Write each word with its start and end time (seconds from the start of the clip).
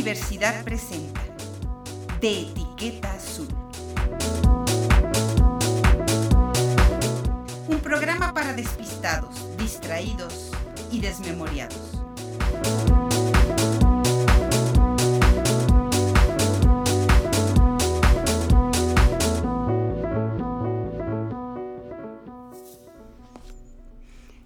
Universidad 0.00 0.64
presenta 0.64 1.20
De 2.22 2.40
Etiqueta 2.40 3.12
Azul. 3.12 3.48
Un 7.68 7.80
programa 7.80 8.32
para 8.32 8.54
despistados, 8.54 9.54
distraídos 9.58 10.52
y 10.90 11.02
desmemoriados. 11.02 12.00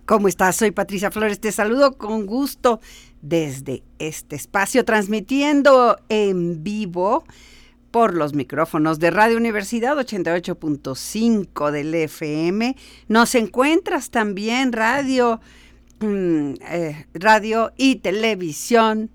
¿Cómo 0.05 0.29
estás? 0.29 0.57
Soy 0.57 0.71
Patricia 0.71 1.11
Flores. 1.11 1.41
Te 1.41 1.51
saludo 1.51 1.97
con 1.97 2.27
gusto 2.27 2.81
desde 3.25 3.83
este 3.99 4.37
espacio, 4.37 4.85
transmitiendo 4.85 5.97
en 6.11 6.63
vivo 6.63 7.25
por 7.91 8.15
los 8.15 8.35
micrófonos 8.35 8.99
de 8.99 9.11
Radio 9.11 9.39
Universidad 9.39 9.97
88.5 9.97 11.71
del 11.71 11.95
FM. 11.95 12.77
Nos 13.09 13.35
encuentras 13.35 14.11
también 14.11 14.73
radio, 14.73 15.41
mm, 16.01 16.53
eh, 16.69 17.07
radio 17.15 17.73
y 17.77 17.97
televisión 17.97 19.11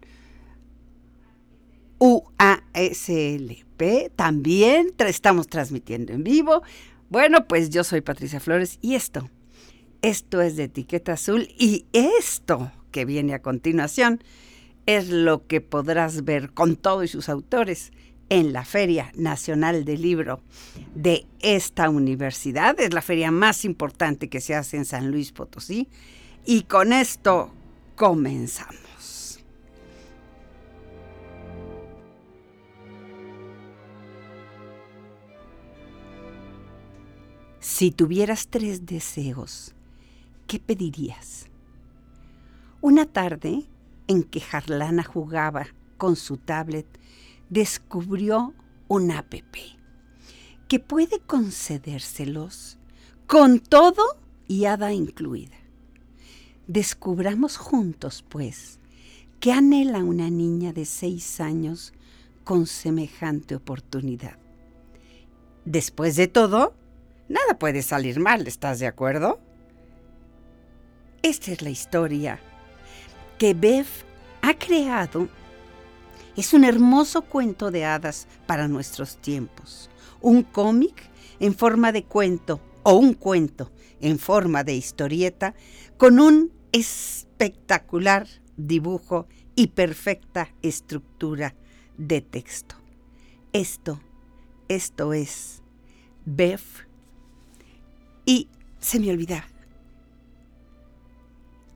UASLP. 1.99 3.79
También 4.15 4.93
estamos 4.97 5.47
transmitiendo 5.47 6.13
en 6.13 6.23
vivo. 6.23 6.63
Bueno, 7.09 7.47
pues 7.47 7.69
yo 7.69 7.83
soy 7.83 8.01
Patricia 8.01 8.39
Flores 8.39 8.79
y 8.81 8.95
esto 8.95 9.29
esto 10.01 10.41
es 10.41 10.55
de 10.55 10.63
etiqueta 10.65 11.13
azul 11.13 11.47
y 11.57 11.85
esto 11.93 12.71
que 12.91 13.05
viene 13.05 13.33
a 13.33 13.41
continuación 13.41 14.21
es 14.85 15.09
lo 15.09 15.45
que 15.45 15.61
podrás 15.61 16.25
ver 16.25 16.51
con 16.51 16.75
todos 16.75 17.11
sus 17.11 17.29
autores 17.29 17.91
en 18.29 18.53
la 18.53 18.63
Feria 18.63 19.11
Nacional 19.15 19.85
del 19.85 20.01
Libro 20.01 20.41
de 20.95 21.25
esta 21.41 21.89
universidad. 21.89 22.79
Es 22.79 22.93
la 22.93 23.01
feria 23.01 23.31
más 23.31 23.65
importante 23.65 24.29
que 24.29 24.41
se 24.41 24.55
hace 24.55 24.77
en 24.77 24.85
San 24.85 25.11
Luis 25.11 25.31
Potosí. 25.31 25.87
Y 26.45 26.63
con 26.63 26.93
esto 26.93 27.51
comenzamos. 27.95 29.39
Si 37.59 37.91
tuvieras 37.91 38.47
tres 38.47 38.85
deseos, 38.85 39.75
¿qué 40.47 40.59
pedirías? 40.59 41.49
Una 42.81 43.05
tarde 43.05 43.65
en 44.07 44.23
que 44.23 44.41
Harlana 44.51 45.03
jugaba 45.03 45.67
con 45.97 46.15
su 46.15 46.37
tablet, 46.37 46.87
descubrió 47.49 48.53
un 48.87 49.11
app 49.11 49.33
que 50.69 50.79
puede 50.79 51.19
concedérselos 51.19 52.79
con 53.27 53.59
todo 53.59 54.01
y 54.47 54.65
hada 54.65 54.93
incluida. 54.93 55.57
Descubramos 56.67 57.57
juntos, 57.57 58.23
pues, 58.29 58.79
que 59.39 59.51
anhela 59.51 60.03
una 60.03 60.29
niña 60.29 60.71
de 60.71 60.85
seis 60.85 61.41
años 61.41 61.93
con 62.45 62.65
semejante 62.65 63.55
oportunidad. 63.55 64.37
Después 65.65 66.15
de 66.15 66.27
todo, 66.27 66.73
nada 67.27 67.59
puede 67.59 67.81
salir 67.81 68.19
mal, 68.19 68.47
¿estás 68.47 68.79
de 68.79 68.87
acuerdo? 68.87 69.39
Esta 71.21 71.51
es 71.51 71.61
la 71.61 71.69
historia 71.69 72.39
que 73.39 73.55
Bev 73.55 73.87
ha 74.43 74.53
creado. 74.53 75.27
Es 76.35 76.53
un 76.53 76.63
hermoso 76.63 77.23
cuento 77.23 77.71
de 77.71 77.85
hadas 77.85 78.27
para 78.45 78.67
nuestros 78.67 79.17
tiempos. 79.17 79.89
Un 80.21 80.43
cómic 80.43 81.09
en 81.39 81.55
forma 81.55 81.91
de 81.91 82.03
cuento 82.03 82.59
o 82.83 82.93
un 82.93 83.13
cuento 83.13 83.71
en 84.01 84.19
forma 84.19 84.63
de 84.63 84.75
historieta 84.75 85.55
con 85.97 86.19
un 86.19 86.51
espectacular 86.71 88.27
dibujo 88.57 89.27
y 89.55 89.67
perfecta 89.67 90.49
estructura 90.61 91.55
de 91.97 92.21
texto. 92.21 92.75
Esto, 93.53 93.99
esto 94.67 95.13
es 95.13 95.63
Bev. 96.25 96.61
Y 98.25 98.47
se 98.79 98.99
me 98.99 99.09
olvidaba 99.09 99.47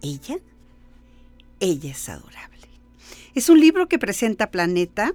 ella, 0.01 0.37
ella 1.63 1.91
es 1.91 2.09
adorable. 2.09 2.67
Es 3.35 3.49
un 3.49 3.59
libro 3.59 3.87
que 3.87 3.97
presenta 3.97 4.51
Planeta 4.51 5.13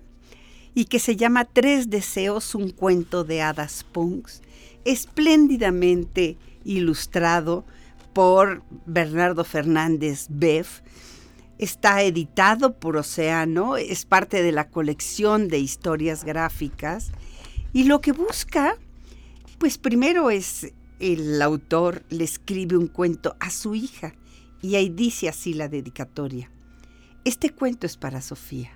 y 0.74 0.86
que 0.86 0.98
se 0.98 1.14
llama 1.14 1.44
Tres 1.44 1.90
Deseos, 1.90 2.54
un 2.54 2.70
cuento 2.70 3.22
de 3.22 3.42
hadas 3.42 3.84
punks, 3.84 4.40
espléndidamente 4.84 6.38
ilustrado 6.64 7.64
por 8.14 8.62
Bernardo 8.86 9.44
Fernández 9.44 10.26
Beff. 10.30 10.80
Está 11.58 12.02
editado 12.02 12.78
por 12.78 12.96
Océano, 12.96 13.76
es 13.76 14.06
parte 14.06 14.42
de 14.42 14.52
la 14.52 14.68
colección 14.68 15.48
de 15.48 15.58
historias 15.58 16.24
gráficas 16.24 17.10
y 17.74 17.84
lo 17.84 18.00
que 18.00 18.12
busca, 18.12 18.76
pues 19.58 19.76
primero 19.76 20.30
es 20.30 20.72
el 20.98 21.42
autor 21.42 22.04
le 22.08 22.24
escribe 22.24 22.76
un 22.76 22.86
cuento 22.86 23.36
a 23.38 23.50
su 23.50 23.74
hija 23.74 24.14
y 24.60 24.74
ahí 24.74 24.88
dice 24.88 25.28
así 25.28 25.54
la 25.54 25.68
dedicatoria. 25.68 26.50
Este 27.24 27.50
cuento 27.50 27.86
es 27.86 27.96
para 27.96 28.20
Sofía, 28.20 28.72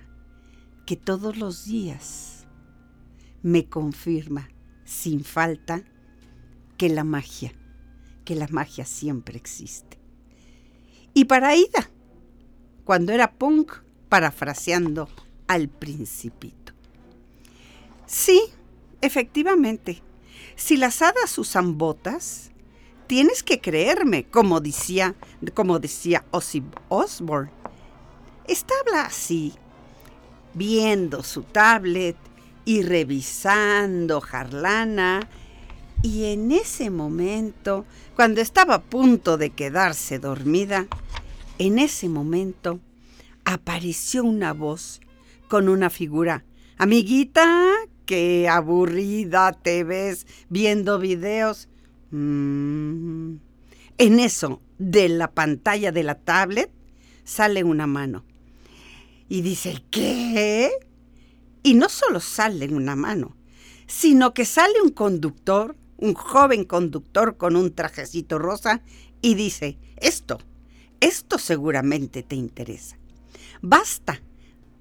que 0.85 0.95
todos 0.95 1.37
los 1.37 1.65
días 1.65 2.45
me 3.41 3.65
confirma 3.65 4.49
sin 4.85 5.23
falta 5.23 5.83
que 6.77 6.89
la 6.89 7.03
magia, 7.03 7.53
que 8.25 8.35
la 8.35 8.47
magia 8.49 8.85
siempre 8.85 9.37
existe. 9.37 9.99
Y 11.13 11.25
para 11.25 11.55
Ida, 11.55 11.89
cuando 12.85 13.11
era 13.11 13.33
punk, 13.33 13.73
parafraseando 14.09 15.09
al 15.47 15.69
principito. 15.69 16.73
Sí, 18.05 18.41
efectivamente, 19.01 20.01
si 20.55 20.77
las 20.77 21.01
hadas 21.01 21.37
usan 21.37 21.77
botas, 21.77 22.51
tienes 23.07 23.43
que 23.43 23.59
creerme, 23.59 24.25
como 24.25 24.59
decía, 24.59 25.15
como 25.53 25.79
decía. 25.79 26.25
Estaba 28.47 29.05
así, 29.05 29.53
viendo 30.53 31.23
su 31.23 31.43
tablet 31.43 32.17
y 32.65 32.81
revisando 32.81 34.21
Jarlana, 34.21 35.29
y 36.01 36.25
en 36.25 36.51
ese 36.51 36.89
momento, 36.89 37.85
cuando 38.15 38.41
estaba 38.41 38.75
a 38.75 38.81
punto 38.81 39.37
de 39.37 39.51
quedarse 39.51 40.19
dormida, 40.19 40.87
en 41.59 41.79
ese 41.79 42.09
momento 42.09 42.81
apareció 43.45 44.25
una 44.25 44.51
voz 44.51 44.99
con 45.47 45.69
una 45.69 45.89
figura. 45.89 46.43
Amiguita, 46.77 47.71
qué 48.05 48.49
aburrida 48.49 49.53
te 49.53 49.85
ves 49.85 50.27
viendo 50.49 50.99
videos. 50.99 51.69
Mm. 52.13 53.37
En 53.97 54.19
eso, 54.19 54.61
de 54.77 55.09
la 55.09 55.31
pantalla 55.31 55.91
de 55.91 56.03
la 56.03 56.15
tablet, 56.15 56.69
sale 57.23 57.63
una 57.63 57.87
mano. 57.87 58.23
Y 59.29 59.41
dice, 59.41 59.83
¿qué? 59.89 60.71
Y 61.63 61.73
no 61.73 61.89
solo 61.89 62.19
sale 62.19 62.67
una 62.67 62.95
mano, 62.95 63.35
sino 63.87 64.33
que 64.33 64.45
sale 64.45 64.79
un 64.81 64.91
conductor, 64.91 65.75
un 65.97 66.13
joven 66.13 66.65
conductor 66.65 67.37
con 67.37 67.55
un 67.55 67.73
trajecito 67.73 68.37
rosa, 68.37 68.83
y 69.21 69.33
dice, 69.33 69.79
esto, 69.97 70.37
esto 70.99 71.39
seguramente 71.39 72.21
te 72.21 72.35
interesa. 72.35 72.97
Basta 73.61 74.21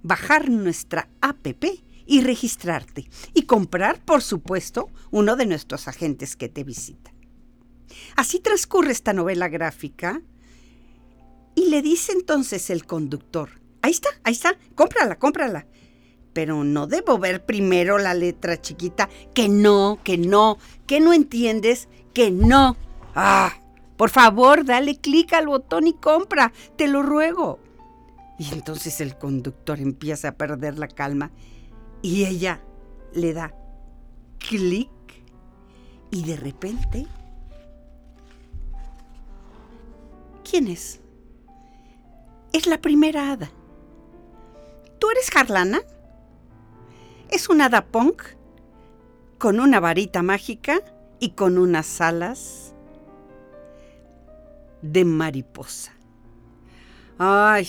bajar 0.02 0.50
nuestra 0.50 1.08
APP 1.22 1.64
y 2.04 2.20
registrarte 2.20 3.08
y 3.32 3.42
comprar, 3.42 4.04
por 4.04 4.22
supuesto, 4.22 4.90
uno 5.10 5.36
de 5.36 5.46
nuestros 5.46 5.88
agentes 5.88 6.36
que 6.36 6.48
te 6.48 6.64
visita. 6.64 7.11
Así 8.16 8.40
transcurre 8.40 8.92
esta 8.92 9.12
novela 9.12 9.48
gráfica 9.48 10.22
y 11.54 11.68
le 11.68 11.82
dice 11.82 12.12
entonces 12.12 12.70
el 12.70 12.86
conductor, 12.86 13.60
ahí 13.82 13.92
está, 13.92 14.08
ahí 14.24 14.32
está, 14.32 14.56
cómprala, 14.74 15.18
cómprala. 15.18 15.66
Pero 16.32 16.64
no 16.64 16.86
debo 16.86 17.18
ver 17.18 17.44
primero 17.44 17.98
la 17.98 18.14
letra 18.14 18.60
chiquita, 18.60 19.08
que 19.34 19.48
no, 19.48 19.98
que 20.02 20.16
no, 20.16 20.58
que 20.86 21.00
no 21.00 21.12
entiendes, 21.12 21.88
que 22.14 22.30
no. 22.30 22.76
Ah, 23.14 23.52
por 23.98 24.08
favor, 24.08 24.64
dale 24.64 24.96
clic 24.96 25.32
al 25.34 25.46
botón 25.46 25.86
y 25.86 25.92
compra, 25.92 26.52
te 26.76 26.88
lo 26.88 27.02
ruego. 27.02 27.58
Y 28.38 28.52
entonces 28.52 29.00
el 29.00 29.18
conductor 29.18 29.78
empieza 29.78 30.28
a 30.28 30.36
perder 30.36 30.78
la 30.78 30.88
calma 30.88 31.30
y 32.00 32.24
ella 32.24 32.62
le 33.14 33.34
da 33.34 33.54
clic 34.38 34.90
y 36.10 36.24
de 36.24 36.36
repente 36.36 37.06
¿Quién 40.52 40.68
es? 40.68 41.00
Es 42.52 42.66
la 42.66 42.78
primera 42.82 43.32
hada, 43.32 43.50
¿Tú 44.98 45.08
eres 45.08 45.34
Harlana? 45.34 45.80
Es 47.30 47.48
un 47.48 47.62
hada 47.62 47.86
punk 47.86 48.22
con 49.38 49.60
una 49.60 49.80
varita 49.80 50.22
mágica 50.22 50.82
y 51.20 51.30
con 51.30 51.56
unas 51.56 52.02
alas 52.02 52.74
de 54.82 55.06
mariposa. 55.06 55.94
Ay, 57.16 57.66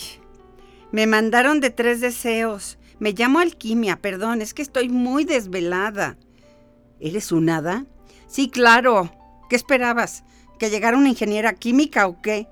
me 0.92 1.08
mandaron 1.08 1.62
de 1.62 1.70
tres 1.70 2.02
deseos. 2.02 2.78
Me 3.00 3.14
llamo 3.14 3.40
Alquimia, 3.40 4.02
perdón, 4.02 4.42
es 4.42 4.54
que 4.54 4.62
estoy 4.62 4.90
muy 4.90 5.24
desvelada. 5.24 6.18
¿Eres 7.00 7.32
un 7.32 7.50
hada? 7.50 7.86
Sí, 8.28 8.50
claro. 8.50 9.10
¿Qué 9.50 9.56
esperabas? 9.56 10.26
¿Que 10.60 10.70
llegara 10.70 10.98
una 10.98 11.08
ingeniera 11.08 11.54
química 11.54 12.08
o 12.08 12.22
qué? 12.22 12.50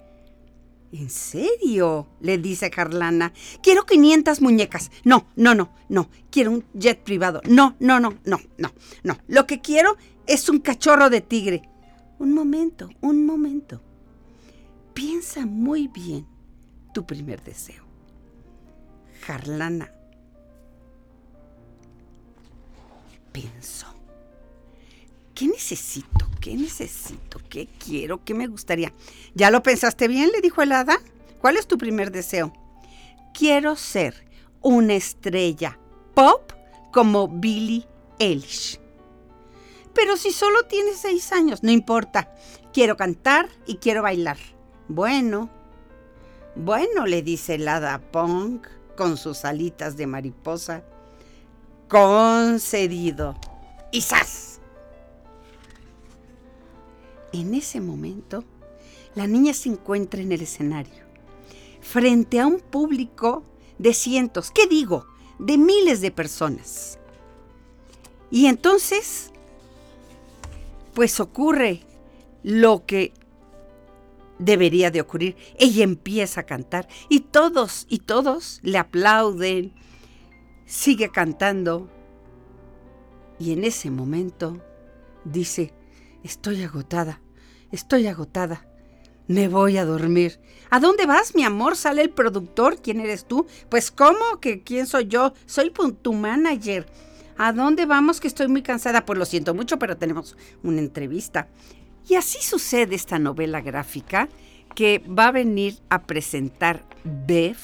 ¿En 0.91 1.09
serio? 1.09 2.07
le 2.19 2.37
dice 2.37 2.69
Carlana. 2.69 3.33
Quiero 3.63 3.85
500 3.85 4.41
muñecas. 4.41 4.91
No, 5.03 5.25
no, 5.35 5.55
no, 5.55 5.73
no. 5.87 6.09
Quiero 6.29 6.51
un 6.51 6.65
jet 6.73 7.01
privado. 7.03 7.41
No, 7.47 7.75
no, 7.79 7.99
no, 7.99 8.17
no, 8.25 8.39
no, 8.57 8.71
no. 9.03 9.17
Lo 9.27 9.47
que 9.47 9.61
quiero 9.61 9.95
es 10.27 10.49
un 10.49 10.59
cachorro 10.59 11.09
de 11.09 11.21
tigre. 11.21 11.61
Un 12.19 12.33
momento, 12.33 12.89
un 13.01 13.25
momento. 13.25 13.81
Piensa 14.93 15.45
muy 15.45 15.87
bien 15.87 16.27
tu 16.93 17.05
primer 17.05 17.41
deseo. 17.41 17.85
Jarlana 19.21 19.91
pensó. 23.31 24.00
¿Qué 25.41 25.47
necesito? 25.47 26.27
¿Qué 26.39 26.55
necesito? 26.55 27.39
¿Qué 27.49 27.67
quiero? 27.83 28.23
¿Qué 28.23 28.35
me 28.35 28.45
gustaría? 28.45 28.93
¿Ya 29.33 29.49
lo 29.49 29.63
pensaste 29.63 30.07
bien? 30.07 30.29
le 30.31 30.39
dijo 30.39 30.61
el 30.61 30.71
hada. 30.71 30.99
¿Cuál 31.39 31.57
es 31.57 31.65
tu 31.65 31.79
primer 31.79 32.11
deseo? 32.11 32.53
Quiero 33.33 33.75
ser 33.75 34.13
una 34.61 34.93
estrella 34.93 35.79
pop 36.13 36.51
como 36.93 37.27
Billie 37.27 37.87
Eilish. 38.19 38.79
Pero 39.95 40.15
si 40.15 40.31
solo 40.31 40.67
tienes 40.67 40.97
seis 40.97 41.31
años, 41.31 41.63
no 41.63 41.71
importa. 41.71 42.31
Quiero 42.71 42.95
cantar 42.95 43.49
y 43.65 43.77
quiero 43.77 44.03
bailar. 44.03 44.37
Bueno, 44.89 45.49
bueno, 46.55 47.07
le 47.07 47.23
dice 47.23 47.55
el 47.55 47.67
hada 47.67 47.97
punk 48.11 48.67
con 48.95 49.17
sus 49.17 49.43
alitas 49.43 49.97
de 49.97 50.05
mariposa. 50.05 50.83
Concedido. 51.87 53.35
Y 53.91 54.01
En 57.33 57.53
ese 57.53 57.79
momento, 57.79 58.43
la 59.15 59.27
niña 59.27 59.53
se 59.53 59.69
encuentra 59.69 60.21
en 60.21 60.31
el 60.31 60.41
escenario, 60.41 61.03
frente 61.81 62.39
a 62.39 62.47
un 62.47 62.59
público 62.59 63.43
de 63.77 63.93
cientos, 63.93 64.51
¿qué 64.51 64.67
digo? 64.67 65.05
De 65.39 65.57
miles 65.57 66.01
de 66.01 66.11
personas. 66.11 66.99
Y 68.29 68.45
entonces, 68.45 69.31
pues 70.93 71.19
ocurre 71.19 71.81
lo 72.43 72.85
que 72.85 73.13
debería 74.39 74.91
de 74.91 75.01
ocurrir. 75.01 75.35
Ella 75.57 75.83
empieza 75.83 76.41
a 76.41 76.45
cantar 76.45 76.87
y 77.09 77.21
todos 77.21 77.85
y 77.89 77.99
todos 77.99 78.59
le 78.63 78.77
aplauden. 78.77 79.73
Sigue 80.65 81.09
cantando. 81.09 81.89
Y 83.39 83.53
en 83.53 83.63
ese 83.63 83.89
momento 83.89 84.61
dice, 85.25 85.73
estoy 86.23 86.63
agotada, 86.63 87.21
estoy 87.71 88.07
agotada. 88.07 88.65
Me 89.27 89.47
voy 89.47 89.77
a 89.77 89.85
dormir. 89.85 90.39
¿A 90.69 90.79
dónde 90.79 91.05
vas, 91.05 91.35
mi 91.35 91.43
amor? 91.43 91.77
Sale 91.77 92.01
el 92.01 92.09
productor. 92.09 92.81
¿Quién 92.81 92.99
eres 92.99 93.25
tú? 93.25 93.45
Pues, 93.69 93.89
¿cómo? 93.89 94.39
¿Que 94.41 94.61
quién 94.61 94.87
soy 94.87 95.07
yo? 95.07 95.33
Soy 95.45 95.71
tu 96.01 96.13
manager. 96.13 96.85
¿A 97.37 97.53
dónde 97.53 97.85
vamos? 97.85 98.19
Que 98.19 98.27
estoy 98.27 98.49
muy 98.49 98.61
cansada. 98.61 99.05
Pues 99.05 99.17
lo 99.17 99.25
siento 99.25 99.53
mucho, 99.53 99.79
pero 99.79 99.95
tenemos 99.95 100.35
una 100.63 100.79
entrevista. 100.79 101.47
Y 102.07 102.15
así 102.15 102.39
sucede 102.41 102.95
esta 102.95 103.19
novela 103.19 103.61
gráfica 103.61 104.27
que 104.75 104.99
va 104.99 105.27
a 105.27 105.31
venir 105.31 105.79
a 105.89 106.03
presentar 106.03 106.83
Bev 107.03 107.57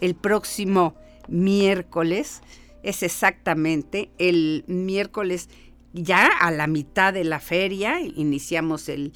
el 0.00 0.14
próximo 0.14 0.94
miércoles. 1.28 2.42
Es 2.82 3.02
exactamente 3.02 4.10
el 4.18 4.64
miércoles 4.66 5.48
ya 5.92 6.26
a 6.26 6.50
la 6.50 6.66
mitad 6.66 7.12
de 7.12 7.24
la 7.24 7.40
feria. 7.40 8.00
Iniciamos 8.00 8.88
el 8.88 9.12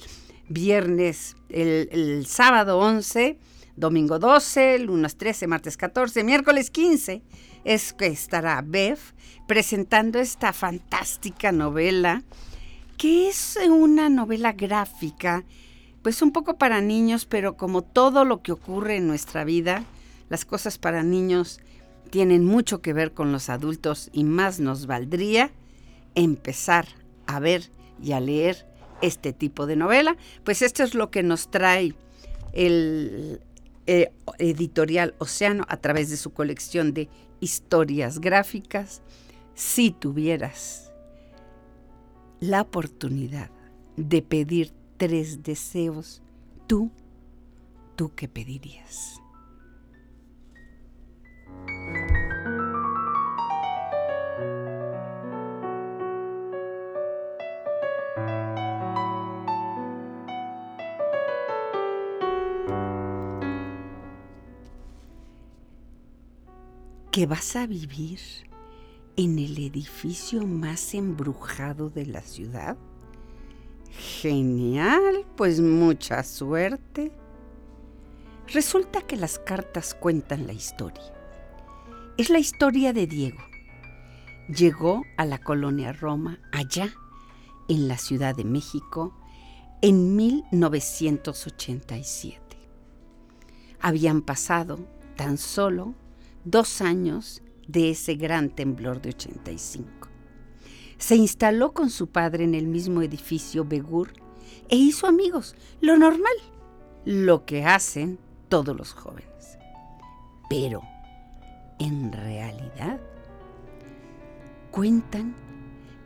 viernes, 0.49 1.35
el, 1.49 2.25
sábado 2.27 2.79
11, 2.79 3.37
domingo 3.75 4.19
12, 4.19 4.79
lunes 4.79 5.17
13, 5.17 5.47
martes 5.47 5.77
14, 5.77 6.23
miércoles 6.23 6.69
15. 6.69 7.21
Es 7.63 7.93
que 7.93 8.07
estará 8.07 8.61
Bev 8.65 8.99
presentando 9.47 10.19
esta 10.19 10.53
fantástica 10.53 11.51
novela 11.51 12.23
que 12.97 13.29
es 13.29 13.59
una 13.69 14.09
novela 14.09 14.53
gráfica, 14.53 15.45
pues 16.01 16.23
un 16.23 16.31
poco 16.31 16.57
para 16.57 16.81
niños, 16.81 17.25
pero 17.25 17.55
como 17.55 17.83
todo 17.83 18.25
lo 18.25 18.41
que 18.41 18.51
ocurre 18.51 18.95
en 18.95 19.07
nuestra 19.07 19.43
vida, 19.43 19.83
las 20.29 20.45
cosas 20.45 20.79
para 20.79 21.03
niños 21.03 21.59
tienen 22.09 22.43
mucho 22.43 22.81
que 22.81 22.93
ver 22.93 23.13
con 23.13 23.31
los 23.31 23.49
adultos 23.49 24.09
y 24.13 24.23
más 24.23 24.59
nos 24.59 24.87
valdría 24.87 25.51
empezar 26.17 26.87
a 27.27 27.39
ver 27.39 27.69
y 28.01 28.11
a 28.11 28.19
leer 28.19 28.65
este 29.01 29.33
tipo 29.33 29.67
de 29.67 29.75
novela. 29.75 30.17
Pues 30.43 30.61
esto 30.61 30.83
es 30.83 30.95
lo 30.95 31.11
que 31.11 31.23
nos 31.23 31.49
trae 31.49 31.93
el 32.53 33.39
eh, 33.85 34.11
editorial 34.39 35.15
Océano 35.19 35.63
a 35.69 35.77
través 35.77 36.09
de 36.09 36.17
su 36.17 36.33
colección 36.33 36.93
de 36.93 37.07
historias 37.39 38.19
gráficas. 38.19 39.03
Si 39.53 39.91
tuvieras 39.91 40.91
la 42.39 42.61
oportunidad 42.61 43.51
de 43.95 44.21
pedir 44.23 44.73
tres 44.97 45.43
deseos, 45.43 46.23
tú, 46.65 46.91
tú 47.95 48.11
qué 48.15 48.27
pedirías. 48.27 49.21
¿Qué 67.17 67.25
vas 67.25 67.55
a 67.55 67.65
vivir 67.65 68.19
en 69.15 69.39
el 69.39 69.57
edificio 69.57 70.45
más 70.45 70.93
embrujado 70.93 71.89
de 71.89 72.05
la 72.05 72.21
ciudad? 72.21 72.77
Genial, 74.21 75.25
pues 75.35 75.59
mucha 75.59 76.21
suerte. 76.21 77.11
Resulta 78.53 79.01
que 79.01 79.15
las 79.15 79.39
cartas 79.39 79.95
cuentan 79.95 80.45
la 80.45 80.53
historia. 80.53 81.11
Es 82.17 82.29
la 82.29 82.37
historia 82.37 82.93
de 82.93 83.07
Diego. 83.07 83.41
Llegó 84.47 85.01
a 85.17 85.25
la 85.25 85.39
colonia 85.39 85.93
Roma, 85.93 86.37
allá, 86.51 86.93
en 87.67 87.87
la 87.87 87.97
Ciudad 87.97 88.35
de 88.35 88.43
México, 88.43 89.17
en 89.81 90.15
1987. 90.15 92.39
Habían 93.79 94.21
pasado 94.21 94.77
tan 95.15 95.39
solo 95.39 95.95
dos 96.45 96.81
años 96.81 97.41
de 97.67 97.91
ese 97.91 98.15
gran 98.15 98.49
temblor 98.49 99.01
de 99.01 99.09
85. 99.09 100.07
Se 100.97 101.15
instaló 101.15 101.73
con 101.73 101.89
su 101.89 102.07
padre 102.07 102.43
en 102.43 102.55
el 102.55 102.67
mismo 102.67 103.01
edificio 103.01 103.65
Begur 103.65 104.13
e 104.69 104.75
hizo 104.75 105.07
amigos, 105.07 105.55
lo 105.81 105.97
normal, 105.97 106.33
lo 107.05 107.45
que 107.45 107.65
hacen 107.65 108.19
todos 108.49 108.75
los 108.75 108.93
jóvenes. 108.93 109.57
Pero, 110.49 110.81
en 111.79 112.11
realidad, 112.11 112.99
cuentan 114.71 115.35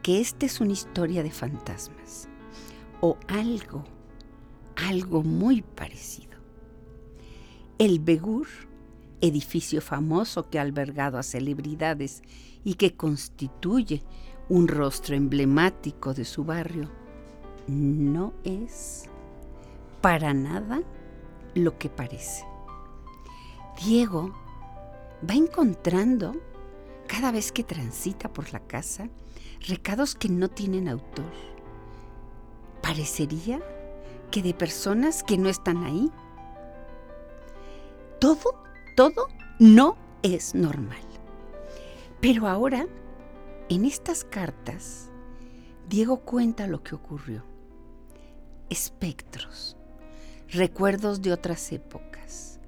que 0.01 0.19
esta 0.19 0.45
es 0.45 0.59
una 0.59 0.73
historia 0.73 1.23
de 1.23 1.31
fantasmas 1.31 2.27
o 3.01 3.17
algo, 3.27 3.83
algo 4.75 5.23
muy 5.23 5.61
parecido. 5.61 6.37
El 7.77 7.99
Begur 7.99 8.47
edificio 9.21 9.81
famoso 9.81 10.49
que 10.49 10.59
ha 10.59 10.63
albergado 10.63 11.17
a 11.17 11.23
celebridades 11.23 12.21
y 12.63 12.75
que 12.75 12.95
constituye 12.95 14.03
un 14.49 14.67
rostro 14.67 15.15
emblemático 15.15 16.13
de 16.13 16.25
su 16.25 16.43
barrio, 16.43 16.89
no 17.67 18.33
es 18.43 19.05
para 20.01 20.33
nada 20.33 20.81
lo 21.53 21.77
que 21.77 21.89
parece. 21.89 22.43
Diego 23.83 24.33
va 25.27 25.35
encontrando 25.35 26.35
cada 27.07 27.31
vez 27.31 27.51
que 27.51 27.63
transita 27.63 28.31
por 28.31 28.51
la 28.51 28.59
casa 28.59 29.09
recados 29.67 30.15
que 30.15 30.29
no 30.29 30.49
tienen 30.49 30.87
autor. 30.87 31.31
Parecería 32.81 33.61
que 34.31 34.41
de 34.41 34.53
personas 34.53 35.23
que 35.23 35.37
no 35.37 35.49
están 35.49 35.83
ahí. 35.83 36.09
Todo 38.19 38.63
todo 38.95 39.27
no 39.59 39.97
es 40.23 40.55
normal. 40.55 41.01
Pero 42.19 42.47
ahora, 42.47 42.87
en 43.69 43.85
estas 43.85 44.23
cartas, 44.23 45.09
Diego 45.89 46.19
cuenta 46.19 46.67
lo 46.67 46.83
que 46.83 46.95
ocurrió. 46.95 47.43
Espectros, 48.69 49.75
recuerdos 50.49 51.21
de 51.21 51.33
otras 51.33 51.71
épocas, 51.71 52.59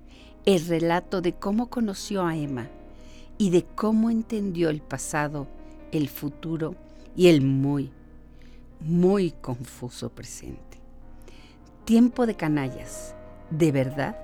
el 0.46 0.66
relato 0.68 1.22
de 1.22 1.34
cómo 1.34 1.70
conoció 1.70 2.26
a 2.26 2.36
Emma 2.36 2.68
y 3.38 3.50
de 3.50 3.64
cómo 3.64 4.10
entendió 4.10 4.70
el 4.70 4.82
pasado, 4.82 5.48
el 5.92 6.10
futuro 6.10 6.76
y 7.16 7.28
el 7.28 7.42
muy, 7.42 7.92
muy 8.80 9.32
confuso 9.32 10.10
presente. 10.10 10.80
Tiempo 11.86 12.26
de 12.26 12.36
canallas, 12.36 13.16
de 13.50 13.72
verdad. 13.72 14.18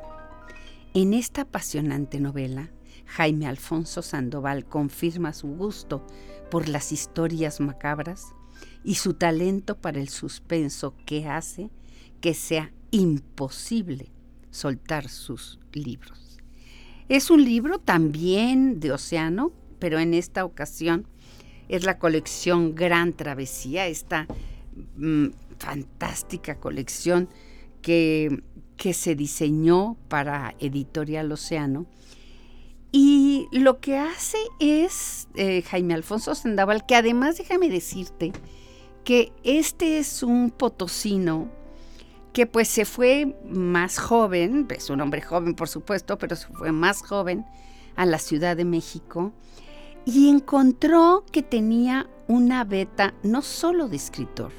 En 0.96 1.14
esta 1.14 1.44
apasionante 1.44 2.20
novela, 2.20 2.72
Jaime 3.06 3.46
Alfonso 3.46 4.02
Sandoval 4.02 4.66
confirma 4.66 5.34
su 5.34 5.48
gusto 5.48 6.06
por 6.50 6.68
las 6.68 6.92
historias 6.92 7.60
macabras 7.60 8.34
y 8.84 8.96
su 8.96 9.14
talento 9.14 9.78
para 9.78 10.00
el 10.00 10.10
suspenso 10.10 10.96
que 11.06 11.28
hace 11.28 11.70
que 12.22 12.34
sea 12.34 12.72
imposible 12.90 14.12
soltar 14.50 15.10
sus 15.10 15.60
libros. 15.74 16.40
Es 17.08 17.30
un 17.30 17.44
libro 17.44 17.80
también 17.80 18.80
de 18.80 18.92
Océano, 18.92 19.52
pero 19.78 20.00
en 20.00 20.16
esta 20.16 20.44
ocasión 20.44 21.08
es 21.68 21.86
la 21.86 22.00
colección 22.00 22.74
Gran 22.74 23.14
Travesía, 23.14 23.88
esta 23.88 24.26
mm, 24.96 25.28
fantástica 25.60 26.60
colección 26.60 27.30
que, 27.82 28.44
que 28.80 28.94
se 28.94 29.14
diseñó 29.14 29.98
para 30.08 30.56
Editorial 30.58 31.32
Océano. 31.32 31.86
Y 32.92 33.48
lo 33.52 33.80
que 33.80 33.98
hace 33.98 34.38
es 34.60 35.28
eh, 35.36 35.62
Jaime 35.64 35.94
Alfonso 35.94 36.34
Sandoval, 36.34 36.86
que 36.88 36.96
además 36.96 37.38
déjame 37.38 37.70
decirte 37.70 38.32
que 39.04 39.32
este 39.44 40.00
es 40.00 40.24
un 40.24 40.50
potosino 40.50 41.50
que 42.34 42.48
pues 42.48 42.70
se 42.70 42.86
fue 42.86 43.36
más 43.46 44.00
joven, 44.00 44.66
es 44.70 44.90
un 44.90 45.02
hombre 45.02 45.22
joven 45.22 45.56
por 45.56 45.68
supuesto, 45.68 46.18
pero 46.18 46.36
se 46.38 46.48
fue 46.48 46.72
más 46.72 47.02
joven 47.02 47.46
a 47.98 48.06
la 48.06 48.18
Ciudad 48.18 48.56
de 48.56 48.66
México 48.66 49.34
y 50.06 50.30
encontró 50.30 51.26
que 51.32 51.44
tenía 51.44 52.10
una 52.28 52.64
beta 52.64 53.14
no 53.24 53.42
solo 53.42 53.90
de 53.90 53.98
escritor, 53.98 54.54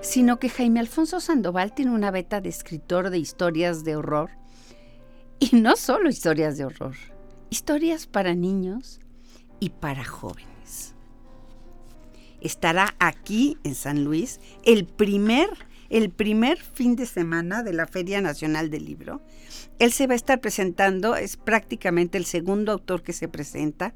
sino 0.00 0.38
que 0.38 0.48
Jaime 0.48 0.80
Alfonso 0.80 1.20
Sandoval 1.20 1.74
tiene 1.74 1.92
una 1.92 2.10
beta 2.10 2.40
de 2.40 2.48
escritor 2.48 3.10
de 3.10 3.18
historias 3.18 3.84
de 3.84 3.96
horror. 3.96 4.30
Y 5.40 5.56
no 5.56 5.76
solo 5.76 6.08
historias 6.08 6.58
de 6.58 6.64
horror, 6.64 6.96
historias 7.50 8.06
para 8.06 8.34
niños 8.34 9.00
y 9.60 9.70
para 9.70 10.04
jóvenes. 10.04 10.94
Estará 12.40 12.94
aquí 12.98 13.56
en 13.64 13.74
San 13.74 14.04
Luis 14.04 14.40
el 14.64 14.84
primer, 14.84 15.48
el 15.90 16.10
primer 16.10 16.58
fin 16.58 16.96
de 16.96 17.06
semana 17.06 17.62
de 17.62 17.72
la 17.72 17.86
Feria 17.86 18.20
Nacional 18.20 18.70
del 18.70 18.84
Libro. 18.84 19.20
Él 19.78 19.92
se 19.92 20.06
va 20.06 20.14
a 20.14 20.16
estar 20.16 20.40
presentando, 20.40 21.16
es 21.16 21.36
prácticamente 21.36 22.18
el 22.18 22.24
segundo 22.24 22.72
autor 22.72 23.02
que 23.02 23.12
se 23.12 23.28
presenta 23.28 23.94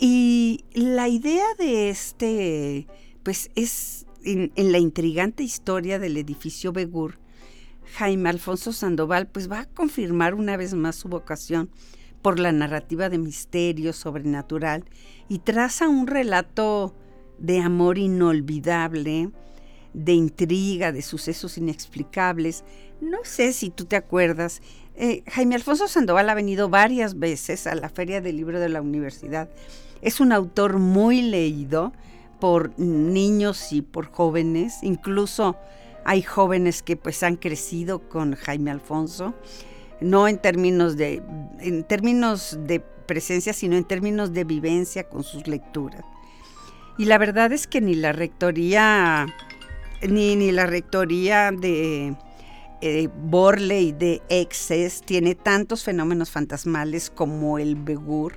y 0.00 0.64
la 0.72 1.08
idea 1.08 1.46
de 1.58 1.90
este, 1.90 2.86
pues 3.22 3.50
es 3.54 4.06
en, 4.24 4.72
la 4.72 4.78
intrigante 4.78 5.42
historia 5.42 5.98
del 5.98 6.16
edificio 6.16 6.72
Begur, 6.72 7.18
Jaime 7.96 8.30
Alfonso 8.30 8.72
Sandoval 8.72 9.26
pues 9.26 9.50
va 9.50 9.60
a 9.60 9.66
confirmar 9.66 10.34
una 10.34 10.56
vez 10.56 10.74
más 10.74 10.96
su 10.96 11.08
vocación 11.08 11.70
por 12.22 12.38
la 12.38 12.52
narrativa 12.52 13.08
de 13.08 13.18
misterio 13.18 13.92
sobrenatural 13.92 14.84
y 15.28 15.40
traza 15.40 15.88
un 15.88 16.06
relato 16.06 16.94
de 17.38 17.60
amor 17.60 17.98
inolvidable, 17.98 19.30
de 19.92 20.12
intriga, 20.12 20.92
de 20.92 21.02
sucesos 21.02 21.58
inexplicables. 21.58 22.64
No 23.00 23.18
sé 23.24 23.52
si 23.52 23.70
tú 23.70 23.84
te 23.84 23.96
acuerdas, 23.96 24.62
eh, 24.96 25.22
Jaime 25.26 25.54
Alfonso 25.54 25.86
Sandoval 25.86 26.30
ha 26.30 26.34
venido 26.34 26.68
varias 26.68 27.18
veces 27.18 27.66
a 27.66 27.74
la 27.74 27.90
Feria 27.90 28.20
del 28.20 28.36
Libro 28.36 28.58
de 28.58 28.70
la 28.70 28.80
Universidad 28.80 29.50
es 30.04 30.20
un 30.20 30.32
autor 30.32 30.78
muy 30.78 31.22
leído 31.22 31.92
por 32.38 32.78
niños 32.78 33.72
y 33.72 33.82
por 33.82 34.10
jóvenes, 34.10 34.82
incluso 34.82 35.56
hay 36.04 36.22
jóvenes 36.22 36.82
que 36.82 36.96
pues 36.96 37.22
han 37.22 37.36
crecido 37.36 38.08
con 38.08 38.34
Jaime 38.34 38.70
Alfonso, 38.70 39.34
no 40.00 40.28
en 40.28 40.38
términos 40.38 40.96
de, 40.96 41.22
en 41.60 41.84
términos 41.84 42.58
de 42.66 42.80
presencia, 42.80 43.52
sino 43.52 43.76
en 43.76 43.84
términos 43.84 44.32
de 44.32 44.44
vivencia 44.44 45.08
con 45.08 45.24
sus 45.24 45.46
lecturas. 45.46 46.04
Y 46.98 47.06
la 47.06 47.18
verdad 47.18 47.52
es 47.52 47.66
que 47.66 47.80
ni 47.80 47.94
la 47.94 48.12
rectoría, 48.12 49.26
ni, 50.08 50.36
ni 50.36 50.52
la 50.52 50.66
rectoría 50.66 51.50
de 51.50 52.16
eh, 52.80 53.08
Borley 53.22 53.92
de 53.92 54.22
Exes 54.28 55.00
tiene 55.00 55.34
tantos 55.34 55.82
fenómenos 55.82 56.30
fantasmales 56.30 57.10
como 57.10 57.58
el 57.58 57.76
Begur 57.76 58.36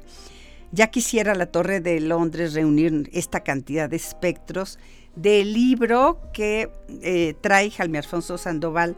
ya 0.71 0.87
quisiera 0.87 1.35
la 1.35 1.47
Torre 1.47 1.79
de 1.79 1.99
Londres 1.99 2.53
reunir 2.53 3.09
esta 3.13 3.41
cantidad 3.41 3.89
de 3.89 3.95
espectros 3.95 4.79
del 5.15 5.53
libro 5.53 6.19
que 6.33 6.69
eh, 7.01 7.35
trae 7.41 7.71
Jaime 7.71 7.97
Alfonso 7.97 8.37
Sandoval 8.37 8.95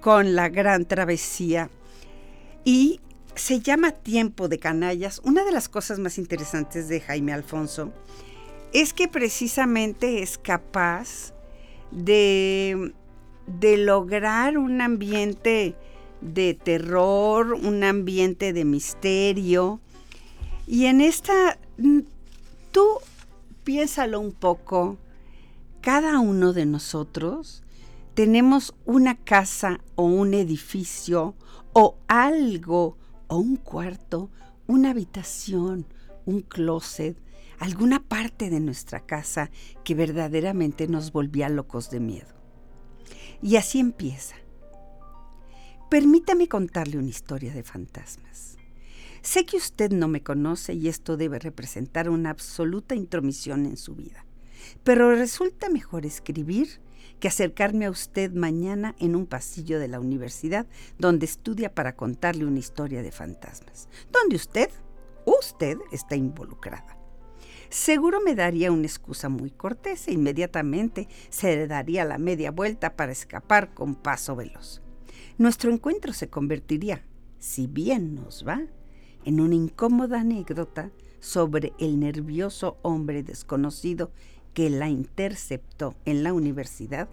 con 0.00 0.34
la 0.34 0.48
gran 0.48 0.86
travesía. 0.86 1.70
Y 2.64 3.00
se 3.34 3.60
llama 3.60 3.92
Tiempo 3.92 4.48
de 4.48 4.58
Canallas. 4.58 5.20
Una 5.24 5.44
de 5.44 5.52
las 5.52 5.68
cosas 5.68 5.98
más 5.98 6.18
interesantes 6.18 6.88
de 6.88 7.00
Jaime 7.00 7.32
Alfonso 7.32 7.92
es 8.72 8.92
que 8.92 9.08
precisamente 9.08 10.22
es 10.22 10.38
capaz 10.38 11.32
de, 11.90 12.92
de 13.46 13.76
lograr 13.76 14.58
un 14.58 14.80
ambiente 14.80 15.74
de 16.20 16.54
terror, 16.54 17.54
un 17.54 17.82
ambiente 17.84 18.52
de 18.52 18.64
misterio, 18.64 19.80
y 20.70 20.86
en 20.86 21.00
esta, 21.00 21.58
tú 22.70 22.86
piénsalo 23.64 24.20
un 24.20 24.30
poco, 24.30 24.98
cada 25.80 26.20
uno 26.20 26.52
de 26.52 26.64
nosotros 26.64 27.64
tenemos 28.14 28.72
una 28.84 29.16
casa 29.16 29.80
o 29.96 30.04
un 30.04 30.32
edificio 30.32 31.34
o 31.72 31.96
algo 32.06 32.96
o 33.26 33.38
un 33.38 33.56
cuarto, 33.56 34.30
una 34.68 34.90
habitación, 34.90 35.86
un 36.24 36.42
closet, 36.42 37.16
alguna 37.58 38.04
parte 38.04 38.48
de 38.48 38.60
nuestra 38.60 39.00
casa 39.00 39.50
que 39.82 39.96
verdaderamente 39.96 40.86
nos 40.86 41.10
volvía 41.10 41.48
locos 41.48 41.90
de 41.90 41.98
miedo. 41.98 42.32
Y 43.42 43.56
así 43.56 43.80
empieza. 43.80 44.36
Permítame 45.90 46.46
contarle 46.46 46.96
una 46.96 47.08
historia 47.08 47.52
de 47.52 47.64
fantasmas. 47.64 48.59
Sé 49.22 49.44
que 49.44 49.58
usted 49.58 49.92
no 49.92 50.08
me 50.08 50.22
conoce 50.22 50.72
y 50.72 50.88
esto 50.88 51.16
debe 51.16 51.38
representar 51.38 52.08
una 52.08 52.30
absoluta 52.30 52.94
intromisión 52.94 53.66
en 53.66 53.76
su 53.76 53.94
vida, 53.94 54.24
pero 54.82 55.14
resulta 55.14 55.68
mejor 55.68 56.06
escribir 56.06 56.80
que 57.18 57.28
acercarme 57.28 57.84
a 57.84 57.90
usted 57.90 58.32
mañana 58.32 58.96
en 58.98 59.14
un 59.14 59.26
pasillo 59.26 59.78
de 59.78 59.88
la 59.88 60.00
universidad 60.00 60.66
donde 60.98 61.26
estudia 61.26 61.74
para 61.74 61.96
contarle 61.96 62.46
una 62.46 62.58
historia 62.58 63.02
de 63.02 63.12
fantasmas, 63.12 63.88
donde 64.10 64.36
usted, 64.36 64.70
usted 65.26 65.76
está 65.92 66.16
involucrada. 66.16 66.96
Seguro 67.68 68.20
me 68.20 68.34
daría 68.34 68.72
una 68.72 68.86
excusa 68.86 69.28
muy 69.28 69.50
cortés 69.50 70.08
e 70.08 70.12
inmediatamente 70.12 71.08
se 71.28 71.66
daría 71.66 72.04
la 72.04 72.18
media 72.18 72.50
vuelta 72.50 72.96
para 72.96 73.12
escapar 73.12 73.74
con 73.74 73.94
paso 73.94 74.34
veloz. 74.34 74.80
Nuestro 75.38 75.70
encuentro 75.70 76.12
se 76.12 76.28
convertiría, 76.28 77.04
si 77.38 77.66
bien 77.66 78.14
nos 78.14 78.46
va, 78.46 78.66
en 79.24 79.40
una 79.40 79.54
incómoda 79.54 80.20
anécdota 80.20 80.90
sobre 81.20 81.72
el 81.78 82.00
nervioso 82.00 82.78
hombre 82.82 83.22
desconocido 83.22 84.10
que 84.54 84.70
la 84.70 84.88
interceptó 84.88 85.94
en 86.04 86.22
la 86.22 86.32
universidad 86.32 87.08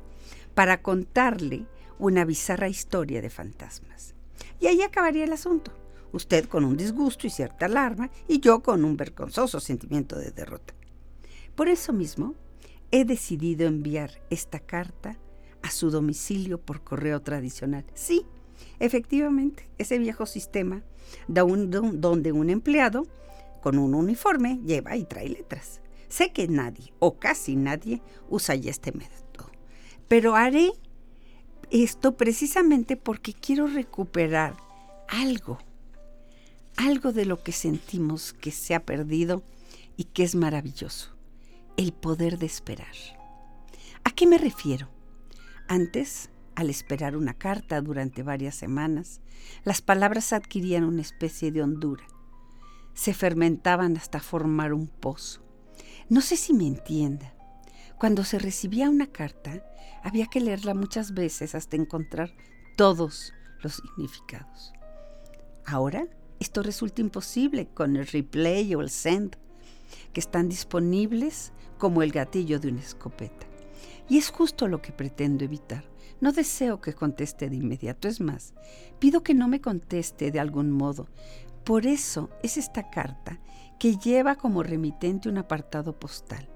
para 0.53 0.81
contarle 0.81 1.65
una 1.99 2.25
bizarra 2.25 2.69
historia 2.69 3.21
de 3.21 3.29
fantasmas. 3.29 4.15
Y 4.59 4.67
ahí 4.67 4.81
acabaría 4.81 5.23
el 5.23 5.33
asunto. 5.33 5.71
Usted 6.13 6.45
con 6.45 6.63
un 6.63 6.77
disgusto 6.77 7.27
y 7.27 7.29
cierta 7.29 7.65
alarma 7.65 8.09
y 8.27 8.39
yo 8.39 8.61
con 8.61 8.85
un 8.85 8.97
vergonzoso 8.97 9.59
sentimiento 9.59 10.17
de 10.17 10.31
derrota. 10.31 10.73
Por 11.55 11.67
eso 11.67 11.91
mismo, 11.91 12.35
he 12.91 13.03
decidido 13.03 13.67
enviar 13.67 14.11
esta 14.29 14.59
carta 14.59 15.17
a 15.61 15.71
su 15.71 15.89
domicilio 15.89 16.59
por 16.59 16.83
correo 16.83 17.21
tradicional. 17.21 17.85
Sí, 17.93 18.25
efectivamente, 18.79 19.67
ese 19.77 19.97
viejo 19.97 20.25
sistema 20.25 20.83
donde 21.27 22.31
un 22.31 22.49
empleado 22.49 23.05
con 23.61 23.77
un 23.79 23.93
uniforme 23.93 24.59
lleva 24.65 24.95
y 24.95 25.03
trae 25.03 25.29
letras. 25.29 25.81
Sé 26.09 26.31
que 26.31 26.47
nadie 26.47 26.93
o 26.99 27.17
casi 27.17 27.55
nadie 27.55 28.01
usa 28.29 28.55
ya 28.55 28.71
este 28.71 28.91
método, 28.91 29.51
pero 30.07 30.35
haré 30.35 30.71
esto 31.69 32.15
precisamente 32.15 32.95
porque 32.95 33.33
quiero 33.33 33.67
recuperar 33.67 34.55
algo, 35.09 35.59
algo 36.77 37.11
de 37.11 37.25
lo 37.25 37.43
que 37.43 37.51
sentimos 37.51 38.31
que 38.33 38.51
se 38.51 38.73
ha 38.73 38.85
perdido 38.85 39.43
y 39.97 40.05
que 40.05 40.23
es 40.23 40.35
maravilloso, 40.35 41.13
el 41.75 41.91
poder 41.91 42.37
de 42.37 42.45
esperar. 42.45 42.95
¿A 44.05 44.11
qué 44.11 44.27
me 44.27 44.37
refiero? 44.37 44.87
Antes, 45.67 46.29
al 46.57 46.71
esperar 46.71 47.15
una 47.15 47.35
carta 47.35 47.79
durante 47.81 48.23
varias 48.23 48.55
semanas, 48.55 49.21
las 49.63 49.83
palabras 49.83 50.33
adquirían 50.33 50.85
una 50.85 51.03
especie 51.03 51.51
de 51.51 51.61
hondura. 51.61 52.03
Se 52.95 53.13
fermentaban 53.13 53.95
hasta 53.95 54.19
formar 54.19 54.73
un 54.73 54.87
pozo. 54.87 55.43
No 56.09 56.19
sé 56.19 56.35
si 56.35 56.55
me 56.55 56.65
entienda. 56.65 57.35
Cuando 57.99 58.23
se 58.23 58.39
recibía 58.39 58.89
una 58.89 59.05
carta, 59.05 59.63
había 60.01 60.25
que 60.25 60.41
leerla 60.41 60.73
muchas 60.73 61.13
veces 61.13 61.53
hasta 61.53 61.75
encontrar 61.75 62.33
todos 62.75 63.33
los 63.61 63.75
significados. 63.75 64.73
Ahora, 65.63 66.07
esto 66.39 66.63
resulta 66.63 67.01
imposible 67.01 67.67
con 67.67 67.97
el 67.97 68.07
replay 68.07 68.73
o 68.73 68.81
el 68.81 68.89
send, 68.89 69.37
que 70.11 70.19
están 70.19 70.49
disponibles 70.49 71.53
como 71.77 72.01
el 72.01 72.11
gatillo 72.11 72.59
de 72.59 72.69
una 72.69 72.81
escopeta. 72.81 73.45
Y 74.09 74.17
es 74.17 74.31
justo 74.31 74.67
lo 74.67 74.81
que 74.81 74.91
pretendo 74.91 75.45
evitar. 75.45 75.83
No 76.19 76.31
deseo 76.31 76.81
que 76.81 76.93
conteste 76.93 77.49
de 77.49 77.57
inmediato, 77.57 78.07
es 78.07 78.19
más, 78.19 78.53
pido 78.99 79.21
que 79.21 79.33
no 79.33 79.47
me 79.47 79.61
conteste 79.61 80.31
de 80.31 80.39
algún 80.39 80.71
modo. 80.71 81.07
Por 81.63 81.85
eso 81.85 82.29
es 82.41 82.57
esta 82.57 82.89
carta 82.89 83.39
que 83.77 83.97
lleva 83.97 84.35
como 84.35 84.63
remitente 84.63 85.29
un 85.29 85.37
apartado 85.37 85.99
postal, 85.99 86.49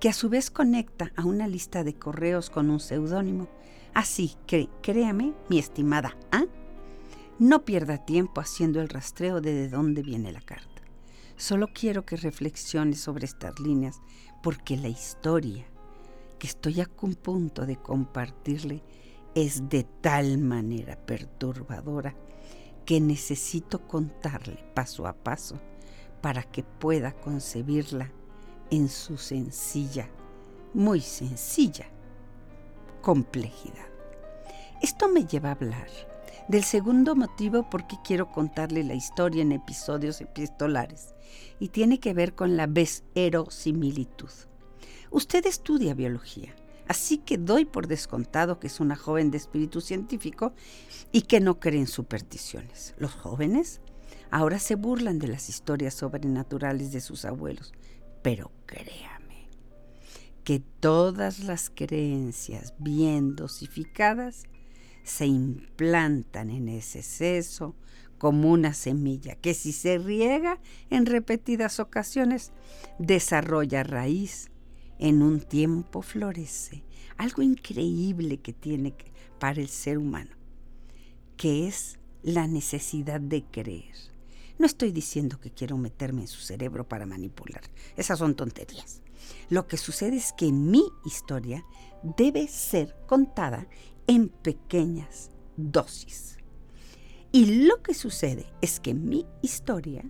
que 0.00 0.08
a 0.08 0.12
su 0.12 0.28
vez 0.28 0.50
conecta 0.50 1.12
a 1.16 1.24
una 1.24 1.46
lista 1.46 1.84
de 1.84 1.94
correos 1.94 2.50
con 2.50 2.70
un 2.70 2.80
seudónimo. 2.80 3.48
Así 3.94 4.36
que, 4.46 4.68
créame, 4.82 5.32
mi 5.48 5.58
estimada 5.58 6.16
¿ah? 6.32 6.46
no 7.38 7.64
pierda 7.64 8.04
tiempo 8.04 8.40
haciendo 8.40 8.80
el 8.80 8.88
rastreo 8.88 9.40
de 9.40 9.52
de 9.52 9.68
dónde 9.68 10.02
viene 10.02 10.32
la 10.32 10.40
carta. 10.40 10.82
Solo 11.36 11.68
quiero 11.72 12.04
que 12.04 12.16
reflexione 12.16 12.94
sobre 12.94 13.26
estas 13.26 13.58
líneas, 13.60 14.00
porque 14.42 14.76
la 14.76 14.88
historia 14.88 15.66
que 16.42 16.48
estoy 16.48 16.80
a 16.80 16.86
punto 16.86 17.66
de 17.66 17.76
compartirle 17.76 18.82
es 19.36 19.68
de 19.68 19.84
tal 19.84 20.38
manera 20.38 20.96
perturbadora 20.96 22.16
que 22.84 23.00
necesito 23.00 23.86
contarle 23.86 24.58
paso 24.74 25.06
a 25.06 25.12
paso 25.12 25.60
para 26.20 26.42
que 26.42 26.64
pueda 26.64 27.12
concebirla 27.12 28.10
en 28.72 28.88
su 28.88 29.18
sencilla, 29.18 30.08
muy 30.74 31.00
sencilla 31.00 31.86
complejidad. 33.02 33.86
Esto 34.82 35.06
me 35.08 35.24
lleva 35.24 35.50
a 35.50 35.52
hablar 35.52 35.86
del 36.48 36.64
segundo 36.64 37.14
motivo 37.14 37.70
por 37.70 37.86
qué 37.86 37.98
quiero 38.02 38.32
contarle 38.32 38.82
la 38.82 38.94
historia 38.94 39.42
en 39.42 39.52
episodios 39.52 40.20
epistolares 40.20 41.14
y 41.60 41.68
tiene 41.68 42.00
que 42.00 42.14
ver 42.14 42.34
con 42.34 42.56
la 42.56 42.66
verosimilitud. 42.66 44.51
Usted 45.12 45.44
estudia 45.44 45.92
biología, 45.92 46.54
así 46.88 47.18
que 47.18 47.36
doy 47.36 47.66
por 47.66 47.86
descontado 47.86 48.58
que 48.58 48.68
es 48.68 48.80
una 48.80 48.96
joven 48.96 49.30
de 49.30 49.36
espíritu 49.36 49.82
científico 49.82 50.54
y 51.12 51.22
que 51.22 51.38
no 51.38 51.60
cree 51.60 51.80
en 51.80 51.86
supersticiones. 51.86 52.94
Los 52.96 53.12
jóvenes 53.12 53.82
ahora 54.30 54.58
se 54.58 54.74
burlan 54.74 55.18
de 55.18 55.28
las 55.28 55.50
historias 55.50 55.92
sobrenaturales 55.92 56.92
de 56.92 57.02
sus 57.02 57.26
abuelos, 57.26 57.74
pero 58.22 58.50
créame 58.64 59.50
que 60.44 60.60
todas 60.80 61.40
las 61.40 61.68
creencias 61.68 62.72
bien 62.78 63.36
dosificadas 63.36 64.44
se 65.04 65.26
implantan 65.26 66.48
en 66.48 66.68
ese 66.68 67.02
seso 67.02 67.76
como 68.16 68.50
una 68.50 68.72
semilla 68.72 69.34
que 69.34 69.52
si 69.52 69.72
se 69.72 69.98
riega 69.98 70.58
en 70.88 71.04
repetidas 71.04 71.80
ocasiones 71.80 72.52
desarrolla 72.98 73.82
raíz 73.82 74.51
en 75.02 75.20
un 75.20 75.40
tiempo 75.40 76.00
florece 76.00 76.84
algo 77.16 77.42
increíble 77.42 78.38
que 78.38 78.52
tiene 78.52 78.94
para 79.40 79.60
el 79.60 79.68
ser 79.68 79.98
humano, 79.98 80.30
que 81.36 81.66
es 81.66 81.98
la 82.22 82.46
necesidad 82.46 83.20
de 83.20 83.42
creer. 83.42 83.96
No 84.60 84.66
estoy 84.66 84.92
diciendo 84.92 85.40
que 85.40 85.50
quiero 85.50 85.76
meterme 85.76 86.20
en 86.22 86.28
su 86.28 86.40
cerebro 86.40 86.88
para 86.88 87.04
manipular, 87.04 87.62
esas 87.96 88.20
son 88.20 88.36
tonterías. 88.36 89.02
Lo 89.50 89.66
que 89.66 89.76
sucede 89.76 90.16
es 90.16 90.32
que 90.32 90.52
mi 90.52 90.84
historia 91.04 91.66
debe 92.16 92.46
ser 92.46 92.94
contada 93.08 93.66
en 94.06 94.28
pequeñas 94.28 95.32
dosis. 95.56 96.36
Y 97.32 97.66
lo 97.66 97.82
que 97.82 97.94
sucede 97.94 98.46
es 98.60 98.78
que 98.78 98.94
mi 98.94 99.26
historia 99.42 100.04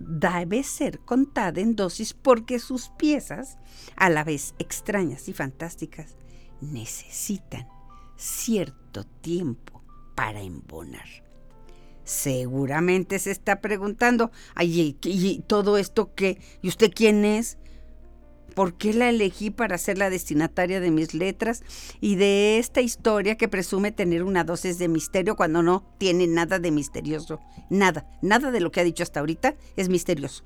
debe 0.00 0.64
ser 0.64 0.98
contada 1.00 1.60
en 1.60 1.76
dosis 1.76 2.14
porque 2.14 2.58
sus 2.58 2.88
piezas, 2.88 3.58
a 3.96 4.08
la 4.08 4.24
vez 4.24 4.54
extrañas 4.58 5.28
y 5.28 5.34
fantásticas, 5.34 6.16
necesitan 6.60 7.68
cierto 8.16 9.04
tiempo 9.04 9.82
para 10.16 10.40
embonar. 10.40 11.06
Seguramente 12.04 13.18
se 13.18 13.30
está 13.30 13.60
preguntando, 13.60 14.32
ay, 14.54 14.98
¿y 15.02 15.40
todo 15.46 15.78
esto 15.78 16.14
qué? 16.14 16.40
¿Y 16.60 16.68
usted 16.68 16.90
quién 16.92 17.24
es? 17.24 17.58
Por 18.50 18.74
qué 18.74 18.92
la 18.92 19.08
elegí 19.08 19.50
para 19.50 19.78
ser 19.78 19.98
la 19.98 20.10
destinataria 20.10 20.80
de 20.80 20.90
mis 20.90 21.14
letras 21.14 21.62
y 22.00 22.16
de 22.16 22.58
esta 22.58 22.80
historia 22.80 23.36
que 23.36 23.48
presume 23.48 23.92
tener 23.92 24.22
una 24.22 24.44
dosis 24.44 24.78
de 24.78 24.88
misterio 24.88 25.36
cuando 25.36 25.62
no 25.62 25.84
tiene 25.98 26.26
nada 26.26 26.58
de 26.58 26.70
misterioso. 26.70 27.40
Nada, 27.70 28.06
nada 28.22 28.50
de 28.50 28.60
lo 28.60 28.70
que 28.70 28.80
ha 28.80 28.84
dicho 28.84 29.02
hasta 29.02 29.20
ahorita 29.20 29.54
es 29.76 29.88
misterioso. 29.88 30.44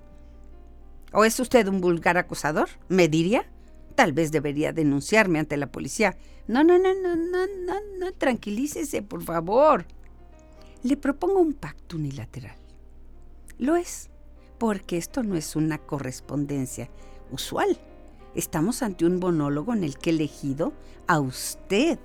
¿O 1.13 1.25
es 1.25 1.39
usted 1.39 1.69
un 1.69 1.81
vulgar 1.81 2.19
acusador? 2.19 2.69
¿Me 2.89 3.09
diría? 3.09 3.49
Tal 3.95 4.13
vez 4.13 4.33
debería 4.33 4.73
denunciarme 4.73 5.39
ante 5.39 5.57
la 5.57 5.71
policía. 5.71 6.17
No, 6.49 6.65
no, 6.65 6.79
no, 6.79 6.93
no, 6.95 7.15
no, 7.15 7.47
no, 7.47 7.75
no, 7.99 8.13
tranquilícese, 8.13 9.03
por 9.03 9.23
favor. 9.23 9.87
Le 10.83 10.97
propongo 10.97 11.41
un 11.41 11.55
pacto 11.55 11.97
unilateral. 11.97 12.57
Lo 13.59 13.77
es, 13.77 14.11
porque 14.59 14.97
esto 14.97 15.23
no 15.23 15.37
es 15.37 15.55
una 15.57 15.79
correspondencia 15.79 16.91
usual. 17.31 17.79
Estamos 18.35 18.83
ante 18.83 19.07
un 19.07 19.21
monólogo 19.21 19.73
en 19.73 19.85
el 19.85 19.97
que 19.97 20.11
he 20.11 20.13
elegido 20.13 20.73
a 21.07 21.21
usted 21.21 22.01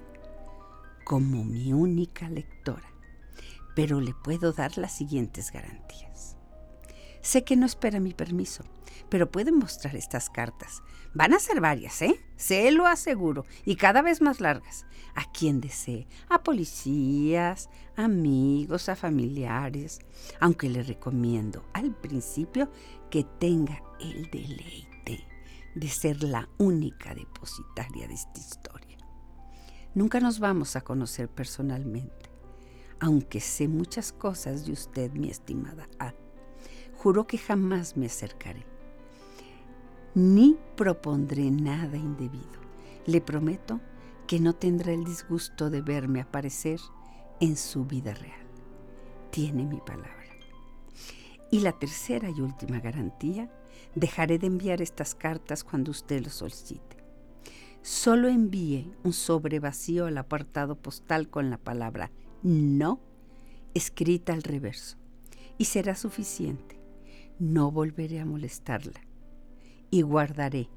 como 1.04 1.44
mi 1.44 1.74
única 1.74 2.30
lectora, 2.30 2.88
pero 3.76 4.00
le 4.00 4.14
puedo 4.14 4.54
dar 4.54 4.78
las 4.78 4.96
siguientes 4.96 5.52
garantías. 5.52 6.38
Sé 7.22 7.44
que 7.44 7.56
no 7.56 7.66
espera 7.66 8.00
mi 8.00 8.14
permiso, 8.14 8.64
pero 9.10 9.32
pueden 9.32 9.56
mostrar 9.56 9.96
estas 9.96 10.30
cartas. 10.30 10.84
Van 11.16 11.34
a 11.34 11.40
ser 11.40 11.62
varias, 11.62 12.00
¿eh? 12.04 12.24
Se 12.36 12.70
lo 12.72 12.86
aseguro, 12.86 13.46
y 13.66 13.76
cada 13.76 14.04
vez 14.04 14.22
más 14.22 14.40
largas. 14.40 14.86
A 15.16 15.32
quien 15.32 15.60
desee, 15.60 16.08
a 16.30 16.44
policías, 16.44 17.70
amigos, 17.96 18.88
a 18.88 18.96
familiares, 18.96 20.00
aunque 20.40 20.70
le 20.70 20.84
recomiendo 20.84 21.66
al 21.74 21.96
principio 21.96 22.72
que 23.10 23.24
tenga 23.24 23.82
el 24.00 24.30
deleite 24.30 24.89
de 25.80 25.88
ser 25.88 26.24
la 26.24 26.50
única 26.58 27.16
depositaria 27.16 28.08
de 28.08 28.14
esta 28.14 28.40
historia. 28.40 28.98
Nunca 29.96 30.20
nos 30.20 30.40
vamos 30.40 30.76
a 30.76 30.82
conocer 30.82 31.30
personalmente, 31.30 32.30
aunque 33.00 33.40
sé 33.40 33.68
muchas 33.68 34.12
cosas 34.12 34.66
de 34.66 34.74
usted, 34.74 35.12
mi 35.14 35.30
estimada 35.30 35.88
A. 36.00 36.14
Juro 36.98 37.26
que 37.26 37.38
jamás 37.38 37.96
me 37.96 38.08
acercaré, 38.08 38.66
ni 40.14 40.58
propondré 40.76 41.50
nada 41.50 41.98
indebido. 41.98 42.60
Le 43.06 43.22
prometo 43.22 43.80
que 44.28 44.40
no 44.40 44.54
tendrá 44.54 44.92
el 44.92 45.06
disgusto 45.06 45.70
de 45.70 45.82
verme 45.82 46.22
aparecer 46.22 46.80
en 47.40 47.56
su 47.56 47.86
vida 47.86 48.14
real. 48.14 48.48
Tiene 49.32 49.66
mi 49.66 49.80
palabra. 49.80 50.14
Y 51.52 51.62
la 51.62 51.72
tercera 51.72 52.30
y 52.30 52.42
última 52.42 52.80
garantía 52.80 53.50
Dejaré 54.00 54.40
de 54.40 54.48
enviar 54.48 54.82
estas 54.82 55.14
cartas 55.14 55.66
cuando 55.66 55.92
usted 55.92 56.24
lo 56.24 56.30
solicite. 56.30 56.96
Solo 57.82 58.30
envíe 58.30 58.94
un 59.04 59.12
sobre 59.12 59.60
vacío 59.60 60.06
al 60.06 60.18
apartado 60.18 60.78
postal 60.78 61.30
con 61.30 61.50
la 61.50 61.58
palabra 61.58 62.10
no 62.42 63.02
escrita 63.74 64.32
al 64.32 64.44
reverso 64.44 64.96
y 65.58 65.66
será 65.66 65.96
suficiente. 65.96 66.80
No 67.40 67.72
volveré 67.72 68.22
a 68.22 68.26
molestarla 68.26 69.02
y 69.92 70.02
guardaré 70.02 70.70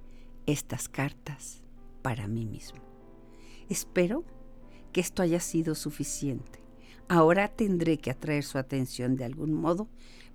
estas 0.47 0.89
cartas 0.89 1.63
para 2.03 2.27
mí 2.27 2.45
mismo. 2.45 2.83
Espero 3.69 4.25
que 4.91 5.01
esto 5.01 5.23
haya 5.23 5.39
sido 5.39 5.77
suficiente. 5.77 6.59
Ahora 7.09 7.47
tendré 7.47 7.99
que 7.99 8.11
atraer 8.11 8.43
su 8.43 8.59
atención 8.59 9.15
de 9.15 9.25
algún 9.25 9.53
modo 9.53 9.87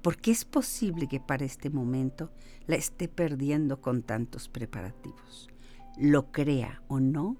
porque 0.08 0.32
es 0.32 0.46
posible 0.46 1.06
que 1.10 1.20
para 1.20 1.43
este 1.43 1.70
momento 1.70 2.32
la 2.65 2.78
esté 2.78 3.10
perdiendo 3.10 3.82
con 3.82 4.04
tantos 4.04 4.48
preparativos. 4.48 5.50
Lo 5.98 6.32
crea 6.32 6.82
o 6.88 7.02
no, 7.02 7.36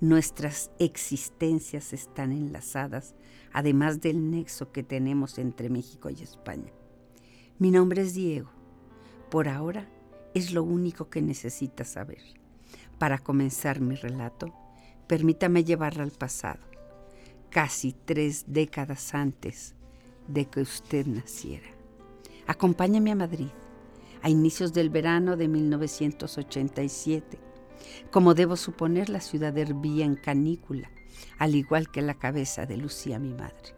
nuestras 0.00 0.70
existencias 0.78 1.92
están 1.92 2.32
enlazadas, 2.32 3.14
además 3.52 4.00
del 4.00 4.30
nexo 4.30 4.72
que 4.72 4.82
tenemos 4.82 5.36
entre 5.36 5.68
México 5.68 6.08
y 6.08 6.22
España. 6.22 6.72
Mi 7.58 7.70
nombre 7.70 8.00
es 8.00 8.14
Diego 8.14 8.48
Por 9.30 9.50
ahora 9.50 9.86
es 10.32 10.50
lo 10.54 10.62
único 10.64 11.10
que 11.10 11.20
necesita 11.20 11.84
saber. 11.84 12.22
Para 12.98 13.18
comenzar 13.18 13.82
mi 13.82 13.96
relato, 13.96 14.54
permítame 15.06 15.62
llevarla 15.62 16.04
al 16.04 16.12
pasado, 16.12 16.62
casi 17.50 17.92
tres 17.92 18.46
décadas 18.46 19.12
antes 19.12 19.74
de 20.26 20.46
que 20.46 20.62
usted 20.62 21.06
naciera. 21.06 21.71
Acompáñame 22.46 23.12
a 23.12 23.16
Madrid, 23.16 23.50
a 24.22 24.28
inicios 24.28 24.72
del 24.72 24.90
verano 24.90 25.36
de 25.36 25.48
1987. 25.48 27.38
Como 28.10 28.34
debo 28.34 28.56
suponer, 28.56 29.08
la 29.08 29.20
ciudad 29.20 29.56
hervía 29.56 30.04
en 30.04 30.16
canícula, 30.16 30.90
al 31.38 31.54
igual 31.54 31.90
que 31.90 32.02
la 32.02 32.14
cabeza 32.14 32.66
de 32.66 32.76
Lucía, 32.76 33.18
mi 33.18 33.32
madre. 33.32 33.76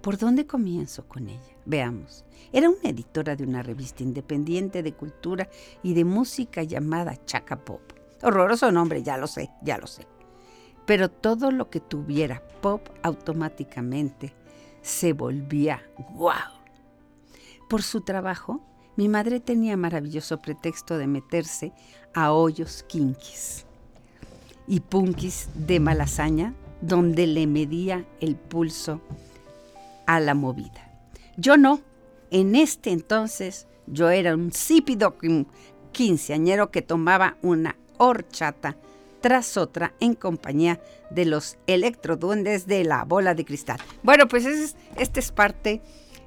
¿Por 0.00 0.18
dónde 0.18 0.46
comienzo 0.46 1.08
con 1.08 1.28
ella? 1.28 1.56
Veamos. 1.64 2.24
Era 2.52 2.70
una 2.70 2.90
editora 2.90 3.34
de 3.34 3.44
una 3.44 3.62
revista 3.62 4.02
independiente 4.02 4.82
de 4.82 4.92
cultura 4.92 5.48
y 5.82 5.94
de 5.94 6.04
música 6.04 6.62
llamada 6.62 7.24
Chaca 7.24 7.64
Pop. 7.64 7.82
Horroroso 8.22 8.70
nombre, 8.70 9.02
ya 9.02 9.16
lo 9.16 9.26
sé, 9.26 9.50
ya 9.62 9.78
lo 9.78 9.86
sé. 9.86 10.06
Pero 10.86 11.10
todo 11.10 11.50
lo 11.50 11.70
que 11.70 11.80
tuviera 11.80 12.40
pop 12.60 12.88
automáticamente 13.02 14.32
se 14.80 15.12
volvía 15.12 15.82
guau. 16.14 16.55
Por 17.68 17.82
su 17.82 18.00
trabajo, 18.00 18.60
mi 18.96 19.08
madre 19.08 19.40
tenía 19.40 19.76
maravilloso 19.76 20.38
pretexto 20.38 20.98
de 20.98 21.06
meterse 21.06 21.72
a 22.14 22.32
hoyos 22.32 22.84
kinkis 22.84 23.66
y 24.68 24.80
punkis 24.80 25.48
de 25.54 25.80
malasaña 25.80 26.54
donde 26.80 27.26
le 27.26 27.46
medía 27.46 28.04
el 28.20 28.36
pulso 28.36 29.00
a 30.06 30.20
la 30.20 30.34
movida. 30.34 30.90
Yo 31.36 31.56
no. 31.56 31.80
En 32.30 32.56
este 32.56 32.90
entonces 32.90 33.68
yo 33.86 34.10
era 34.10 34.34
un 34.34 34.52
sípido 34.52 35.16
quinceañero 35.92 36.70
que 36.70 36.82
tomaba 36.82 37.36
una 37.42 37.76
horchata 37.98 38.76
tras 39.20 39.56
otra 39.56 39.94
en 40.00 40.14
compañía 40.14 40.80
de 41.10 41.24
los 41.24 41.56
electroduendes 41.66 42.66
de 42.66 42.84
la 42.84 43.04
bola 43.04 43.34
de 43.34 43.44
cristal. 43.44 43.78
Bueno, 44.02 44.28
pues 44.28 44.44
es, 44.44 44.76
este 44.96 45.20
es 45.20 45.32
parte 45.32 45.82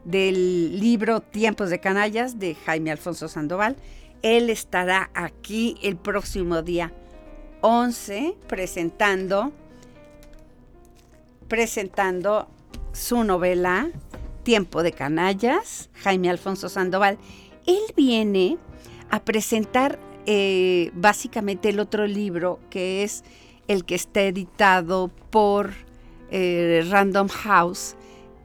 del 0.09 0.79
libro 0.79 1.21
Tiempos 1.21 1.69
de 1.69 1.79
Canallas 1.79 2.39
de 2.39 2.55
Jaime 2.55 2.91
Alfonso 2.91 3.27
Sandoval. 3.27 3.75
Él 4.21 4.49
estará 4.49 5.09
aquí 5.13 5.77
el 5.81 5.97
próximo 5.97 6.61
día 6.61 6.91
11 7.61 8.35
presentando 8.47 9.51
presentando 11.47 12.47
su 12.91 13.23
novela 13.23 13.89
Tiempo 14.43 14.83
de 14.83 14.93
Canallas, 14.93 15.89
Jaime 15.93 16.29
Alfonso 16.29 16.69
Sandoval. 16.69 17.17
Él 17.65 17.81
viene 17.95 18.57
a 19.09 19.23
presentar 19.23 19.99
eh, 20.25 20.91
básicamente 20.93 21.69
el 21.69 21.79
otro 21.79 22.07
libro 22.07 22.59
que 22.69 23.03
es 23.03 23.23
el 23.67 23.85
que 23.85 23.95
está 23.95 24.21
editado 24.21 25.11
por 25.29 25.71
eh, 26.31 26.85
Random 26.89 27.27
House, 27.27 27.95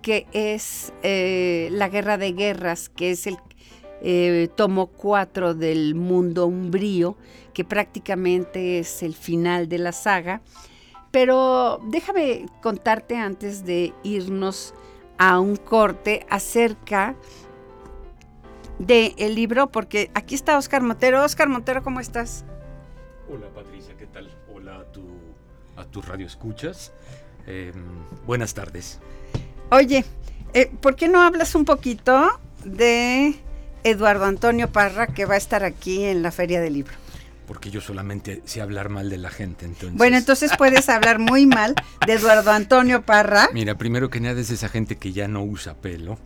que 0.05 0.27
es 0.33 0.93
eh, 1.03 1.71
La 1.73 1.89
Guerra 1.89 2.19
de 2.19 2.33
Guerras, 2.33 2.91
que 2.91 3.13
es 3.13 3.27
el 3.27 4.51
tomo 4.51 4.89
4 4.89 5.55
del 5.55 5.95
mundo 5.95 6.47
umbrío, 6.47 7.17
que 7.55 7.65
prácticamente 7.65 8.79
es 8.79 9.03
el 9.03 9.15
final 9.15 9.67
de 9.67 9.79
la 9.79 9.93
saga. 9.93 10.43
Pero 11.11 11.81
déjame 11.87 12.45
contarte 12.61 13.17
antes 13.17 13.65
de 13.65 13.95
irnos 14.03 14.75
a 15.17 15.41
un 15.41 15.57
corte 15.57 16.27
acerca 16.29 17.17
del 18.79 19.15
el 19.17 19.35
libro, 19.35 19.71
porque 19.71 20.11
aquí 20.13 20.35
está 20.35 20.59
Oscar 20.59 20.83
Montero. 20.83 21.25
Oscar 21.25 21.49
Montero, 21.49 21.83
¿cómo 21.83 22.01
estás? 22.01 22.45
Hola 23.31 23.47
Patricia, 23.55 23.97
¿qué 23.97 24.07
tal? 24.07 24.29
Hola 24.55 24.81
a 24.81 24.85
tu, 24.93 25.07
a 25.77 25.85
tu 25.87 26.03
radio 26.03 26.27
escuchas. 26.27 26.93
Em, 27.47 27.73
buenas 28.27 28.53
tardes. 28.53 29.01
Oye, 29.71 30.05
eh, 30.53 30.71
¿por 30.81 30.97
qué 30.97 31.09
no 31.09 31.23
hablas 31.23 31.55
un 31.55 31.65
poquito 31.65 32.39
de 32.65 33.35
Eduardo 33.83 34.25
Antonio 34.25 34.71
Parra 34.71 35.07
que 35.07 35.25
va 35.25 35.35
a 35.35 35.39
estar 35.39 35.65
aquí 35.65 36.05
en 36.05 36.23
la 36.23 36.31
Feria 36.31 36.61
del 36.61 36.75
Libro? 36.75 36.95
porque 37.47 37.71
yo 37.71 37.81
solamente 37.81 38.43
sé 38.45 38.61
hablar 38.61 38.89
mal 38.89 39.11
de 39.11 39.19
la 39.19 39.31
gente. 39.31 39.67
Entonces... 39.67 39.97
Bueno, 39.97 40.17
entonces 40.17 40.53
puedes 40.57 40.89
hablar 40.89 41.19
muy 41.19 41.47
mal 41.47 41.75
de 42.07 42.15
Eduardo 42.15 42.51
Antonio 42.51 43.03
Parra. 43.03 43.51
Mira, 43.55 43.77
primero 43.77 44.11
que 44.11 44.21
nada 44.21 44.41
es 44.41 44.51
esa 44.51 44.69
gente 44.69 44.97
que 44.97 45.13
ya 45.13 45.29
no 45.29 45.43
usa 45.43 45.75
pelo. 45.75 46.19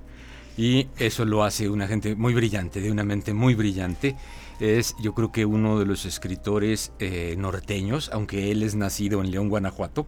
Y 0.56 0.88
eso 0.98 1.24
lo 1.24 1.44
hace 1.44 1.68
una 1.68 1.86
gente 1.86 2.16
muy 2.16 2.34
brillante, 2.34 2.80
de 2.80 2.90
una 2.90 3.04
mente 3.04 3.32
muy 3.32 3.54
brillante. 3.54 4.16
Es, 4.58 4.96
yo 5.00 5.14
creo 5.14 5.30
que 5.30 5.44
uno 5.44 5.78
de 5.78 5.86
los 5.86 6.04
escritores 6.04 6.90
eh, 6.98 7.36
norteños, 7.38 8.10
aunque 8.12 8.50
él 8.50 8.64
es 8.64 8.74
nacido 8.74 9.22
en 9.22 9.30
León, 9.30 9.48
Guanajuato, 9.48 10.06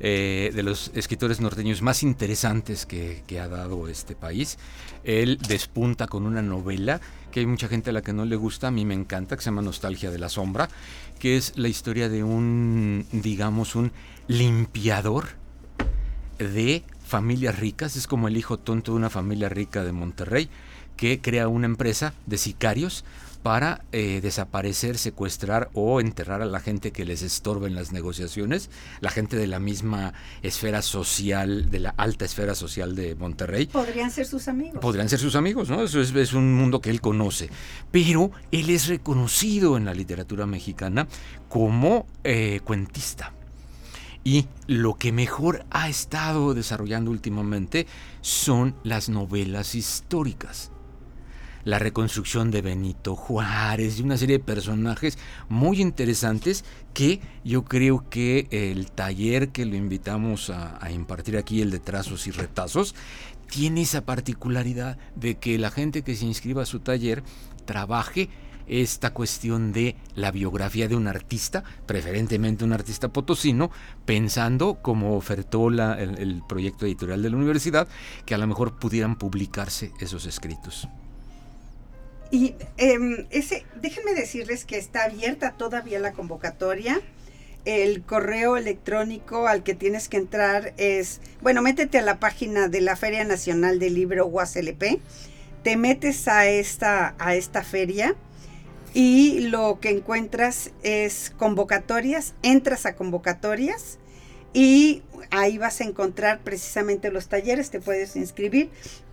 eh, 0.00 0.50
de 0.54 0.62
los 0.62 0.90
escritores 0.94 1.40
norteños 1.40 1.82
más 1.82 2.02
interesantes 2.02 2.86
que, 2.86 3.22
que, 3.26 3.40
ha 3.40 3.48
dado 3.48 3.88
este 3.88 4.14
país. 4.14 4.58
Él 5.04 5.38
despunta 5.48 6.06
con 6.06 6.26
una 6.26 6.42
novela 6.42 7.00
que 7.30 7.40
hay 7.40 7.46
mucha 7.46 7.68
gente 7.68 7.90
a 7.90 7.92
la 7.92 8.02
que 8.02 8.12
no 8.12 8.24
le 8.24 8.36
gusta, 8.36 8.68
a 8.68 8.70
mí 8.70 8.84
me 8.84 8.94
encanta, 8.94 9.36
que 9.36 9.42
se 9.42 9.46
llama 9.46 9.62
Nostalgia 9.62 10.10
de 10.10 10.18
la 10.18 10.28
Sombra, 10.28 10.68
que 11.18 11.36
es 11.36 11.52
la 11.56 11.68
historia 11.68 12.08
de 12.08 12.22
un, 12.22 13.06
digamos, 13.12 13.74
un 13.74 13.92
limpiador 14.28 15.28
de 16.38 16.84
familias 17.04 17.58
ricas, 17.58 17.96
es 17.96 18.06
como 18.06 18.28
el 18.28 18.36
hijo 18.36 18.58
tonto 18.58 18.92
de 18.92 18.98
una 18.98 19.10
familia 19.10 19.48
rica 19.48 19.84
de 19.84 19.92
Monterrey, 19.92 20.48
que 20.96 21.20
crea 21.20 21.48
una 21.48 21.66
empresa 21.66 22.14
de 22.26 22.38
sicarios 22.38 23.04
para 23.44 23.84
eh, 23.92 24.20
desaparecer, 24.22 24.96
secuestrar 24.96 25.68
o 25.74 26.00
enterrar 26.00 26.40
a 26.40 26.46
la 26.46 26.60
gente 26.60 26.92
que 26.92 27.04
les 27.04 27.20
estorba 27.20 27.66
en 27.66 27.74
las 27.74 27.92
negociaciones, 27.92 28.70
la 29.00 29.10
gente 29.10 29.36
de 29.36 29.46
la 29.46 29.60
misma 29.60 30.14
esfera 30.42 30.80
social, 30.80 31.70
de 31.70 31.78
la 31.78 31.90
alta 31.90 32.24
esfera 32.24 32.54
social 32.54 32.96
de 32.96 33.14
Monterrey. 33.16 33.66
Podrían 33.66 34.10
ser 34.10 34.24
sus 34.24 34.48
amigos. 34.48 34.80
Podrían 34.80 35.10
ser 35.10 35.18
sus 35.18 35.36
amigos, 35.36 35.68
¿no? 35.68 35.82
Eso 35.82 36.00
es, 36.00 36.32
un 36.32 36.54
mundo 36.54 36.80
que 36.80 36.88
él 36.88 37.02
conoce. 37.02 37.50
Pero 37.90 38.30
él 38.50 38.70
es 38.70 38.86
reconocido 38.86 39.76
en 39.76 39.84
la 39.84 39.92
literatura 39.92 40.46
mexicana 40.46 41.06
como 41.50 42.06
eh, 42.24 42.60
cuentista. 42.64 43.34
Y 44.24 44.46
lo 44.66 44.94
que 44.94 45.12
mejor 45.12 45.66
ha 45.68 45.90
estado 45.90 46.54
desarrollando 46.54 47.10
últimamente 47.10 47.86
son 48.22 48.74
las 48.84 49.10
novelas 49.10 49.74
históricas 49.74 50.70
la 51.64 51.78
reconstrucción 51.78 52.50
de 52.50 52.62
Benito 52.62 53.16
Juárez 53.16 53.98
y 53.98 54.02
una 54.02 54.16
serie 54.16 54.38
de 54.38 54.44
personajes 54.44 55.18
muy 55.48 55.80
interesantes 55.80 56.64
que 56.92 57.20
yo 57.44 57.64
creo 57.64 58.08
que 58.08 58.46
el 58.50 58.90
taller 58.90 59.48
que 59.48 59.64
lo 59.64 59.76
invitamos 59.76 60.50
a, 60.50 60.90
impartir 60.90 61.36
aquí, 61.36 61.62
el 61.62 61.70
de 61.70 61.80
trazos 61.80 62.26
y 62.26 62.30
retazos, 62.30 62.94
tiene 63.50 63.82
esa 63.82 64.04
particularidad 64.04 64.98
de 65.16 65.36
que 65.36 65.58
la 65.58 65.70
gente 65.70 66.02
que 66.02 66.16
se 66.16 66.26
inscriba 66.26 66.62
a 66.62 66.66
su 66.66 66.80
taller 66.80 67.22
trabaje 67.64 68.28
esta 68.66 69.12
cuestión 69.12 69.72
de 69.72 69.96
la 70.14 70.30
biografía 70.30 70.88
de 70.88 70.96
un 70.96 71.06
artista, 71.06 71.64
preferentemente 71.86 72.64
un 72.64 72.72
artista 72.72 73.08
potosino, 73.08 73.70
pensando, 74.06 74.78
como 74.80 75.16
ofertó 75.16 75.68
el, 75.68 75.80
el 75.80 76.42
proyecto 76.48 76.86
editorial 76.86 77.22
de 77.22 77.30
la 77.30 77.36
universidad, 77.36 77.88
que 78.24 78.34
a 78.34 78.38
lo 78.38 78.46
mejor 78.46 78.78
pudieran 78.78 79.16
publicarse 79.16 79.92
esos 80.00 80.24
escritos. 80.24 80.88
Y 82.34 82.56
em, 82.78 83.28
ese, 83.30 83.64
déjenme 83.80 84.12
decirles 84.12 84.64
que 84.64 84.76
está 84.76 85.04
abierta 85.04 85.52
todavía 85.52 86.00
la 86.00 86.14
convocatoria. 86.14 87.00
El 87.64 88.02
correo 88.02 88.56
electrónico 88.56 89.46
al 89.46 89.62
que 89.62 89.74
tienes 89.74 90.08
que 90.08 90.16
entrar 90.16 90.74
es, 90.76 91.20
bueno, 91.42 91.62
métete 91.62 91.98
a 91.98 92.02
la 92.02 92.18
página 92.18 92.66
de 92.66 92.80
la 92.80 92.96
Feria 92.96 93.22
Nacional 93.22 93.78
del 93.78 93.94
Libro 93.94 94.26
UASLP, 94.26 95.00
te 95.62 95.76
metes 95.76 96.26
a 96.26 96.48
esta, 96.48 97.14
a 97.20 97.36
esta 97.36 97.62
feria 97.62 98.16
y 98.94 99.42
lo 99.42 99.78
que 99.78 99.90
encuentras 99.90 100.72
es 100.82 101.32
convocatorias, 101.38 102.34
entras 102.42 102.84
a 102.84 102.96
convocatorias 102.96 104.00
y 104.52 105.04
ahí 105.30 105.56
vas 105.56 105.80
a 105.80 105.84
encontrar 105.84 106.40
precisamente 106.40 107.12
los 107.12 107.28
talleres, 107.28 107.70
te 107.70 107.78
puedes 107.78 108.16
inscribir. 108.16 108.70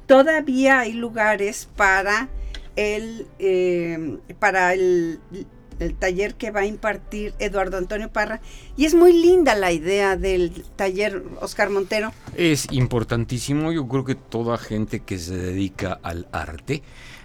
Todavía 0.07 0.79
hay 0.79 0.93
lugares 0.93 1.69
para 1.75 2.27
el, 2.75 3.27
eh, 3.39 4.17
para 4.39 4.73
el, 4.73 5.19
taller 5.99 6.35
que 6.35 6.51
va 6.51 6.59
a 6.59 6.65
impartir 6.65 7.33
Eduardo 7.39 7.77
Antonio 7.77 8.11
Parra. 8.11 8.39
Y 8.77 8.85
es 8.85 8.93
muy 8.93 9.13
linda 9.13 9.55
la 9.55 9.71
idea 9.71 10.15
del 10.15 10.63
taller 10.75 11.23
Oscar 11.41 11.71
Montero. 11.71 12.13
Es 12.37 12.67
importantísimo, 12.71 13.71
yo 13.71 13.87
creo 13.87 14.05
que 14.05 14.15
toda 14.15 14.59
gente 14.59 14.99
que 14.99 15.17
se 15.17 15.35
dedica 15.35 15.99
al 16.03 16.27
arte 16.31 16.83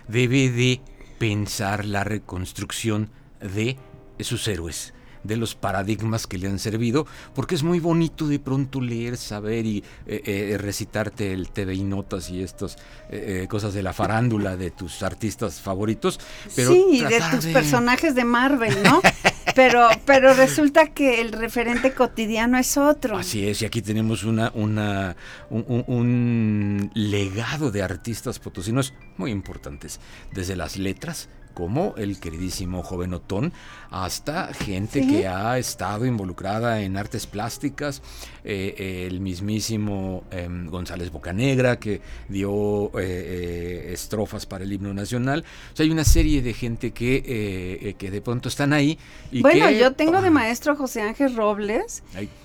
debe 0.09 0.51
de 0.51 0.81
pensar 1.19 1.85
la 1.85 2.03
reconstrucción 2.03 3.11
de 3.41 3.77
sus 4.21 4.49
héroes 4.49 4.95
de 5.27 5.37
los 5.37 5.55
paradigmas 5.55 6.27
que 6.27 6.39
le 6.39 6.49
han 6.49 6.59
servido, 6.59 7.07
porque 7.35 7.55
es 7.55 7.63
muy 7.63 7.81
bonito 7.81 8.27
de 8.27 8.39
pronto 8.39 8.81
leer, 8.81 9.17
saber 9.17 9.67
y 9.67 9.85
eh, 10.07 10.23
eh, 10.25 10.59
recitarte 10.59 11.33
el 11.33 11.51
TV 11.51 11.75
y 11.75 11.83
notas 11.83 12.31
y 12.31 12.43
estas 12.43 12.77
eh, 13.11 13.47
cosas 13.49 13.75
de 13.75 13.83
la 13.83 13.93
farándula 13.93 14.57
de 14.57 14.71
tus 14.71 15.03
artistas 15.03 15.61
favoritos. 15.61 16.21
Pero 16.55 16.73
sí, 16.73 17.05
de 17.05 17.21
tus 17.31 17.47
personajes 17.47 18.15
de 18.15 18.25
Marvel, 18.25 18.83
¿no? 18.83 19.01
pero, 19.55 19.89
pero 20.05 20.35
resulta 20.35 20.89
que 20.89 21.21
el 21.21 21.33
referente 21.33 21.93
cotidiano 21.93 22.59
es 22.59 22.77
otro. 22.77 23.17
Así 23.17 23.47
es, 23.47 23.63
y 23.63 23.65
aquí 23.65 23.83
tenemos 23.83 24.25
una, 24.25 24.51
una, 24.55 25.17
un 25.51 26.91
legado 26.95 27.71
de 27.71 27.83
artistas 27.83 28.39
potosinos 28.39 28.93
muy 29.17 29.31
importantes, 29.31 30.01
desde 30.33 30.57
las 30.57 30.77
letras, 30.77 31.29
como 31.57 31.95
el 31.97 32.21
queridísimo 32.21 32.83
joven 32.83 33.15
Otón, 33.15 33.51
hasta 33.91 34.53
gente 34.53 35.07
que 35.07 35.27
ha 35.27 35.57
estado 35.57 36.05
involucrada 36.05 36.83
en 36.83 36.99
artes 36.99 37.27
plásticas, 37.27 38.03
eh, 38.45 39.07
el 39.11 39.21
mismísimo 39.21 40.25
em, 40.31 40.67
González 40.67 41.11
Bocanegra, 41.11 41.81
que 41.81 42.03
dio 42.29 42.89
eh, 42.89 42.91
eh, 43.01 43.91
estrofas 43.95 44.45
para 44.45 44.65
el 44.65 44.73
himno 44.75 44.93
nacional. 44.93 45.47
O 45.73 45.77
sea, 45.77 45.85
hay 45.85 45.91
una 45.91 46.05
serie 46.05 46.43
de 46.43 46.53
gente 46.53 46.91
que, 46.91 47.97
que 47.99 48.11
de 48.11 48.21
pronto 48.21 48.51
están 48.51 48.75
ahí. 48.75 48.99
Y 49.33 49.41
bueno, 49.41 49.71
yo 49.71 49.95
tengo 49.95 50.21
de 50.21 50.29
maestro 50.29 50.77
José 50.77 51.01
Ángel 51.01 51.35
Robles, 51.35 52.03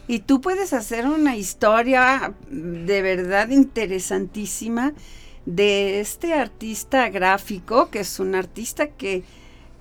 y 0.07 0.19
tú 0.19 0.39
puedes 0.39 0.71
hacer 0.71 1.05
una 1.05 1.35
historia 1.35 2.33
de 2.49 3.01
verdad 3.01 3.49
interesantísima 3.49 4.93
de 5.45 5.99
este 5.99 6.33
artista 6.33 7.09
gráfico, 7.09 7.89
que 7.89 8.01
es 8.01 8.19
un 8.19 8.35
artista 8.35 8.87
que, 8.87 9.23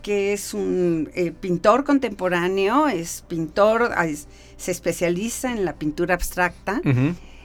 que 0.02 0.32
es 0.32 0.54
un 0.54 1.10
eh, 1.14 1.32
pintor 1.32 1.84
contemporáneo, 1.84 2.88
es 2.88 3.24
pintor, 3.28 3.90
se 4.56 4.70
especializa 4.70 5.52
en 5.52 5.64
la 5.64 5.74
pintura 5.74 6.14
abstracta. 6.14 6.80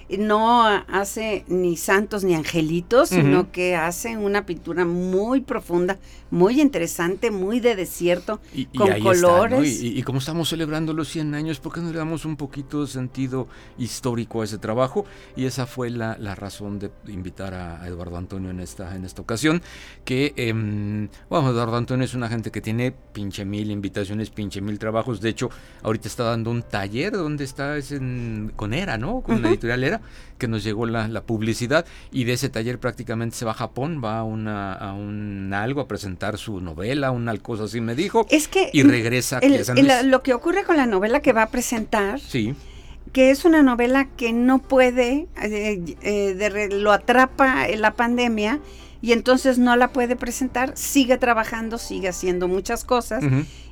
No 0.08 0.63
hace 0.65 1.45
ni 1.47 1.78
santos 1.78 2.23
ni 2.23 2.36
angelitos, 2.36 3.10
sino 3.10 3.51
que 3.51 3.75
hace 3.75 4.17
una 4.17 4.45
pintura 4.45 4.86
muy 4.86 5.41
profunda, 5.41 5.97
muy 6.36 6.60
interesante, 6.60 7.32
muy 7.32 7.62
de 7.62 7.78
desierto, 7.78 8.41
con 8.78 9.00
colores. 9.00 9.82
y, 9.82 10.04
como 10.04 10.19
estamos 10.19 10.50
celebrando 10.50 10.91
los 10.91 11.08
100 11.08 11.34
años, 11.34 11.62
¿por 11.62 11.71
qué 11.71 11.80
no 11.80 11.89
le 11.93 11.98
damos 11.98 12.26
un 12.26 12.36
poquito 12.36 12.82
de 12.82 12.88
sentido 12.88 13.48
histórico 13.78 14.41
a 14.41 14.43
ese 14.43 14.58
trabajo? 14.58 15.06
Y 15.38 15.45
esa 15.45 15.65
fue 15.65 15.89
la, 15.89 16.17
razón 16.36 16.78
de 16.78 16.91
invitar 17.08 17.54
a, 17.54 17.88
Eduardo 17.88 18.17
Antonio 18.17 18.50
en 18.50 18.60
esta, 18.60 18.98
en 18.98 19.06
esta 19.06 19.21
ocasión, 19.21 19.62
que, 20.04 20.34
em, 20.36 21.08
bueno, 21.30 21.52
Eduardo 21.52 21.78
Antonio 21.78 22.04
es 22.04 22.13
una 22.13 22.28
gente 22.28 22.52
que 22.52 22.60
tiene 22.60 22.91
pinche 22.91 23.45
mil 23.45 23.71
invitaciones, 23.71 24.30
pinche 24.30 24.60
mil 24.60 24.78
trabajos. 24.78 25.21
De 25.21 25.30
hecho, 25.30 25.50
ahorita 25.84 26.10
está 26.10 26.26
dando 26.26 26.52
un 26.52 26.63
taller 26.63 27.13
donde 27.13 27.45
está 27.45 27.78
es 27.78 27.93
en, 27.93 28.52
con 28.58 28.74
ERA, 28.74 28.98
¿no? 28.98 29.21
Con 29.21 29.41
la 29.41 29.48
editorial 29.48 29.86
ERA 29.86 30.02
que 30.38 30.48
nos 30.50 30.65
llegó 30.65 30.86
la, 30.86 31.08
publicidad 31.26 31.86
y 32.12 32.26
de 32.26 32.34
ese 32.34 32.50
taller 32.50 32.78
prácticamente 32.78 33.38
se 33.38 33.45
va 33.45 33.52
a 33.52 33.56
Japón, 33.56 34.02
va 34.04 34.19
a, 34.19 34.24
una, 34.24 34.74
a 34.74 34.93
un 34.93 35.54
algo 35.54 35.80
a 35.80 35.88
presentar 35.88 36.25
su 36.38 36.62
novela, 36.62 37.12
una 37.12 37.38
cosa 37.38 37.66
así 37.66 37.82
me 37.82 37.96
dijo. 37.96 38.26
Es 38.30 38.48
que 38.48 38.70
y 38.74 38.84
regresa. 38.84 39.40
lo 40.04 40.24
que 40.24 40.34
ocurre 40.34 40.64
con 40.64 40.78
la 40.78 40.86
novela 40.86 41.22
que 41.22 41.34
va 41.34 41.44
a 41.44 41.50
presentar. 41.50 42.20
que 43.14 43.32
es 43.32 43.46
una 43.46 43.64
novela 43.64 44.10
que 44.18 44.34
no 44.34 44.60
puede, 44.60 45.28
eh, 45.42 45.96
eh, 46.02 46.70
lo 46.72 46.92
atrapa 46.92 47.68
la 47.70 47.92
pandemia 47.92 48.60
y 49.02 49.12
entonces 49.12 49.58
no 49.58 49.76
la 49.76 49.90
puede 49.90 50.16
presentar, 50.16 50.74
sigue 50.76 51.18
trabajando, 51.18 51.78
sigue 51.78 52.10
haciendo 52.10 52.48
muchas 52.48 52.84
cosas 52.84 53.24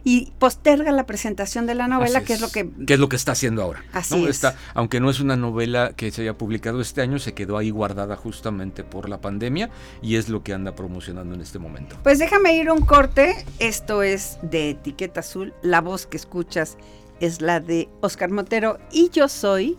y 0.04 0.32
posterga 0.38 0.92
la 0.92 1.06
presentación 1.06 1.66
de 1.66 1.76
la 1.76 1.88
novela, 1.88 2.24
que 2.24 2.34
es. 2.34 2.42
lo 2.42 2.50
que... 2.50 2.70
¿Qué 2.86 2.96
es 2.96 3.00
lo 3.00 3.10
que 3.10 3.16
está 3.16 3.32
haciendo 3.32 3.62
ahora? 3.62 3.84
Así 3.94 4.26
Está, 4.26 4.56
aunque 4.74 5.00
no 5.00 5.10
es 5.10 5.20
una 5.20 5.38
novela 5.38 5.94
que 5.96 6.12
se 6.12 6.24
haya 6.24 6.38
publicado 6.38 6.82
este 6.82 7.02
año, 7.02 7.20
se 7.20 7.34
quedó 7.34 7.58
ahí 7.58 7.70
guardada 7.70 8.16
justamente 8.16 8.84
por 8.84 9.10
la 9.10 9.22
pandemia 9.22 9.70
y 10.02 10.16
es 10.16 10.30
lo 10.30 10.44
que 10.44 10.54
anda 10.54 10.76
promocionando 10.76 11.36
en 11.36 11.42
este 11.42 11.60
momento. 11.60 11.98
Pues 12.04 12.20
déjame 12.20 12.56
ir 12.58 12.70
un 12.70 12.86
corte, 12.86 13.46
esto 13.60 14.04
es 14.04 14.40
de 14.42 14.72
Etiqueta 14.72 15.22
Azul, 15.22 15.54
la 15.62 15.82
voz 15.82 16.06
que 16.06 16.18
escuchas 16.18 16.78
es 17.20 17.42
la 17.42 17.60
de 17.60 17.90
Oscar 18.02 18.30
Montero 18.30 18.80
y 18.92 19.10
yo 19.10 19.28
soy 19.30 19.78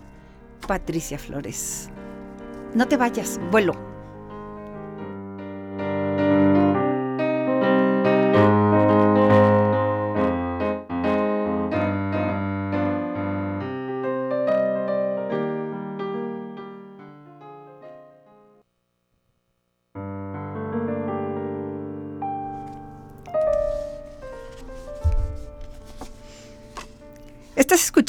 Patricia 0.66 1.18
Flores. 1.18 1.90
No 2.74 2.88
te 2.88 2.96
vayas, 2.96 3.38
vuelo. 3.50 3.93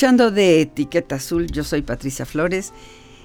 De 0.05 0.61
Etiqueta 0.61 1.15
Azul, 1.15 1.47
yo 1.47 1.63
soy 1.63 1.81
Patricia 1.81 2.27
Flores 2.27 2.73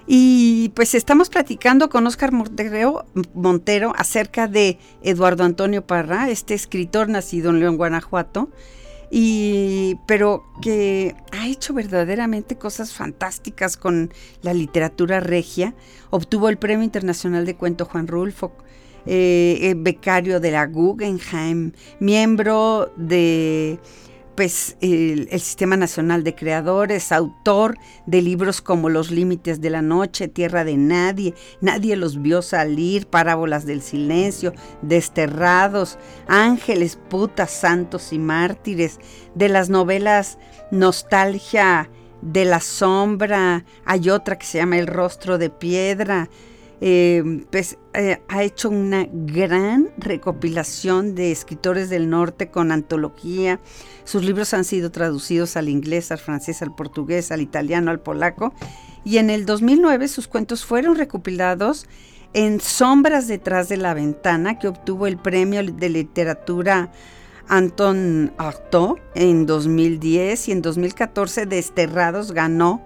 y 0.06 0.70
pues 0.70 0.94
estamos 0.94 1.28
platicando 1.28 1.90
con 1.90 2.06
Oscar 2.06 2.32
Montero, 2.32 3.04
Montero 3.34 3.92
acerca 3.96 4.48
de 4.48 4.78
Eduardo 5.02 5.44
Antonio 5.44 5.86
Parra, 5.86 6.30
este 6.30 6.54
escritor 6.54 7.10
nacido 7.10 7.50
en 7.50 7.60
León, 7.60 7.76
Guanajuato, 7.76 8.48
y, 9.10 9.98
pero 10.06 10.42
que 10.62 11.14
ha 11.32 11.48
hecho 11.48 11.74
verdaderamente 11.74 12.56
cosas 12.56 12.94
fantásticas 12.94 13.76
con 13.76 14.10
la 14.40 14.54
literatura 14.54 15.20
regia. 15.20 15.74
Obtuvo 16.08 16.48
el 16.48 16.56
Premio 16.56 16.82
Internacional 16.82 17.44
de 17.44 17.56
Cuento 17.56 17.84
Juan 17.84 18.06
Rulfo, 18.06 18.52
eh, 19.04 19.58
eh, 19.60 19.74
becario 19.76 20.40
de 20.40 20.50
la 20.50 20.64
Guggenheim, 20.64 21.72
miembro 21.98 22.90
de 22.96 23.78
pues 24.40 24.78
el, 24.80 25.28
Sistema 25.32 25.76
Nacional 25.76 26.24
de 26.24 26.34
Creadores, 26.34 27.12
autor 27.12 27.76
de 28.06 28.22
libros 28.22 28.62
como 28.62 28.88
Los 28.88 29.10
Límites 29.10 29.60
de 29.60 29.68
la 29.68 29.82
Noche, 29.82 30.28
Tierra 30.28 30.64
de 30.64 30.78
Nadie, 30.78 31.34
Nadie 31.60 31.94
los 31.94 32.22
vio 32.22 32.40
salir, 32.40 33.06
Parábolas 33.06 33.66
del 33.66 33.82
Silencio, 33.82 34.54
Desterrados, 34.80 35.98
Ángeles, 36.26 36.98
Putas, 37.10 37.50
Santos 37.50 38.14
y 38.14 38.18
Mártires, 38.18 38.98
de 39.34 39.50
las 39.50 39.68
novelas 39.68 40.38
Nostalgia 40.70 41.90
de 42.22 42.46
la 42.46 42.60
Sombra, 42.60 43.66
hay 43.84 44.08
otra 44.08 44.38
que 44.38 44.46
se 44.46 44.56
llama 44.56 44.78
El 44.78 44.86
Rostro 44.86 45.36
de 45.36 45.50
Piedra, 45.50 46.30
eh, 46.80 47.44
pues 47.50 47.78
eh, 47.92 48.22
ha 48.28 48.42
hecho 48.42 48.70
una 48.70 49.06
gran 49.10 49.90
recopilación 49.98 51.14
de 51.14 51.30
escritores 51.30 51.90
del 51.90 52.08
norte 52.08 52.50
con 52.50 52.72
antología. 52.72 53.60
Sus 54.04 54.24
libros 54.24 54.54
han 54.54 54.64
sido 54.64 54.90
traducidos 54.90 55.56
al 55.56 55.68
inglés, 55.68 56.10
al 56.10 56.18
francés, 56.18 56.62
al 56.62 56.74
portugués, 56.74 57.32
al 57.32 57.42
italiano, 57.42 57.90
al 57.90 58.00
polaco. 58.00 58.54
Y 59.04 59.18
en 59.18 59.28
el 59.28 59.44
2009 59.44 60.08
sus 60.08 60.26
cuentos 60.26 60.64
fueron 60.64 60.96
recopilados 60.96 61.86
en 62.32 62.60
Sombras 62.60 63.28
detrás 63.28 63.68
de 63.68 63.76
la 63.76 63.92
ventana, 63.92 64.58
que 64.58 64.68
obtuvo 64.68 65.06
el 65.06 65.18
premio 65.18 65.62
de 65.62 65.88
literatura 65.88 66.92
Anton 67.48 68.32
Artaud 68.38 68.98
en 69.14 69.44
2010 69.44 70.48
y 70.48 70.52
en 70.52 70.62
2014 70.62 71.46
Desterrados 71.46 72.32
ganó 72.32 72.82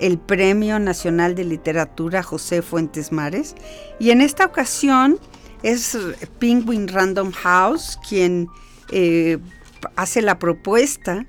el 0.00 0.18
Premio 0.18 0.78
Nacional 0.78 1.34
de 1.34 1.44
Literatura 1.44 2.22
José 2.22 2.62
Fuentes 2.62 3.12
Mares. 3.12 3.54
Y 3.98 4.10
en 4.10 4.20
esta 4.20 4.44
ocasión 4.44 5.18
es 5.62 5.98
Penguin 6.38 6.88
Random 6.88 7.32
House 7.32 7.98
quien 8.08 8.48
eh, 8.90 9.38
hace 9.96 10.22
la 10.22 10.38
propuesta 10.38 11.26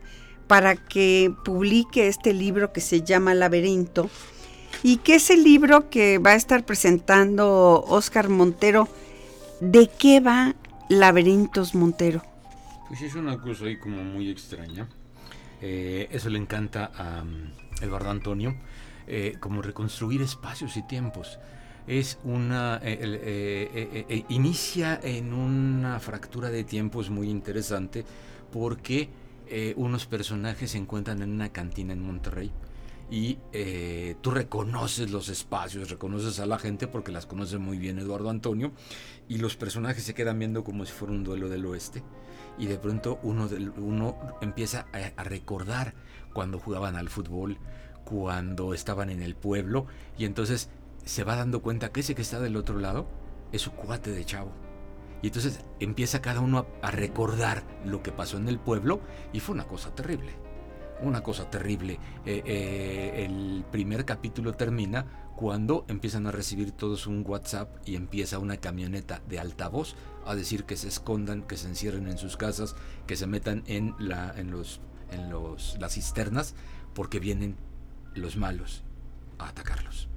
para 0.48 0.76
que 0.76 1.34
publique 1.46 2.08
este 2.08 2.34
libro 2.34 2.74
que 2.74 2.82
se 2.82 3.04
llama 3.04 3.34
Laberinto 3.36 4.10
y 4.84 4.98
que 4.98 5.16
es 5.16 5.30
el 5.30 5.44
libro 5.44 5.90
que 5.90 6.18
va 6.18 6.32
a 6.32 6.36
estar 6.36 6.66
presentando 6.66 7.84
Oscar 7.88 8.30
Montero. 8.30 8.88
¿De 9.62 9.90
qué 9.90 10.22
va 10.22 10.56
Laberintos 10.90 11.76
Montero? 11.76 12.24
Pues 12.88 13.02
es 13.02 13.16
una 13.16 13.40
cosa 13.40 13.66
ahí 13.66 13.78
como 13.78 14.04
muy 14.04 14.30
extraña. 14.30 14.88
Eh, 15.62 16.08
eso 16.12 16.30
le 16.30 16.40
encanta 16.40 16.92
a 16.96 17.24
Eduardo 17.82 18.10
Antonio, 18.10 18.56
eh, 19.08 19.38
como 19.40 19.62
reconstruir 19.62 20.22
espacios 20.22 20.78
y 20.78 20.84
tiempos. 20.84 21.40
Es 21.88 22.20
una. 22.24 22.80
Eh, 22.84 24.06
eh, 24.08 24.26
inicia 24.30 25.00
en 25.02 25.34
una 25.34 26.00
fractura 26.00 26.52
de 26.52 26.64
tiempos 26.64 27.10
muy 27.10 27.30
interesante 27.30 28.06
porque 28.52 29.10
unos 29.78 30.06
personajes 30.06 30.72
se 30.72 30.78
encuentran 30.78 31.24
en 31.24 31.32
una 31.32 31.50
cantina 31.50 31.92
en 31.94 32.04
Monterrey 32.04 32.52
y 33.10 33.40
tú 34.22 34.30
reconoces 34.30 35.10
los 35.10 35.28
espacios, 35.30 35.90
reconoces 35.90 36.40
a 36.40 36.46
la 36.46 36.60
gente 36.60 36.86
porque 36.86 37.12
las 37.12 37.26
conoce 37.26 37.58
muy 37.58 37.80
bien 37.80 37.98
Eduardo 37.98 38.30
Antonio 38.30 38.74
y 39.28 39.40
los 39.40 39.56
personajes 39.56 40.04
se 40.04 40.14
quedan 40.14 40.38
viendo 40.38 40.64
como 40.64 40.86
si 40.86 40.92
fuera 40.92 41.16
un 41.16 41.24
duelo 41.24 41.50
del 41.50 41.66
oeste 41.66 42.04
y 42.60 42.68
de 42.68 42.78
pronto 42.78 43.20
uno, 43.24 43.48
del, 43.48 43.72
uno 43.72 44.16
empieza 44.42 44.86
a 44.94 45.24
recordar 45.24 45.96
cuando 46.34 46.60
jugaban 46.60 46.96
al 46.96 47.10
fútbol, 47.10 47.58
cuando 48.04 48.74
estaban 48.74 49.10
en 49.10 49.22
el 49.22 49.36
pueblo 49.36 49.86
y 50.18 50.26
entonces 50.26 50.70
se 51.06 51.24
va 51.24 51.36
dando 51.36 51.62
cuenta 51.62 51.92
que 51.92 52.02
ese 52.02 52.16
que 52.16 52.22
está 52.22 52.40
del 52.40 52.56
otro 52.56 52.80
lado 52.80 53.08
es 53.52 53.62
su 53.62 53.72
cuate 53.72 54.12
de 54.12 54.26
chavo. 54.26 54.52
Y 55.22 55.28
entonces 55.28 55.60
empieza 55.80 56.22
cada 56.22 56.40
uno 56.40 56.66
a, 56.82 56.92
recordar 56.92 57.64
lo 57.86 58.02
que 58.02 58.12
pasó 58.12 58.38
en 58.38 58.48
el 58.48 58.60
pueblo 58.60 59.02
y 59.34 59.40
fue 59.40 59.56
una 59.56 59.66
cosa 59.66 59.94
terrible. 59.94 60.32
Una 61.02 61.22
cosa 61.22 61.50
terrible. 61.50 61.94
Eh, 62.26 62.42
eh, 62.46 63.26
el 63.26 63.66
primer 63.72 64.06
capítulo 64.06 64.54
termina 64.54 65.30
cuando 65.36 65.86
empiezan 65.88 66.28
a 66.28 66.32
recibir 66.32 66.72
todos 66.72 67.08
un 67.08 67.24
WhatsApp 67.26 67.70
y 67.86 67.96
empieza 67.96 68.40
una 68.40 68.58
camioneta 68.58 69.22
de 69.28 69.40
altavoz 69.40 69.96
a 70.26 70.36
decir 70.36 70.66
que 70.66 70.76
se 70.76 70.90
escondan, 70.90 71.44
que 71.44 71.56
se 71.56 71.70
encierren 71.70 72.08
en 72.08 72.18
sus 72.18 72.36
casas, 72.36 72.76
que 73.08 73.16
se 73.16 73.26
metan 73.26 73.64
en, 73.66 73.96
la, 74.00 74.34
en, 74.38 74.52
los, 74.52 74.82
en 75.12 75.30
los, 75.30 75.78
las 75.80 75.94
cisternas 75.94 76.56
porque 76.94 77.20
vienen 77.20 77.56
los 78.16 78.38
malos 78.38 78.84
a 79.38 79.50
atacarlos. 79.50 80.10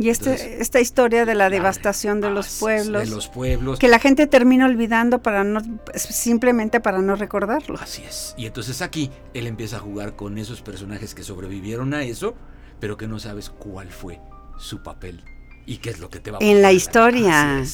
Y 0.00 0.10
este, 0.10 0.62
esta 0.62 0.80
historia 0.80 1.24
de 1.24 1.34
la, 1.34 1.50
devastación 1.50 2.20
de 2.20 2.30
los 2.30 2.60
pueblos. 2.60 3.08
De 3.08 3.14
los 3.14 3.26
pueblos. 3.26 3.80
Que 3.80 3.88
la 3.88 3.98
gente 3.98 4.28
termina 4.28 4.66
olvidando 4.66 5.20
para 5.20 5.42
no, 5.42 5.60
simplemente 5.94 6.80
para 6.80 7.00
no 7.02 7.16
recordarlo. 7.16 7.76
Así 7.80 8.04
es. 8.04 8.32
Y 8.38 8.46
entonces 8.46 8.80
aquí 8.80 9.10
él 9.34 9.48
empieza 9.48 9.76
a 9.76 9.80
jugar 9.80 10.14
con 10.14 10.38
esos 10.38 10.62
personajes 10.62 11.16
que 11.16 11.24
sobrevivieron 11.24 11.94
a 11.94 12.04
eso, 12.04 12.36
pero 12.78 12.96
que 12.96 13.08
no 13.08 13.18
sabes 13.18 13.50
cuál 13.50 13.90
fue 13.90 14.20
su 14.56 14.84
papel 14.84 15.24
y 15.66 15.78
qué 15.78 15.90
es 15.90 15.98
lo 15.98 16.10
que 16.10 16.20
te 16.20 16.30
va 16.30 16.38
a 16.40 16.44
En 16.44 16.62
la 16.62 16.72
historia. 16.72 17.64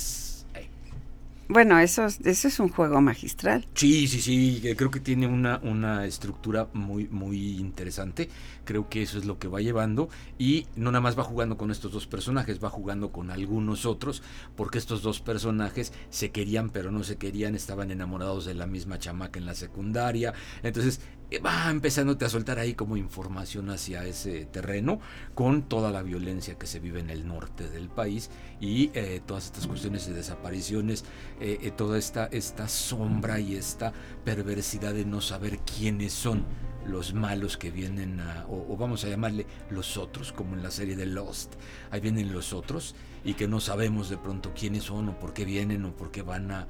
Bueno, 1.48 1.78
eso, 1.78 2.06
eso 2.06 2.48
es 2.48 2.58
un 2.58 2.68
juego 2.70 3.00
magistral. 3.00 3.66
Sí, 3.74 4.08
sí, 4.08 4.20
sí, 4.20 4.74
creo 4.76 4.90
que 4.90 5.00
tiene 5.00 5.26
una, 5.26 5.60
una 5.62 6.06
estructura 6.06 6.68
muy, 6.72 7.08
muy 7.08 7.58
interesante. 7.58 8.30
Creo 8.64 8.88
que 8.88 9.02
eso 9.02 9.18
es 9.18 9.26
lo 9.26 9.38
que 9.38 9.48
va 9.48 9.60
llevando. 9.60 10.08
Y 10.38 10.66
no 10.74 10.90
nada 10.90 11.02
más 11.02 11.18
va 11.18 11.22
jugando 11.24 11.56
con 11.56 11.70
estos 11.70 11.92
dos 11.92 12.06
personajes, 12.06 12.62
va 12.64 12.70
jugando 12.70 13.12
con 13.12 13.30
algunos 13.30 13.84
otros, 13.84 14.22
porque 14.56 14.78
estos 14.78 15.02
dos 15.02 15.20
personajes 15.20 15.92
se 16.10 16.30
querían, 16.30 16.70
pero 16.70 16.90
no 16.90 17.04
se 17.04 17.16
querían, 17.16 17.54
estaban 17.54 17.90
enamorados 17.90 18.46
de 18.46 18.54
la 18.54 18.66
misma 18.66 18.98
chamaca 18.98 19.38
en 19.38 19.46
la 19.46 19.54
secundaria. 19.54 20.32
Entonces 20.62 21.00
eh, 21.23 21.23
va 21.44 21.70
empezándote 21.70 22.24
a 22.24 22.28
soltar 22.28 22.58
ahí 22.58 22.74
como 22.74 22.96
información 22.96 23.70
hacia 23.70 24.04
ese 24.04 24.46
terreno 24.46 25.00
con 25.34 25.62
toda 25.62 25.90
la 25.90 26.02
violencia 26.02 26.56
que 26.58 26.66
se 26.66 26.80
vive 26.80 27.00
en 27.00 27.10
el 27.10 27.26
norte 27.26 27.68
del 27.68 27.88
país 27.88 28.30
y 28.60 28.90
eh, 28.94 29.20
todas 29.24 29.46
estas 29.46 29.66
cuestiones 29.66 30.06
de 30.06 30.14
desapariciones, 30.14 31.04
eh, 31.40 31.72
toda 31.76 31.98
esta, 31.98 32.26
esta 32.26 32.68
sombra 32.68 33.40
y 33.40 33.56
esta 33.56 33.92
perversidad 34.24 34.94
de 34.94 35.04
no 35.04 35.20
saber 35.20 35.58
quiénes 35.58 36.12
son 36.12 36.44
los 36.86 37.14
malos 37.14 37.56
que 37.56 37.70
vienen 37.70 38.20
a, 38.20 38.46
o, 38.48 38.76
vamos 38.76 39.04
a 39.04 39.08
llamarle 39.08 39.46
los 39.70 39.96
otros, 39.96 40.32
como 40.32 40.54
en 40.54 40.62
la 40.62 40.70
serie 40.70 40.96
de 40.96 41.06
Lost, 41.06 41.54
ahí 41.90 42.00
vienen 42.00 42.32
los 42.32 42.52
otros 42.52 42.94
y 43.24 43.34
que 43.34 43.48
no 43.48 43.60
sabemos 43.60 44.10
de 44.10 44.18
pronto 44.18 44.52
quiénes 44.54 44.84
son 44.84 45.08
o 45.08 45.18
por 45.18 45.32
qué 45.32 45.44
vienen 45.44 45.84
o 45.84 45.96
por 45.96 46.10
qué 46.10 46.22
van 46.22 46.50
a 46.50 46.68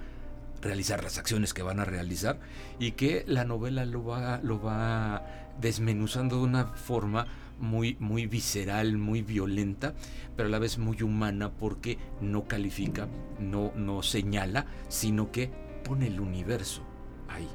realizar 0.64 1.04
las 1.04 1.18
acciones 1.18 1.54
que 1.54 1.62
van 1.62 1.78
a 1.78 1.84
realizar 1.84 2.40
y 2.78 2.92
que 2.92 3.24
la 3.28 3.44
novela 3.44 3.84
lo 3.84 4.04
va, 4.04 4.40
lo 4.42 4.60
va 4.60 5.22
desmenuzando 5.60 6.38
de 6.38 6.42
una 6.42 6.64
forma 6.64 7.26
muy, 7.60 7.96
muy 8.00 8.26
visceral, 8.26 8.96
muy 8.96 9.22
violenta, 9.22 9.94
pero 10.36 10.48
a 10.48 10.50
la 10.50 10.58
vez 10.58 10.78
muy 10.78 11.02
humana 11.02 11.52
porque 11.52 11.98
no 12.20 12.44
califica, 12.44 13.06
no, 13.38 13.72
no 13.76 14.02
señala, 14.02 14.66
sino 14.88 15.30
que 15.30 15.50
pone 15.84 16.08
el 16.08 16.18
universo 16.18 16.82
ahí. 17.28 17.48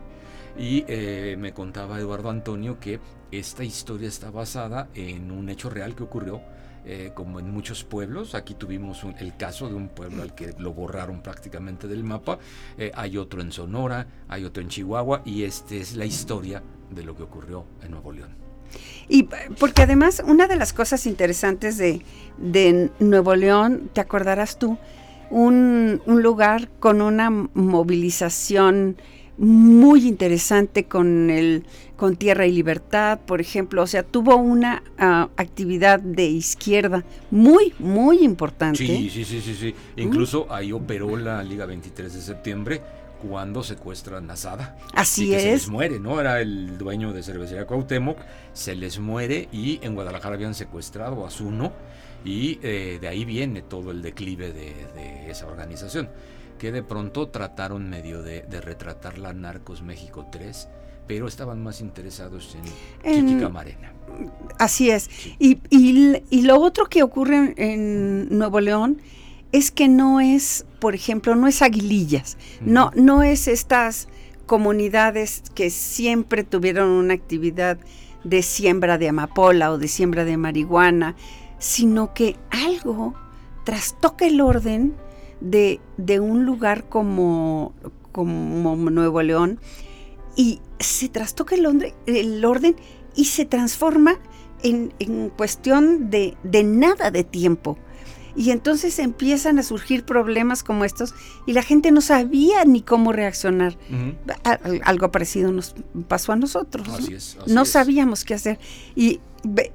Y 0.58 0.86
eh, 0.88 1.36
me 1.38 1.54
contaba 1.54 2.00
Eduardo 2.00 2.30
Antonio 2.30 2.80
que 2.80 3.00
esta 3.32 3.64
historia 3.64 4.08
está 4.08 4.32
basada 4.32 4.90
en 4.94 5.32
un 5.32 5.50
hecho 5.50 5.70
real 5.70 5.96
que 5.96 6.04
ocurrió 6.04 6.42
eh, 6.86 7.12
como 7.14 7.40
en 7.40 7.52
muchos 7.52 7.84
pueblos. 7.84 8.36
Aquí 8.36 8.54
tuvimos 8.54 9.04
el 9.20 9.36
caso 9.36 9.68
de 9.68 9.76
un 9.76 9.90
pueblo 9.90 10.22
al 10.24 10.34
que 10.36 10.54
lo 10.58 10.74
borraron 10.74 11.22
prácticamente 11.22 11.88
del 11.88 12.04
mapa. 12.04 12.40
Eh, 12.78 12.92
hay 12.96 13.18
otro 13.18 13.42
en 13.42 13.52
Sonora, 13.52 14.08
hay 14.28 14.46
otro 14.46 14.64
en 14.64 14.70
Chihuahua 14.70 15.22
y 15.26 15.44
esta 15.44 15.76
es 15.76 15.96
la 15.96 16.06
historia 16.06 16.64
de 16.90 17.04
lo 17.04 17.16
que 17.16 17.24
ocurrió 17.24 17.66
en 17.84 17.92
Nuevo 17.92 18.12
León. 18.12 18.36
Y 19.08 19.28
porque 19.60 19.82
además 19.82 20.22
una 20.26 20.48
de 20.48 20.56
las 20.56 20.74
cosas 20.74 21.06
interesantes 21.06 21.78
de, 21.78 22.04
de 22.38 22.92
Nuevo 23.00 23.36
León, 23.36 23.90
te 23.94 24.02
acordarás 24.02 24.60
tú, 24.60 24.78
un, 25.30 26.02
un 26.06 26.24
lugar 26.24 26.70
con 26.80 27.02
una 27.02 27.30
movilización 27.30 28.98
muy 29.40 30.06
interesante 30.06 30.84
con 30.84 31.30
el 31.30 31.64
con 31.96 32.16
Tierra 32.16 32.46
y 32.46 32.52
Libertad, 32.52 33.20
por 33.26 33.42
ejemplo, 33.42 33.84
o 33.84 33.88
sea, 33.88 34.04
tuvo 34.04 34.36
una 34.38 34.84
ah, 34.98 35.30
actividad 35.36 36.00
de 36.00 36.26
izquierda 36.26 37.04
muy 37.32 37.74
muy 37.80 38.20
importante. 38.20 38.86
Sí, 38.86 39.10
sí, 39.10 39.26
sí, 39.26 39.42
sí, 39.42 39.56
sí. 39.56 39.76
Incluso 39.98 40.48
ahí 40.50 40.72
operó 40.72 41.16
la 41.18 41.44
Liga 41.44 41.66
23 41.66 42.14
de 42.14 42.22
septiembre 42.22 42.82
cuando 43.28 43.64
secuestran 43.64 44.30
a 44.30 44.36
Sada. 44.36 44.78
Así 44.94 45.34
es. 45.34 45.42
Se 45.42 45.52
les 45.52 45.70
muere, 45.70 46.00
¿no? 46.00 46.20
Era 46.20 46.42
el 46.42 46.78
dueño 46.78 47.12
de 47.14 47.24
Cervecería 47.24 47.66
Cuauhtémoc, 47.66 48.18
se 48.54 48.76
les 48.76 49.00
muere 49.00 49.48
y 49.52 49.80
en 49.82 49.96
Guadalajara 49.96 50.36
habían 50.36 50.56
secuestrado 50.56 51.26
a 51.26 51.30
Zuno 51.30 51.72
y 52.26 52.60
eh, 52.62 52.98
de 53.00 53.08
ahí 53.08 53.24
viene 53.24 53.62
todo 53.62 53.92
el 53.92 54.02
declive 54.02 54.52
de, 54.52 54.74
de 54.96 55.32
esa 55.32 55.48
organización 55.48 56.10
que 56.60 56.72
de 56.72 56.84
pronto 56.84 57.30
trataron 57.30 57.90
medio 57.90 58.22
de, 58.22 58.44
retratar 58.62 59.18
la 59.18 59.34
Narcos 59.34 59.82
México 59.82 60.28
3, 60.32 60.68
pero 61.08 61.28
estaban 61.28 61.64
más 61.64 61.82
interesados 61.82 62.56
en, 63.04 63.16
en 63.16 63.40
Camarena. 63.40 63.94
Así 64.60 64.92
es. 64.92 65.10
Y, 65.40 65.58
y, 65.72 66.42
lo 66.44 66.60
otro 66.60 66.86
que 66.86 67.02
ocurre 67.02 67.56
en 67.58 68.38
Nuevo 68.38 68.60
León 68.60 69.02
es 69.52 69.72
que 69.72 69.88
no 69.88 70.20
es, 70.20 70.66
por 70.80 70.94
ejemplo, 70.94 71.36
no 71.36 71.48
es 71.48 71.64
Aguilillas, 71.64 72.38
no, 72.62 72.92
no 72.94 73.24
es 73.24 73.48
estas 73.48 74.08
comunidades 74.46 75.44
que 75.56 75.72
siempre 75.72 76.44
tuvieron 76.44 76.90
una 76.90 77.14
actividad 77.14 77.80
de 78.24 78.44
siembra 78.44 78.98
de 78.98 79.10
amapola 79.10 79.72
o 79.72 79.78
de 79.78 79.88
siembra 79.88 80.26
de 80.26 80.38
marihuana, 80.38 81.16
sino 81.58 82.14
que 82.14 82.36
algo 82.52 83.16
trastoca 83.64 84.26
el 84.26 84.42
orden 84.42 84.96
de, 85.42 85.80
un 86.20 86.46
lugar 86.46 86.90
como, 86.90 87.74
como 88.12 88.76
Nuevo 88.76 89.22
León 89.22 89.60
y 90.36 90.62
se 90.80 91.10
trastoca 91.10 91.56
el, 91.56 91.94
el 92.06 92.46
orden 92.46 92.76
y 93.16 93.26
se 93.26 93.46
transforma 93.46 94.20
en, 94.64 95.30
cuestión 95.36 96.10
de, 96.10 96.36
nada 96.64 97.12
de 97.12 97.24
tiempo. 97.24 97.78
Y 98.36 98.52
entonces 98.52 99.00
empiezan 99.00 99.60
a 99.60 99.64
surgir 99.64 100.06
problemas 100.06 100.64
como 100.64 100.86
estos 100.86 101.14
y 101.46 101.54
la 101.54 101.64
gente 101.64 101.92
no 101.92 102.00
sabía 102.00 102.64
ni 102.64 102.82
cómo 102.82 103.12
reaccionar. 103.12 103.78
algo 104.84 105.12
parecido 105.12 105.52
nos 105.52 105.76
pasó 106.08 106.32
a 106.32 106.36
nosotros. 106.36 106.88
¿no? 107.48 107.66
sabíamos 107.66 108.24
qué 108.24 108.36
hacer. 108.36 108.60
Y 108.96 109.20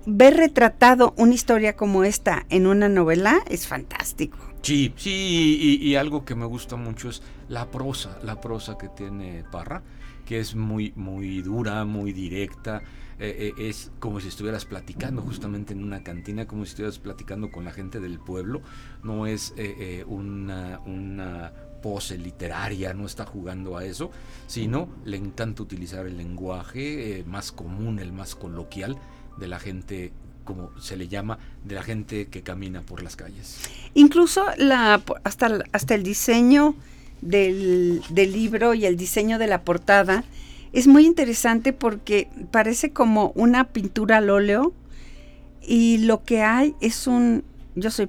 ver 0.06 0.36
retratado 0.36 1.14
una 1.16 1.34
historia 1.34 1.76
como 1.76 2.04
esta 2.04 2.46
en 2.48 2.66
una 2.66 2.88
novela 2.88 3.42
es 3.48 3.66
fantástico. 3.66 4.38
Sí, 4.64 4.94
sí, 4.96 5.78
y, 5.82 5.94
algo 5.96 6.24
que 6.24 6.34
me 6.34 6.46
gusta 6.46 6.76
mucho 6.76 7.10
es 7.10 7.20
la 7.50 7.70
prosa, 7.70 8.18
la 8.22 8.40
prosa 8.40 8.78
que 8.78 8.88
tiene 8.88 9.44
Parra, 9.52 9.82
que 10.24 10.40
es 10.40 10.54
muy, 10.54 10.94
muy 10.96 11.42
dura, 11.42 11.84
muy 11.84 12.14
directa, 12.14 12.80
eh, 13.18 13.52
eh, 13.58 13.68
es 13.68 13.92
como 13.98 14.20
si 14.20 14.28
estuvieras 14.28 14.64
platicando 14.64 15.20
justamente 15.20 15.74
en 15.74 15.84
una 15.84 16.02
cantina, 16.02 16.46
como 16.46 16.64
si 16.64 16.70
estuvieras 16.70 16.98
platicando 16.98 17.50
con 17.50 17.66
la 17.66 17.72
gente 17.72 18.00
del 18.00 18.18
pueblo, 18.18 18.62
no 19.02 19.26
es 19.26 19.52
eh, 19.58 20.02
una, 20.06 20.80
una 20.86 21.52
pose 21.82 22.16
literaria, 22.16 22.94
no 22.94 23.04
está 23.04 23.26
jugando 23.26 23.76
a 23.76 23.84
eso, 23.84 24.12
sino 24.46 24.88
le 25.04 25.18
encanta 25.18 25.62
utilizar 25.62 26.06
el 26.06 26.16
lenguaje 26.16 27.22
más 27.26 27.52
común, 27.52 27.98
el 27.98 28.14
más 28.14 28.34
coloquial 28.34 28.96
de 29.36 29.46
la 29.46 29.58
gente 29.58 30.14
como 30.44 30.70
se 30.78 30.96
le 30.96 31.08
llama, 31.08 31.38
de 31.64 31.74
la 31.74 31.82
gente 31.82 32.26
que 32.26 32.42
camina 32.42 32.82
por 32.82 33.02
las 33.02 33.16
calles. 33.16 33.58
Incluso 33.94 34.44
la, 34.58 35.02
hasta, 35.24 35.60
hasta 35.72 35.94
el 35.94 36.02
diseño 36.02 36.74
del, 37.24 38.02
libro 38.14 38.74
y 38.74 38.86
el 38.86 38.96
diseño 38.96 39.38
de 39.38 39.46
la 39.46 39.62
portada 39.62 40.24
es 40.72 40.86
muy 40.86 41.06
interesante 41.06 41.72
porque 41.72 42.28
parece 42.50 42.90
como 42.90 43.32
una 43.34 43.64
pintura 43.64 44.18
al 44.18 44.30
óleo 44.30 44.72
y 45.62 45.98
lo 45.98 46.24
que 46.24 46.42
hay 46.42 46.74
es 46.80 47.06
un, 47.06 47.44
yo 47.74 47.90
soy 47.90 48.08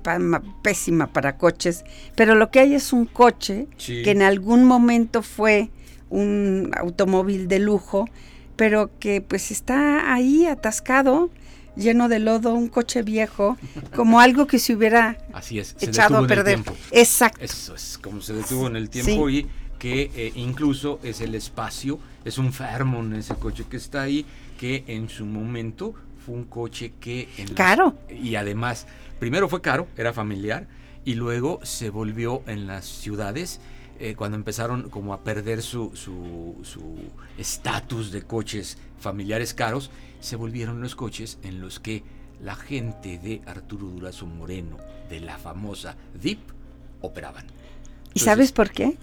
pésima 0.62 1.08
para 1.08 1.38
coches, 1.38 1.86
pero 2.16 2.36
lo 2.36 2.52
que 2.52 2.60
hay 2.60 2.74
es 2.76 2.92
un 2.92 3.06
coche 3.06 3.68
que 3.78 4.12
en 4.12 4.22
algún 4.22 4.66
momento 4.66 5.22
fue 5.22 5.70
un 6.10 6.72
automóvil 6.76 7.48
de 7.48 7.60
lujo, 7.60 8.10
pero 8.56 8.90
que 9.00 9.22
pues 9.22 9.52
está 9.52 10.14
ahí 10.14 10.46
atascado 10.46 11.30
lleno 11.76 12.08
de 12.10 12.20
lodo, 12.20 12.54
un 12.54 12.68
coche 12.70 13.02
viejo, 13.04 13.58
como 13.96 14.20
algo 14.20 14.48
que 14.48 14.60
se 14.60 14.76
hubiera 14.76 15.18
Así 15.34 15.60
es, 15.60 15.76
se 15.78 15.86
echado 15.88 16.18
a 16.18 16.28
perder. 16.28 16.60
Exacto. 16.92 17.40
Eso 17.44 17.76
es, 17.76 17.98
como 18.02 18.22
se 18.22 18.34
detuvo 18.34 18.68
en 18.68 18.76
el 18.76 18.90
tiempo 18.90 19.30
Sí. 19.30 19.38
y 19.40 19.48
que 19.80 20.10
eh, 20.16 20.32
incluso 20.36 21.00
es 21.04 21.20
el 21.22 21.36
espacio, 21.36 22.00
es 22.24 22.38
un 22.38 22.54
Fairmont 22.54 23.14
ese 23.14 23.36
coche 23.36 23.66
que 23.70 23.78
está 23.78 24.02
ahí, 24.04 24.26
que 24.58 24.84
en 24.88 25.10
su 25.10 25.26
momento 25.26 25.94
fue 26.26 26.36
un 26.36 26.46
coche 26.46 26.94
que... 27.00 27.28
En 27.38 27.48
las- 27.48 27.56
Caro. 27.56 27.96
y 28.10 28.36
además, 28.36 28.88
primero 29.20 29.50
fue 29.50 29.62
caro, 29.62 29.88
era 29.98 30.14
familiar, 30.14 30.68
y 31.04 31.14
luego 31.16 31.60
se 31.64 31.90
volvió 31.90 32.42
en 32.48 32.66
las 32.68 32.86
ciudades, 32.86 33.60
eh, 34.00 34.16
cuando 34.16 34.36
empezaron 34.38 34.90
como 34.90 35.14
a 35.14 35.24
perder 35.24 35.62
su 35.62 35.92
su- 35.96 36.56
su 36.64 36.98
estatus 37.38 38.12
de 38.12 38.24
coches 38.24 38.78
familiares 39.00 39.54
caros, 39.54 39.92
se 40.26 40.36
volvieron 40.36 40.82
los 40.82 40.96
coches 40.96 41.38
en 41.44 41.62
los 41.62 41.80
que 41.80 42.04
la 42.42 42.56
gente 42.56 43.18
de 43.18 43.42
Arturo 43.46 43.88
Durazo 43.88 44.26
Moreno, 44.26 44.78
de 45.10 45.20
la 45.22 45.38
famosa 45.38 45.96
DIP, 46.22 46.40
operaban. 47.02 47.46
¿Y 48.14 48.20
sabes 48.20 48.52
por 48.52 48.72
qué? 48.72 48.98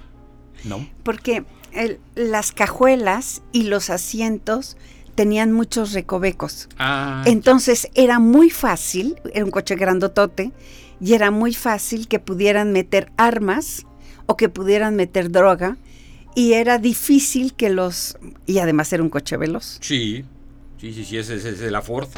No. 0.65 0.87
Porque 1.03 1.45
el- 1.73 1.99
las 2.15 2.53
cajuelas 2.53 3.43
y 3.53 3.65
los 3.65 3.89
asientos 3.91 4.77
tenían 5.15 5.53
muchos 5.53 5.93
recovecos. 5.93 6.69
Ah, 6.79 7.23
Entonces 7.27 7.89
era 7.95 8.19
muy 8.19 8.51
fácil, 8.51 9.17
era 9.35 9.45
un 9.45 9.51
coche 9.51 9.77
grandotote, 9.77 10.53
y 11.01 11.15
era 11.15 11.31
muy 11.31 11.53
fácil 11.55 12.09
que 12.09 12.19
pudieran 12.19 12.73
meter 12.73 13.13
armas 13.17 13.87
o 14.27 14.37
que 14.37 14.49
pudieran 14.49 14.95
meter 14.97 15.31
droga, 15.31 15.77
y 16.35 16.53
era 16.55 16.79
difícil 16.79 17.55
que 17.55 17.69
los... 17.71 18.17
Y 18.47 18.59
además 18.59 18.93
era 18.93 19.03
un 19.03 19.11
coche 19.11 19.37
veloz. 19.37 19.79
sí, 19.81 20.25
sí, 20.83 20.93
sí, 20.93 21.05
sí, 21.05 21.17
ese 21.17 21.37
es 21.37 21.61
de 21.61 21.71
la 21.71 21.81
Ford. 21.81 22.09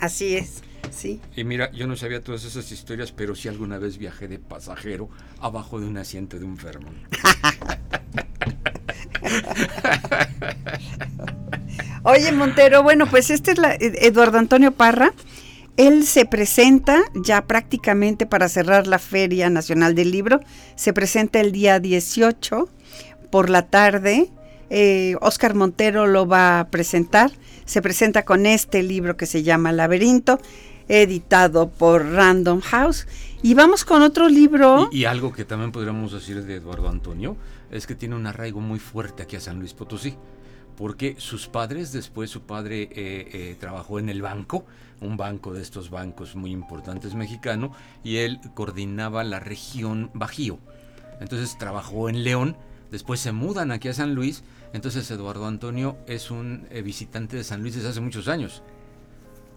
Así 0.00 0.34
es, 0.34 0.62
sí. 0.90 1.20
Y 1.36 1.44
mira, 1.44 1.70
yo 1.72 1.86
no 1.86 1.94
sabía 1.94 2.22
todas 2.22 2.46
esas 2.46 2.72
historias, 2.72 3.12
pero 3.12 3.34
sí 3.34 3.48
alguna 3.48 3.76
vez 3.76 3.98
viajé 3.98 4.28
de 4.28 4.38
pasajero 4.38 5.10
abajo 5.40 5.78
de 5.78 5.86
un 5.86 5.98
asiento 5.98 6.38
de 6.38 6.46
un 6.46 6.56
Fairmont. 6.56 6.96
Oye, 12.02 12.32
Montero, 12.32 12.82
bueno, 12.82 13.06
pues 13.10 13.28
este 13.28 13.50
es 13.50 13.58
la, 13.58 13.76
Eduardo 13.78 14.38
Antonio 14.38 14.72
Parra. 14.72 15.12
Él 15.76 16.06
se 16.06 16.24
presenta 16.24 17.02
ya 17.14 17.46
prácticamente 17.46 18.24
para 18.24 18.48
cerrar 18.48 18.86
la 18.86 18.98
Feria 18.98 19.50
Nacional 19.50 19.94
del 19.94 20.12
Libro. 20.12 20.40
Se 20.76 20.94
presenta 20.94 21.40
el 21.40 21.52
día 21.52 21.78
18 21.78 22.70
por 23.30 23.50
la 23.50 23.66
tarde. 23.66 24.30
Eh, 24.70 25.16
Oscar 25.20 25.54
Montero 25.54 26.06
lo 26.06 26.26
va 26.26 26.60
a 26.60 26.68
presentar. 26.68 27.30
Se 27.64 27.82
presenta 27.82 28.24
con 28.24 28.46
este 28.46 28.82
libro 28.82 29.16
que 29.16 29.26
se 29.26 29.42
llama 29.42 29.72
Laberinto, 29.72 30.38
editado 30.88 31.68
por 31.68 32.04
Random 32.04 32.60
House. 32.60 33.06
Y 33.42 33.54
vamos 33.54 33.84
con 33.84 34.02
otro 34.02 34.28
libro. 34.28 34.88
Y, 34.90 35.04
algo 35.04 35.32
que 35.32 35.44
también 35.44 35.72
podríamos 35.72 36.12
decir 36.12 36.42
de 36.44 36.54
Eduardo 36.54 36.88
Antonio 36.88 37.36
es 37.70 37.86
que 37.86 37.94
tiene 37.94 38.14
un 38.14 38.26
arraigo 38.26 38.60
muy 38.60 38.78
fuerte 38.78 39.22
aquí 39.22 39.36
a 39.36 39.40
San 39.40 39.58
Luis 39.58 39.74
Potosí. 39.74 40.16
Porque 40.76 41.14
sus 41.18 41.46
padres, 41.46 41.92
después 41.92 42.30
su 42.30 42.42
padre 42.42 42.82
eh, 42.82 42.88
eh, 42.94 43.56
trabajó 43.60 44.00
en 44.00 44.08
el 44.08 44.22
banco, 44.22 44.66
un 45.00 45.16
banco 45.16 45.52
de 45.52 45.62
estos 45.62 45.88
bancos 45.88 46.34
muy 46.34 46.50
importantes 46.50 47.14
mexicano, 47.14 47.70
y 48.02 48.16
él 48.16 48.40
coordinaba 48.54 49.22
la 49.22 49.38
región 49.38 50.10
Bajío. 50.14 50.58
Entonces 51.20 51.56
trabajó 51.58 52.08
en 52.08 52.24
León, 52.24 52.56
después 52.94 53.18
se 53.18 53.32
mudan 53.32 53.72
aquí 53.72 53.88
a 53.88 53.92
San 53.92 54.14
Luis, 54.14 54.44
entonces 54.72 55.10
Eduardo 55.10 55.46
Antonio 55.46 55.96
es 56.06 56.30
un 56.30 56.68
eh, 56.70 56.80
visitante 56.80 57.36
de 57.36 57.42
San 57.42 57.60
Luis 57.60 57.74
desde 57.74 57.88
hace 57.88 58.00
muchos 58.00 58.28
años. 58.28 58.62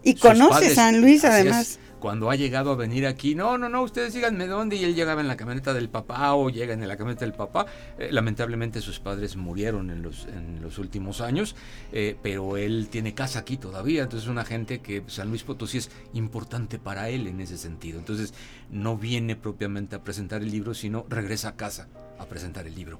y 0.02 0.12
Sus 0.14 0.22
conoce 0.22 0.50
padres, 0.50 0.74
San 0.74 1.00
Luis 1.00 1.24
además. 1.24 1.70
es, 1.70 1.80
cuando 2.00 2.32
ha 2.32 2.34
llegado 2.34 2.72
a 2.72 2.74
venir 2.74 3.06
aquí, 3.06 3.36
no, 3.36 3.56
no, 3.56 3.68
no, 3.68 3.82
ustedes 3.82 4.12
díganme 4.12 4.48
dónde, 4.48 4.74
y 4.74 4.82
él 4.82 4.96
llegaba 4.96 5.20
en 5.20 5.28
la 5.28 5.36
camioneta 5.36 5.72
del 5.72 5.88
papá 5.88 6.34
o 6.34 6.50
llega 6.50 6.74
en 6.74 6.88
la 6.88 6.96
camioneta 6.96 7.26
del 7.26 7.32
papá. 7.32 7.66
Eh, 7.96 8.08
lamentablemente 8.10 8.80
sus 8.80 8.98
padres 8.98 9.36
murieron 9.36 9.90
en 9.90 10.02
los, 10.02 10.26
en 10.26 10.60
los 10.60 10.78
últimos 10.78 11.20
años, 11.20 11.54
eh, 11.92 12.16
pero 12.20 12.56
él 12.56 12.88
tiene 12.90 13.14
casa 13.14 13.38
aquí 13.38 13.56
todavía, 13.56 14.02
entonces 14.02 14.24
es 14.26 14.32
una 14.32 14.44
gente 14.44 14.80
que 14.80 15.04
San 15.06 15.28
Luis 15.28 15.44
Potosí 15.44 15.78
es 15.78 15.92
importante 16.12 16.80
para 16.80 17.08
él 17.08 17.28
en 17.28 17.40
ese 17.40 17.56
sentido. 17.56 18.00
Entonces 18.00 18.34
no 18.68 18.96
viene 18.96 19.36
propiamente 19.36 19.94
a 19.94 20.02
presentar 20.02 20.42
el 20.42 20.50
libro, 20.50 20.74
sino 20.74 21.06
regresa 21.08 21.50
a 21.50 21.56
casa 21.56 21.86
a 22.18 22.26
presentar 22.26 22.66
el 22.66 22.74
libro. 22.74 22.98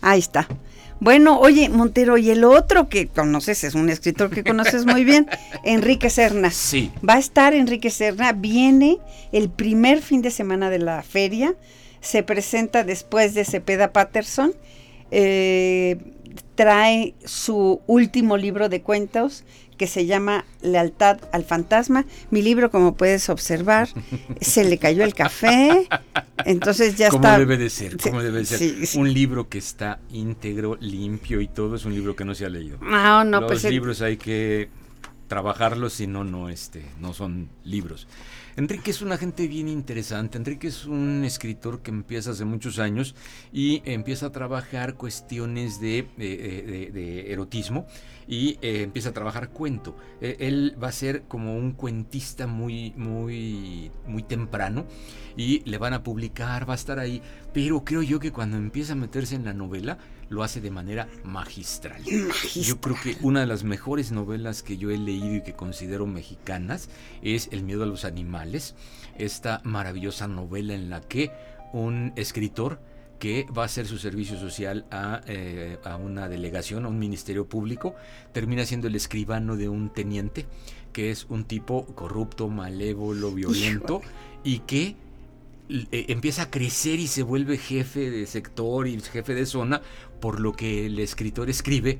Ahí 0.00 0.18
está. 0.18 0.48
Bueno, 1.00 1.40
oye, 1.40 1.70
Montero, 1.70 2.18
y 2.18 2.30
el 2.30 2.44
otro 2.44 2.90
que 2.90 3.06
conoces, 3.06 3.64
es 3.64 3.74
un 3.74 3.88
escritor 3.88 4.28
que 4.28 4.44
conoces 4.44 4.84
muy 4.84 5.04
bien, 5.04 5.26
Enrique 5.64 6.10
Serna. 6.10 6.50
Sí. 6.50 6.90
Va 7.06 7.14
a 7.14 7.18
estar 7.18 7.54
Enrique 7.54 7.88
Serna, 7.88 8.32
viene 8.32 8.98
el 9.32 9.48
primer 9.48 10.02
fin 10.02 10.20
de 10.20 10.30
semana 10.30 10.68
de 10.68 10.78
la 10.78 11.02
feria, 11.02 11.54
se 12.02 12.22
presenta 12.22 12.84
después 12.84 13.32
de 13.32 13.46
Cepeda 13.46 13.92
Patterson, 13.92 14.52
eh, 15.10 15.79
trae 16.64 17.14
su 17.24 17.80
último 17.86 18.36
libro 18.36 18.68
de 18.68 18.82
cuentos 18.82 19.44
que 19.78 19.86
se 19.86 20.04
llama 20.04 20.44
Lealtad 20.60 21.18
al 21.32 21.42
Fantasma. 21.42 22.04
Mi 22.30 22.42
libro, 22.42 22.70
como 22.70 22.96
puedes 22.96 23.30
observar, 23.30 23.88
se 24.42 24.64
le 24.64 24.76
cayó 24.76 25.02
el 25.02 25.14
café, 25.14 25.88
entonces 26.44 26.96
ya 26.96 27.08
como 27.08 27.24
está... 27.24 27.38
debe 27.38 27.56
de 27.56 27.70
ser, 27.70 27.92
Sí, 27.92 28.10
como 28.10 28.22
debe 28.22 28.40
de 28.40 28.44
ser. 28.44 28.58
sí, 28.58 28.84
sí. 28.84 28.98
Un 28.98 29.10
libro 29.14 29.48
que 29.48 29.56
está 29.56 29.98
íntegro, 30.12 30.76
limpio 30.80 31.40
y 31.40 31.48
todo, 31.48 31.76
es 31.76 31.86
un 31.86 31.94
libro 31.94 32.14
que 32.14 32.26
no 32.26 32.34
se 32.34 32.44
ha 32.44 32.50
leído. 32.50 32.76
No, 32.82 33.24
no, 33.24 33.40
Los 33.40 33.52
pues 33.52 33.64
el- 33.64 33.72
libros 33.72 34.02
hay 34.02 34.18
que 34.18 34.68
trabajarlos, 35.28 35.94
si 35.94 36.06
no, 36.06 36.24
no, 36.24 36.50
este, 36.50 36.84
no 37.00 37.14
son 37.14 37.48
libros. 37.64 38.06
Enrique 38.60 38.90
es 38.90 39.00
una 39.00 39.16
gente 39.16 39.48
bien 39.48 39.68
interesante. 39.68 40.36
Enrique 40.36 40.68
es 40.68 40.84
un 40.84 41.24
escritor 41.24 41.80
que 41.80 41.90
empieza 41.90 42.32
hace 42.32 42.44
muchos 42.44 42.78
años 42.78 43.14
y 43.54 43.80
empieza 43.86 44.26
a 44.26 44.32
trabajar 44.32 44.96
cuestiones 44.96 45.80
de, 45.80 46.06
de- 46.18 46.90
de 46.92 47.32
erotismo 47.32 47.86
y 48.28 48.58
eh, 48.60 48.82
empieza 48.82 49.08
a 49.08 49.12
trabajar 49.12 49.48
cuento. 49.48 49.96
Eh, 50.20 50.36
él 50.40 50.76
va 50.80 50.88
a 50.88 50.92
ser 50.92 51.22
como 51.22 51.56
un 51.56 51.72
cuentista 51.72 52.46
muy, 52.46 52.92
muy, 52.98 53.90
muy 54.06 54.22
temprano 54.24 54.84
y 55.38 55.60
le 55.64 55.78
van 55.78 55.94
a 55.94 56.02
publicar, 56.02 56.68
va 56.68 56.74
a 56.74 56.76
estar 56.76 56.98
ahí. 56.98 57.22
Pero 57.54 57.82
creo 57.82 58.02
yo 58.02 58.20
que 58.20 58.30
cuando 58.30 58.58
empieza 58.58 58.92
a 58.92 58.96
meterse 58.96 59.36
en 59.36 59.46
la 59.46 59.54
novela, 59.54 59.96
lo 60.30 60.42
hace 60.42 60.62
de 60.62 60.70
manera 60.70 61.08
magistral. 61.24 62.02
Yo 62.54 62.80
creo 62.80 62.96
que 63.02 63.18
una 63.20 63.40
de 63.40 63.46
las 63.46 63.64
mejores 63.64 64.12
novelas 64.12 64.62
que 64.62 64.78
yo 64.78 64.90
he 64.90 64.96
leído 64.96 65.34
y 65.34 65.42
que 65.42 65.52
considero 65.52 66.06
mexicanas 66.06 66.88
es 67.20 67.48
El 67.52 67.64
miedo 67.64 67.82
a 67.82 67.86
los 67.86 68.04
animales, 68.06 68.74
esta 69.18 69.60
maravillosa 69.64 70.28
novela 70.28 70.72
en 70.72 70.88
la 70.88 71.00
que 71.02 71.32
un 71.72 72.12
escritor 72.16 72.80
que 73.18 73.46
va 73.56 73.62
a 73.62 73.66
hacer 73.66 73.86
su 73.86 73.98
servicio 73.98 74.38
social 74.38 74.86
a, 74.90 75.20
eh, 75.26 75.78
a 75.84 75.96
una 75.96 76.28
delegación, 76.28 76.86
a 76.86 76.88
un 76.88 76.98
ministerio 76.98 77.46
público, 77.46 77.94
termina 78.32 78.64
siendo 78.64 78.86
el 78.88 78.94
escribano 78.94 79.56
de 79.56 79.68
un 79.68 79.90
teniente, 79.92 80.46
que 80.92 81.10
es 81.10 81.26
un 81.28 81.44
tipo 81.44 81.84
corrupto, 81.94 82.48
malévolo, 82.48 83.30
violento, 83.32 84.00
y 84.42 84.60
que 84.60 84.96
eh, 85.70 86.06
empieza 86.08 86.42
a 86.42 86.50
crecer 86.50 86.98
y 86.98 87.06
se 87.06 87.22
vuelve 87.22 87.56
jefe 87.58 88.10
de 88.10 88.26
sector 88.26 88.88
y 88.88 89.00
jefe 89.00 89.34
de 89.34 89.46
zona 89.46 89.82
por 90.20 90.40
lo 90.40 90.52
que 90.52 90.86
el 90.86 90.98
escritor 90.98 91.48
escribe 91.48 91.98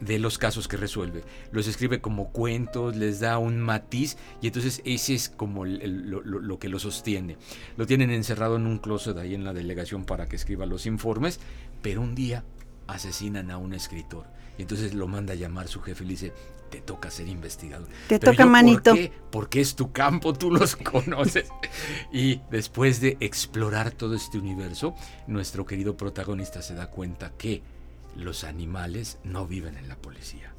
de 0.00 0.18
los 0.18 0.38
casos 0.38 0.68
que 0.68 0.76
resuelve. 0.76 1.22
Los 1.52 1.66
escribe 1.68 2.00
como 2.00 2.30
cuentos, 2.30 2.96
les 2.96 3.20
da 3.20 3.38
un 3.38 3.60
matiz 3.60 4.16
y 4.42 4.48
entonces 4.48 4.82
ese 4.84 5.14
es 5.14 5.28
como 5.28 5.64
lo- 5.64 6.20
lo 6.22 6.58
que 6.58 6.68
lo 6.68 6.78
sostiene. 6.78 7.36
Lo 7.76 7.86
tienen 7.86 8.10
encerrado 8.10 8.56
en 8.56 8.66
un 8.66 8.78
closet 8.78 9.16
ahí 9.16 9.34
en 9.34 9.44
la 9.44 9.52
delegación 9.54 10.04
para 10.04 10.26
que 10.26 10.36
escriba 10.36 10.66
los 10.66 10.84
informes, 10.86 11.40
pero 11.80 12.02
un 12.02 12.14
día 12.14 12.44
asesinan 12.86 13.50
a 13.50 13.56
un 13.58 13.72
escritor 13.72 14.26
y 14.58 14.62
entonces 14.62 14.92
lo 14.94 15.06
manda 15.08 15.32
a 15.32 15.36
llamar 15.36 15.68
su 15.68 15.80
jefe 15.80 16.04
y 16.04 16.06
le 16.08 16.12
dice, 16.12 16.32
te 16.70 16.80
toca 16.80 17.10
ser 17.10 17.28
investigador. 17.28 17.88
Te 18.08 18.18
Pero 18.18 18.32
toca, 18.32 18.44
yo, 18.44 18.46
¿por 18.46 18.52
manito. 18.52 18.94
qué? 18.94 19.12
Porque 19.30 19.60
es 19.60 19.74
tu 19.74 19.92
campo, 19.92 20.32
tú 20.32 20.50
los 20.50 20.76
conoces. 20.92 21.48
Y 22.12 22.40
después 22.50 23.00
de 23.00 23.16
explorar 23.20 23.90
todo 23.92 24.14
este 24.14 24.38
universo, 24.38 24.94
nuestro 25.26 25.64
querido 25.66 25.96
protagonista 25.96 26.62
se 26.62 26.74
da 26.74 26.90
cuenta 26.90 27.32
que 27.36 27.62
los 28.16 28.44
animales 28.44 29.18
no 29.24 29.46
viven 29.46 29.76
en 29.76 29.88
la 29.88 29.96
policía, 29.96 30.54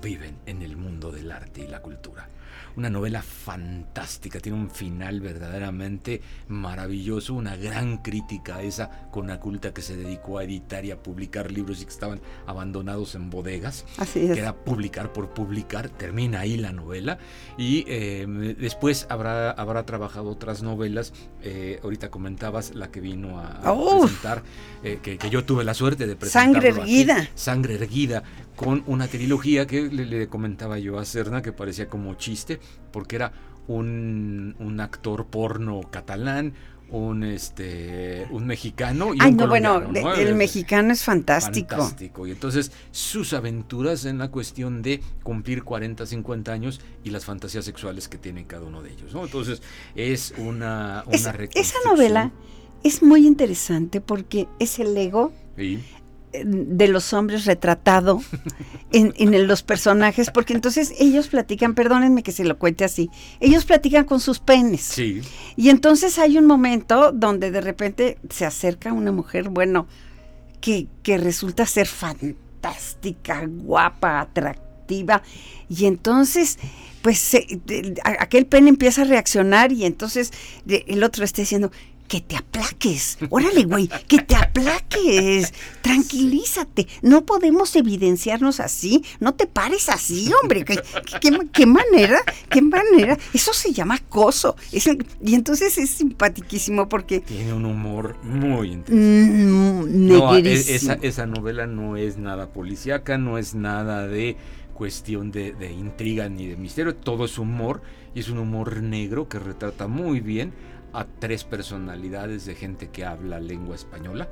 viven 0.00 0.36
en 0.46 0.62
el 0.62 0.76
mundo 0.76 1.10
del 1.10 1.30
arte 1.30 1.62
y 1.62 1.68
la 1.68 1.80
cultura. 1.80 2.28
Una 2.76 2.88
novela 2.88 3.22
fantástica, 3.22 4.38
tiene 4.38 4.56
un 4.56 4.70
final 4.70 5.20
verdaderamente 5.20 6.20
maravilloso, 6.48 7.34
una 7.34 7.56
gran 7.56 7.98
crítica 7.98 8.56
a 8.56 8.62
esa 8.62 9.08
conaculta 9.10 9.74
que 9.74 9.82
se 9.82 9.96
dedicó 9.96 10.38
a 10.38 10.44
editar 10.44 10.84
y 10.84 10.92
a 10.92 11.02
publicar 11.02 11.50
libros 11.50 11.82
y 11.82 11.84
que 11.84 11.90
estaban 11.90 12.20
abandonados 12.46 13.16
en 13.16 13.28
bodegas 13.28 13.84
Así 13.98 14.20
es. 14.20 14.32
que 14.32 14.40
era 14.40 14.54
publicar 14.54 15.12
por 15.12 15.30
publicar, 15.30 15.88
termina 15.88 16.40
ahí 16.40 16.56
la 16.56 16.72
novela 16.72 17.18
y 17.58 17.84
eh, 17.88 18.26
después 18.58 19.06
habrá, 19.10 19.50
habrá 19.50 19.84
trabajado 19.84 20.30
otras 20.30 20.62
novelas, 20.62 21.12
eh, 21.42 21.80
ahorita 21.82 22.10
comentabas 22.10 22.74
la 22.74 22.90
que 22.90 23.00
vino 23.00 23.40
a, 23.40 23.60
presentar, 24.00 24.42
eh, 24.84 25.00
que, 25.02 25.18
que 25.18 25.30
yo 25.30 25.44
tuve 25.44 25.64
la 25.64 25.74
suerte 25.74 26.06
de 26.06 26.14
presentar. 26.14 26.54
Sangre 26.54 26.68
erguida. 26.68 27.28
Sangre 27.34 27.74
erguida, 27.74 28.22
con 28.60 28.84
una 28.86 29.08
trilogía 29.08 29.66
que 29.66 29.82
le, 29.88 30.04
le 30.04 30.28
comentaba 30.28 30.78
yo 30.78 30.98
a 30.98 31.06
Cerna 31.06 31.40
que 31.40 31.50
parecía 31.50 31.88
como 31.88 32.14
chiste, 32.16 32.60
porque 32.92 33.16
era 33.16 33.32
un, 33.68 34.54
un 34.58 34.80
actor 34.80 35.26
porno 35.28 35.80
catalán, 35.90 36.52
un 36.90 37.22
este 37.22 38.26
un 38.30 38.46
mexicano 38.46 39.14
y 39.14 39.18
Ay, 39.20 39.30
un 39.30 39.36
no, 39.38 39.46
bueno, 39.48 39.74
colombiano, 39.74 40.10
de- 40.10 40.16
¿no? 40.22 40.28
el 40.28 40.34
mexicano 40.34 40.92
es 40.92 41.02
fantástico. 41.04 41.76
Fantástico. 41.76 42.26
Y 42.26 42.32
entonces 42.32 42.70
sus 42.90 43.32
aventuras 43.32 44.04
en 44.04 44.18
la 44.18 44.28
cuestión 44.30 44.82
de 44.82 45.00
cumplir 45.22 45.62
40, 45.64 46.04
50 46.04 46.52
años 46.52 46.80
y 47.02 47.08
las 47.10 47.24
fantasías 47.24 47.64
sexuales 47.64 48.08
que 48.08 48.18
tiene 48.18 48.44
cada 48.46 48.64
uno 48.66 48.82
de 48.82 48.90
ellos. 48.92 49.14
¿no? 49.14 49.24
Entonces 49.24 49.62
es 49.94 50.34
una, 50.36 51.04
una 51.06 51.16
Esa, 51.54 51.78
novela 51.86 52.30
es 52.82 53.02
muy 53.02 53.26
interesante 53.26 54.02
porque 54.02 54.48
es 54.58 54.78
el 54.80 54.94
ego 54.96 55.32
Sí, 55.56 55.82
de 56.32 56.88
los 56.88 57.12
hombres 57.12 57.44
retratado 57.44 58.22
en, 58.92 59.12
en 59.16 59.46
los 59.48 59.62
personajes, 59.62 60.30
porque 60.30 60.52
entonces 60.52 60.92
ellos 60.98 61.28
platican, 61.28 61.74
perdónenme 61.74 62.22
que 62.22 62.32
se 62.32 62.44
lo 62.44 62.58
cuente 62.58 62.84
así, 62.84 63.10
ellos 63.40 63.64
platican 63.64 64.04
con 64.04 64.20
sus 64.20 64.38
penes. 64.38 64.80
sí, 64.82 65.22
Y 65.56 65.70
entonces 65.70 66.18
hay 66.18 66.38
un 66.38 66.46
momento 66.46 67.12
donde 67.12 67.50
de 67.50 67.60
repente 67.60 68.18
se 68.30 68.46
acerca 68.46 68.92
una 68.92 69.12
mujer, 69.12 69.48
bueno, 69.48 69.86
que, 70.60 70.86
que 71.02 71.18
resulta 71.18 71.66
ser 71.66 71.86
fantástica, 71.86 73.44
guapa, 73.46 74.20
atractiva. 74.20 75.22
Y 75.68 75.86
entonces, 75.86 76.58
pues 77.02 77.18
se- 77.18 77.46
de- 77.64 77.94
aquel 78.04 78.46
pene 78.46 78.68
empieza 78.68 79.02
a 79.02 79.04
reaccionar 79.06 79.72
y 79.72 79.84
entonces 79.84 80.32
de- 80.64 80.84
el 80.88 81.02
otro 81.02 81.24
está 81.24 81.42
diciendo, 81.42 81.70
que 82.10 82.20
te 82.20 82.36
aplaques, 82.36 83.18
órale 83.30 83.62
güey, 83.62 83.88
que 84.08 84.18
te 84.18 84.34
aplaques, 84.34 85.52
tranquilízate, 85.80 86.88
no 87.02 87.24
podemos 87.24 87.76
evidenciarnos 87.76 88.58
así, 88.58 89.04
no 89.20 89.34
te 89.34 89.46
pares 89.46 89.88
así, 89.88 90.28
hombre, 90.42 90.64
¿qué, 90.64 90.80
qué- 91.20 91.38
qué 91.52 91.66
manera, 91.66 92.18
qué 92.50 92.62
manera, 92.62 93.16
eso 93.32 93.52
se 93.54 93.72
llama 93.72 93.94
acoso, 93.94 94.56
Es 94.72 94.88
y 95.24 95.34
entonces 95.36 95.78
es 95.78 95.88
simpatiquísimo 95.90 96.88
porque... 96.88 97.20
tiene 97.20 97.52
un 97.52 97.64
humor 97.64 98.16
muy 98.24 98.72
intenso. 98.72 98.92
mm, 99.00 100.08
No, 100.08 100.34
e- 100.34 100.42
negrísimo. 100.42 100.74
esa, 100.76 100.94
esa 100.94 101.26
novela 101.26 101.68
no 101.68 101.96
es 101.96 102.16
nada 102.18 102.48
policíaca, 102.48 103.18
no 103.18 103.38
es 103.38 103.54
nada 103.54 104.08
de 104.08 104.36
cuestión 104.74 105.30
de, 105.30 105.52
de 105.52 105.70
intriga 105.72 106.28
ni 106.28 106.48
de 106.48 106.56
misterio, 106.56 106.96
todo 106.96 107.26
es 107.26 107.38
humor 107.38 107.82
y 108.16 108.20
es 108.20 108.30
un 108.30 108.38
humor 108.38 108.82
negro 108.82 109.28
que 109.28 109.38
retrata 109.38 109.86
muy 109.86 110.18
bien 110.18 110.52
a 110.92 111.04
tres 111.06 111.44
personalidades 111.44 112.44
de 112.46 112.54
gente 112.54 112.88
que 112.90 113.04
habla 113.04 113.40
lengua 113.40 113.74
española. 113.76 114.28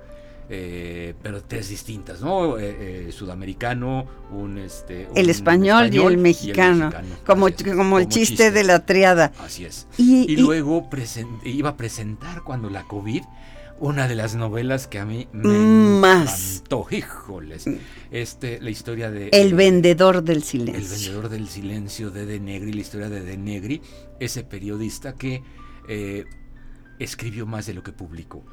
eh, 0.50 1.12
pero 1.22 1.42
tres 1.42 1.68
distintas, 1.68 2.22
¿no? 2.22 2.56
Eh, 2.58 3.08
eh, 3.08 3.12
sudamericano, 3.12 4.06
un 4.32 4.56
este. 4.56 5.06
el 5.14 5.28
español, 5.28 5.90
y 5.94 5.98
el 5.98 6.16
mexicano, 6.16 6.90
como, 7.26 7.48
es, 7.48 7.56
como 7.76 7.98
el 7.98 8.08
chiste, 8.08 8.50
de 8.50 8.64
la 8.64 8.86
triada. 8.86 9.30
Así 9.40 9.66
es. 9.66 9.86
Y, 9.98 10.20
Y 10.20 10.32
y- 10.32 10.36
luego 10.38 10.88
iba 11.44 11.68
a 11.68 11.76
presentar 11.76 12.44
cuando 12.44 12.70
la 12.70 12.84
COVID 12.84 13.24
una 13.80 14.08
de 14.08 14.14
las 14.14 14.34
novelas 14.36 14.86
que 14.88 14.98
a 14.98 15.04
mí 15.04 15.28
me 15.32 15.56
Mm, 15.58 16.00
Más. 16.00 16.54
encantó. 16.56 16.86
Híjoles. 16.90 17.66
Este, 18.10 18.58
la 18.62 18.70
historia 18.70 19.10
de 19.10 19.28
el 19.32 19.52
vendedor 19.52 20.22
del 20.22 20.38
El 20.38 20.42
silencio. 20.44 20.90
vendedor 21.12 21.28
del 21.28 21.48
silencio 21.48 22.10
de 22.10 22.24
De 22.24 22.40
Negri, 22.40 22.72
la 22.72 22.80
historia 22.80 23.10
de 23.10 23.20
De 23.20 23.36
Negri, 23.36 23.82
ese 24.18 24.44
periodista 24.44 25.12
que 25.12 25.42
eh, 25.90 26.24
escribió 26.98 27.46
más 27.46 27.66
de 27.66 27.74
lo 27.74 27.82
que 27.82 27.92
publicó. 27.92 28.44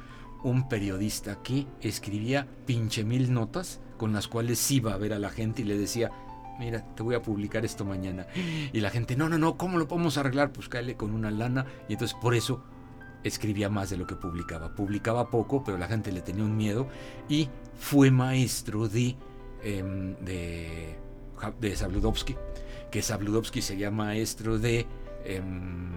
Un 0.42 0.68
periodista 0.68 1.42
que 1.42 1.66
escribía 1.80 2.46
pinche 2.66 3.04
mil 3.04 3.32
notas 3.32 3.80
con 3.96 4.12
las 4.12 4.28
cuales 4.28 4.70
iba 4.70 4.92
a 4.92 4.98
ver 4.98 5.12
a 5.12 5.18
la 5.18 5.30
gente 5.30 5.62
y 5.62 5.64
le 5.64 5.78
decía, 5.78 6.10
mira, 6.58 6.84
te 6.94 7.02
voy 7.02 7.14
a 7.14 7.22
publicar 7.22 7.64
esto 7.64 7.84
mañana. 7.84 8.26
Y 8.72 8.80
la 8.80 8.90
gente, 8.90 9.16
no, 9.16 9.28
no, 9.28 9.38
no, 9.38 9.56
¿cómo 9.56 9.78
lo 9.78 9.88
podemos 9.88 10.18
arreglar? 10.18 10.52
Pues 10.52 10.68
cáele 10.68 10.96
con 10.96 11.12
una 11.12 11.30
lana. 11.30 11.66
Y 11.88 11.94
entonces 11.94 12.16
por 12.20 12.34
eso 12.34 12.62
escribía 13.24 13.68
más 13.68 13.90
de 13.90 13.96
lo 13.96 14.06
que 14.06 14.14
publicaba. 14.14 14.74
Publicaba 14.74 15.30
poco, 15.30 15.64
pero 15.64 15.78
la 15.78 15.88
gente 15.88 16.12
le 16.12 16.20
tenía 16.20 16.44
un 16.44 16.56
miedo 16.56 16.86
y 17.28 17.48
fue 17.78 18.10
maestro 18.10 18.88
de, 18.88 19.16
em, 19.62 20.14
de, 20.24 20.96
de 21.60 21.76
que 22.90 23.02
Sabludowski 23.02 23.62
sería 23.62 23.90
maestro 23.90 24.58
de... 24.58 24.86
em, 25.24 25.96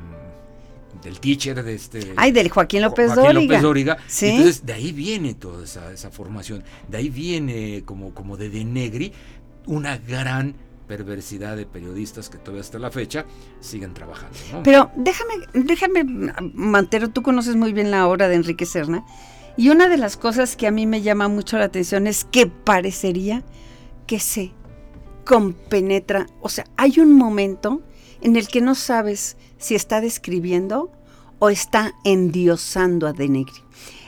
del 1.04 1.20
teacher 1.20 1.64
de 1.64 1.76
este 1.76 2.14
Ay, 2.16 2.32
del 2.32 2.50
Joaquín 2.50 2.82
López 2.82 3.08
Joaquín 3.14 3.24
Dóriga. 3.24 3.42
López 3.42 3.62
Dóriga. 3.62 3.98
Sí. 4.08 4.28
Entonces, 4.28 4.66
de 4.66 4.74
ahí 4.74 4.92
viene 4.92 5.34
toda 5.34 5.64
esa, 5.64 5.92
esa 5.92 6.12
formación. 6.12 6.64
De 6.88 6.98
ahí 6.98 7.10
viene, 7.10 7.84
como, 7.86 8.14
como 8.14 8.38
de 8.38 8.50
De 8.50 8.64
Negri, 8.66 9.14
una 9.66 9.98
gran 9.98 10.56
perversidad 10.88 11.56
de 11.56 11.68
periodistas 11.68 12.30
que 12.30 12.40
todavía 12.40 12.62
hasta 12.62 12.80
la 12.80 12.90
fecha 12.90 13.26
siguen 13.60 13.94
trabajando. 13.94 14.36
¿no? 14.52 14.64
Pero 14.64 14.92
déjame, 14.96 15.34
déjame, 15.54 16.04
Mantero, 16.54 17.10
tú 17.10 17.22
conoces 17.22 17.56
muy 17.56 17.74
bien 17.74 17.92
la 17.92 18.08
obra 18.08 18.28
de 18.28 18.36
Enrique 18.36 18.66
Serna. 18.66 19.06
Y 19.56 19.70
una 19.70 19.88
de 19.88 19.98
las 19.98 20.18
cosas 20.18 20.56
que 20.56 20.68
a 20.68 20.72
mí 20.72 20.88
me 20.88 21.02
llama 21.02 21.28
mucho 21.28 21.58
la 21.58 21.66
atención 21.66 22.08
es 22.08 22.26
que 22.26 22.48
parecería 22.48 23.44
que 24.08 24.20
se 24.20 24.52
compenetra. 25.26 26.26
O 26.42 26.50
sea, 26.50 26.66
hay 26.76 27.00
un 27.00 27.14
momento 27.14 27.84
en 28.22 28.36
el 28.36 28.48
que 28.48 28.62
no 28.62 28.76
sabes 28.76 29.38
si 29.58 29.76
está 29.76 30.02
describiendo 30.02 30.92
o 31.40 31.50
está 31.50 31.94
endiosando 32.04 33.08
a 33.08 33.14
De 33.14 33.28
Negri. 33.30 33.54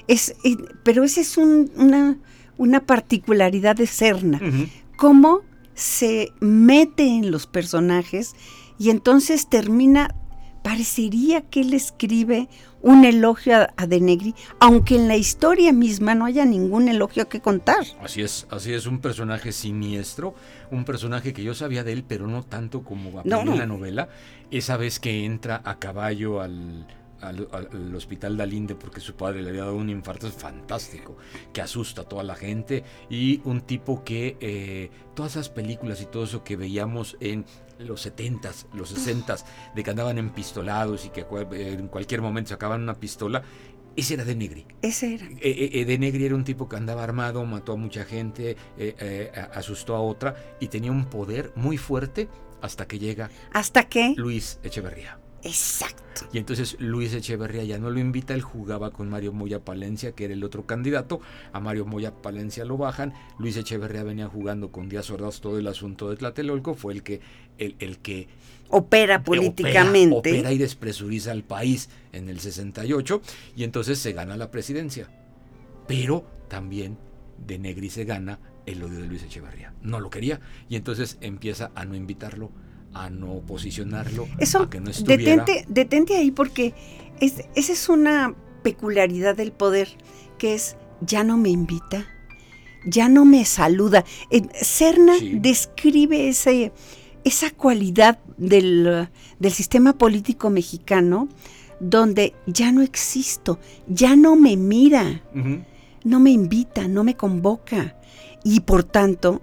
Es, 0.07 0.35
pero 0.83 1.03
esa 1.03 1.21
es 1.21 1.37
un- 1.37 1.71
una, 1.75 2.17
una 2.57 2.85
particularidad 2.85 3.75
de 3.75 3.87
Serna 3.87 4.37
Ujú. 4.45 4.67
cómo 4.97 5.41
se 5.73 6.29
mete 6.41 7.05
en 7.07 7.31
los 7.31 7.47
personajes 7.47 8.33
y 8.77 8.89
entonces 8.89 9.47
termina, 9.47 10.13
parecería 10.63 11.41
que 11.41 11.61
él 11.61 11.73
escribe 11.73 12.47
un 12.81 13.05
elogio 13.05 13.57
a, 13.57 13.69
a 13.77 13.87
De 13.87 13.99
Negri, 13.99 14.33
aunque 14.59 14.95
en 14.95 15.07
la 15.07 15.15
historia 15.15 15.71
misma 15.73 16.15
no 16.15 16.25
haya 16.25 16.45
ningún 16.45 16.87
elogio 16.87 17.29
que 17.29 17.39
contar. 17.41 17.83
Así 18.03 18.21
es, 18.21 18.47
así 18.49 18.73
es, 18.73 18.85
un 18.87 18.99
personaje 18.99 19.51
siniestro, 19.51 20.33
un 20.71 20.83
personaje 20.85 21.33
que 21.33 21.43
yo 21.43 21.53
sabía 21.53 21.83
de 21.83 21.93
él, 21.93 22.03
pero 22.07 22.27
no 22.27 22.43
tanto 22.43 22.83
como 22.83 23.09
aprendí 23.19 23.29
No, 23.29 23.43
no. 23.45 23.53
en 23.53 23.59
la 23.59 23.67
novela. 23.67 24.09
Esa 24.49 24.77
vez 24.77 24.99
que 24.99 25.25
entra 25.25 25.61
a 25.63 25.77
caballo 25.79 26.41
al, 26.41 26.85
al, 27.21 27.47
al- 27.51 27.69
al 27.71 27.95
hospital 27.95 28.37
de 28.37 28.43
Alinde 28.43 28.75
porque 28.75 28.99
su 29.01 29.15
padre 29.15 29.41
le 29.41 29.49
había 29.49 29.61
dado 29.63 29.75
un 29.75 29.89
infarto, 29.89 30.27
es 30.27 30.33
fantástico, 30.33 31.17
que 31.53 31.61
asusta 31.61 32.01
a 32.01 32.05
toda 32.05 32.23
la 32.23 32.35
gente 32.35 32.83
y 33.09 33.41
un 33.45 33.61
tipo 33.61 34.03
que 34.03 34.37
eh, 34.39 34.89
todas 35.15 35.33
esas 35.33 35.49
películas 35.49 36.01
y 36.01 36.05
todo 36.05 36.23
eso 36.23 36.43
que 36.43 36.55
veíamos 36.55 37.17
en 37.19 37.45
los 37.79 38.05
70s, 38.05 38.67
los 38.73 38.95
60s, 38.95 39.43
de 39.75 39.83
que 39.83 39.89
andaban 39.89 40.17
empistolados 40.17 41.05
y 41.05 41.09
que 41.09 41.23
cual- 41.23 41.47
en 41.53 41.87
cualquier 41.87 42.21
momento 42.21 42.49
sacaban 42.49 42.81
una 42.81 42.95
pistola, 42.99 43.41
ese 43.95 44.13
era 44.13 44.23
de 44.23 44.35
Negri. 44.35 44.65
Ese 44.81 45.15
era. 45.15 45.25
Eh, 45.25 45.39
eh, 45.41 45.69
eh, 45.73 45.85
de 45.85 45.97
Negri 45.97 46.25
era 46.25 46.35
un 46.35 46.43
tipo 46.45 46.69
que 46.69 46.77
andaba 46.77 47.03
armado, 47.03 47.43
mató 47.45 47.73
a 47.73 47.75
mucha 47.75 48.05
gente, 48.05 48.51
eh, 48.77 48.95
eh, 48.99 49.31
asustó 49.53 49.95
a 49.95 50.01
otra 50.01 50.35
y 50.61 50.67
tenía 50.69 50.91
un 50.91 51.05
poder 51.05 51.51
muy 51.55 51.77
fuerte 51.77 52.29
hasta 52.61 52.87
que 52.87 52.99
llega 52.99 53.29
Hasta 53.51 53.89
que... 53.89 54.13
Luis 54.15 54.59
Echeverría. 54.63 55.19
Exacto. 55.43 56.27
Y 56.31 56.37
entonces 56.37 56.77
Luis 56.79 57.13
Echeverría 57.13 57.63
ya 57.63 57.77
no 57.77 57.89
lo 57.89 57.99
invita, 57.99 58.33
él 58.33 58.41
jugaba 58.41 58.91
con 58.91 59.09
Mario 59.09 59.33
Moya 59.33 59.59
Palencia, 59.59 60.11
que 60.11 60.25
era 60.25 60.33
el 60.33 60.43
otro 60.43 60.65
candidato. 60.65 61.19
A 61.51 61.59
Mario 61.59 61.85
Moya 61.85 62.11
Palencia 62.11 62.65
lo 62.65 62.77
bajan. 62.77 63.13
Luis 63.39 63.57
Echeverría 63.57 64.03
venía 64.03 64.27
jugando 64.27 64.71
con 64.71 64.89
Díaz 64.89 65.09
Ordaz 65.09 65.41
todo 65.41 65.57
el 65.57 65.67
asunto 65.67 66.09
de 66.09 66.17
Tlatelolco, 66.17 66.73
fue 66.73 66.93
el 66.93 67.03
que, 67.03 67.21
el, 67.57 67.75
el 67.79 67.97
que 67.99 68.27
Opera 68.71 69.21
políticamente. 69.21 70.17
Opera, 70.17 70.39
opera 70.39 70.51
y 70.53 70.57
despresuriza 70.57 71.31
al 71.31 71.43
país 71.43 71.89
en 72.13 72.29
el 72.29 72.39
68 72.39 73.21
y 73.55 73.65
entonces 73.65 73.99
se 73.99 74.13
gana 74.13 74.37
la 74.37 74.49
presidencia. 74.49 75.09
Pero 75.87 76.25
también 76.47 76.97
de 77.45 77.59
Negri 77.59 77.89
se 77.89 78.05
gana 78.05 78.39
el 78.65 78.81
odio 78.81 78.99
de 78.99 79.07
Luis 79.07 79.23
Echeverría. 79.23 79.73
No 79.81 79.99
lo 79.99 80.09
quería 80.09 80.39
y 80.69 80.77
entonces 80.77 81.17
empieza 81.19 81.71
a 81.75 81.83
no 81.83 81.95
invitarlo, 81.95 82.51
a 82.93 83.09
no 83.09 83.39
posicionarlo, 83.47 84.27
Eso, 84.39 84.63
a 84.63 84.69
que 84.69 84.79
no 84.79 84.89
estuviera. 84.91 85.43
detente, 85.45 85.65
detente 85.69 86.15
ahí 86.17 86.31
porque 86.31 86.73
es- 87.19 87.45
esa 87.55 87.73
es 87.73 87.89
una 87.89 88.35
peculiaridad 88.63 89.35
del 89.35 89.51
poder, 89.51 89.87
que 90.37 90.53
es, 90.55 90.75
ya 91.01 91.23
no 91.23 91.37
me 91.37 91.49
invita, 91.49 92.05
ya 92.85 93.09
no 93.09 93.25
me 93.25 93.45
saluda. 93.45 94.03
Eh, 94.29 94.41
Serna 94.61 95.17
Sí. 95.17 95.37
describe 95.39 96.27
ese, 96.29 96.71
esa 97.23 97.51
cualidad 97.51 98.19
del, 98.37 99.07
del 99.39 99.51
sistema 99.51 99.93
político 99.97 100.49
mexicano 100.49 101.27
donde 101.79 102.33
ya 102.45 102.71
no 102.71 102.81
existo, 102.81 103.59
ya 103.87 104.15
no 104.15 104.35
me 104.35 104.55
mira, 104.57 105.21
no 106.03 106.19
me 106.19 106.29
invita, 106.31 106.87
no 106.87 107.03
me 107.03 107.15
convoca. 107.15 107.95
Y 108.43 108.59
por 108.61 108.83
tanto, 108.83 109.41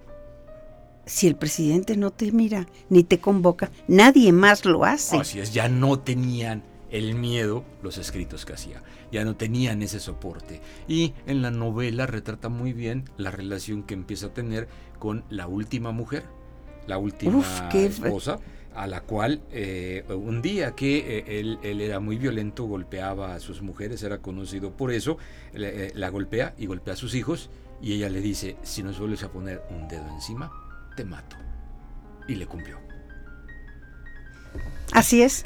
si 1.09 1.27
el 1.27 1.37
presidente 1.37 1.97
no 1.97 2.11
te 2.11 2.31
mira 2.33 2.67
ni 2.89 3.03
te 3.03 3.19
convoca, 3.19 3.71
nadie 3.89 4.33
más 4.33 4.65
lo 4.65 4.85
hace. 4.85 5.17
Así 5.17 5.41
es, 5.41 5.53
ya 5.53 5.69
no 5.69 5.99
tenían 5.99 6.63
el 6.91 7.15
miedo 7.15 7.65
los 7.83 7.99
escritos 7.99 8.45
que 8.45 8.55
hacía. 8.55 8.83
Ya 9.11 9.25
no 9.25 9.37
tenían 9.37 9.83
ese 9.83 10.01
soporte. 10.01 10.61
Y 10.87 11.15
en 11.27 11.43
la 11.43 11.51
novela 11.51 12.07
retrata 12.07 12.49
muy 12.49 12.73
bien 12.73 13.05
la 13.17 13.31
relación 13.31 13.83
que 13.83 13.95
empieza 13.95 14.27
a 14.27 14.35
tener 14.35 14.69
con 14.99 15.25
la 15.31 15.47
última 15.47 15.93
mujer, 15.93 16.25
la 16.87 16.99
última 16.99 17.43
esposa, 17.73 18.39
a 18.75 18.87
la 18.87 19.01
cual 19.01 19.41
eh, 19.51 20.05
un 20.09 20.43
día 20.43 20.73
que 20.73 21.19
eh, 21.19 21.41
él, 21.41 21.81
era 21.81 22.01
muy 22.01 22.17
violento, 22.17 22.65
golpeaba 22.65 23.35
a 23.35 23.41
sus 23.41 23.63
mujeres, 23.63 24.03
era 24.03 24.19
conocido 24.19 24.73
por 24.73 24.93
eso, 24.93 25.19
eh, 25.55 25.91
la 25.95 26.11
golpea 26.11 26.55
y 26.59 26.67
golpea 26.67 26.95
a 26.95 26.97
sus 26.97 27.15
hijos 27.15 27.51
y 27.81 27.95
ella 27.95 28.09
le 28.09 28.21
dice, 28.21 28.57
si 28.63 28.83
nos 28.83 28.99
vuelves 28.99 29.23
a 29.23 29.31
poner 29.31 29.63
un 29.71 29.89
dedo 29.89 30.07
encima, 30.15 30.53
te 30.99 31.05
mato. 31.05 31.37
Y 32.27 32.35
le 32.35 32.47
cumplió. 32.47 32.77
Así 34.93 35.23
es. 35.23 35.45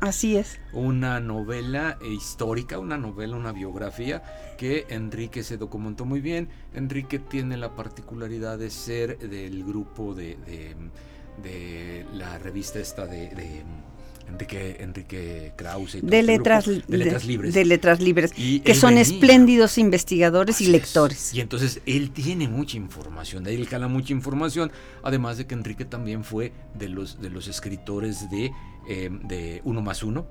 Así 0.00 0.36
es. 0.36 0.58
Una 0.72 1.20
novela 1.20 1.98
histórica, 2.02 2.80
una 2.80 2.98
novela, 2.98 3.36
una 3.36 3.52
biografía 3.52 4.24
que 4.58 4.86
Enrique 4.88 5.44
se 5.44 5.56
documentó 5.56 6.04
muy 6.04 6.20
bien. 6.20 6.48
Enrique 6.74 7.20
tiene 7.20 7.56
la 7.56 7.76
particularidad 7.76 8.58
de 8.58 8.70
ser 8.70 9.18
del 9.18 9.62
grupo 9.62 10.14
de, 10.14 10.36
de, 11.40 12.04
la 12.12 12.38
revista 12.38 12.80
esta 12.80 13.06
de 13.06 13.62
Enrique, 14.28 14.76
Enrique 14.80 15.52
Krause. 15.56 15.98
de, 16.02 16.22
letras, 16.22 16.66
de, 16.66 16.82
letras, 16.88 17.24
libres. 17.24 17.54
De 17.54 17.64
letras 17.64 18.00
libres, 18.00 18.32
que 18.32 18.74
son 18.74 18.98
espléndidos 18.98 19.78
investigadores 19.78 20.60
y 20.60 20.66
lectores. 20.66 21.34
Y 21.34 21.40
entonces 21.40 21.80
él 21.86 22.10
tiene 22.10 22.48
mucha 22.48 22.76
información, 22.76 23.44
de 23.44 23.50
ahí 23.50 23.56
él 23.56 23.68
cala 23.68 23.88
mucha 23.88 24.12
información, 24.12 24.72
además 25.02 25.38
de 25.38 25.46
que 25.46 25.54
Enrique 25.54 25.84
también 25.84 26.24
fue 26.24 26.52
de 26.74 26.88
los, 26.88 27.20
de 27.20 27.30
los 27.30 27.48
escritores 27.48 28.30
de, 28.30 28.52
eh, 28.88 29.10
de 29.24 29.60
Uno 29.64 29.82
más 29.82 30.02
Uno 30.02 30.26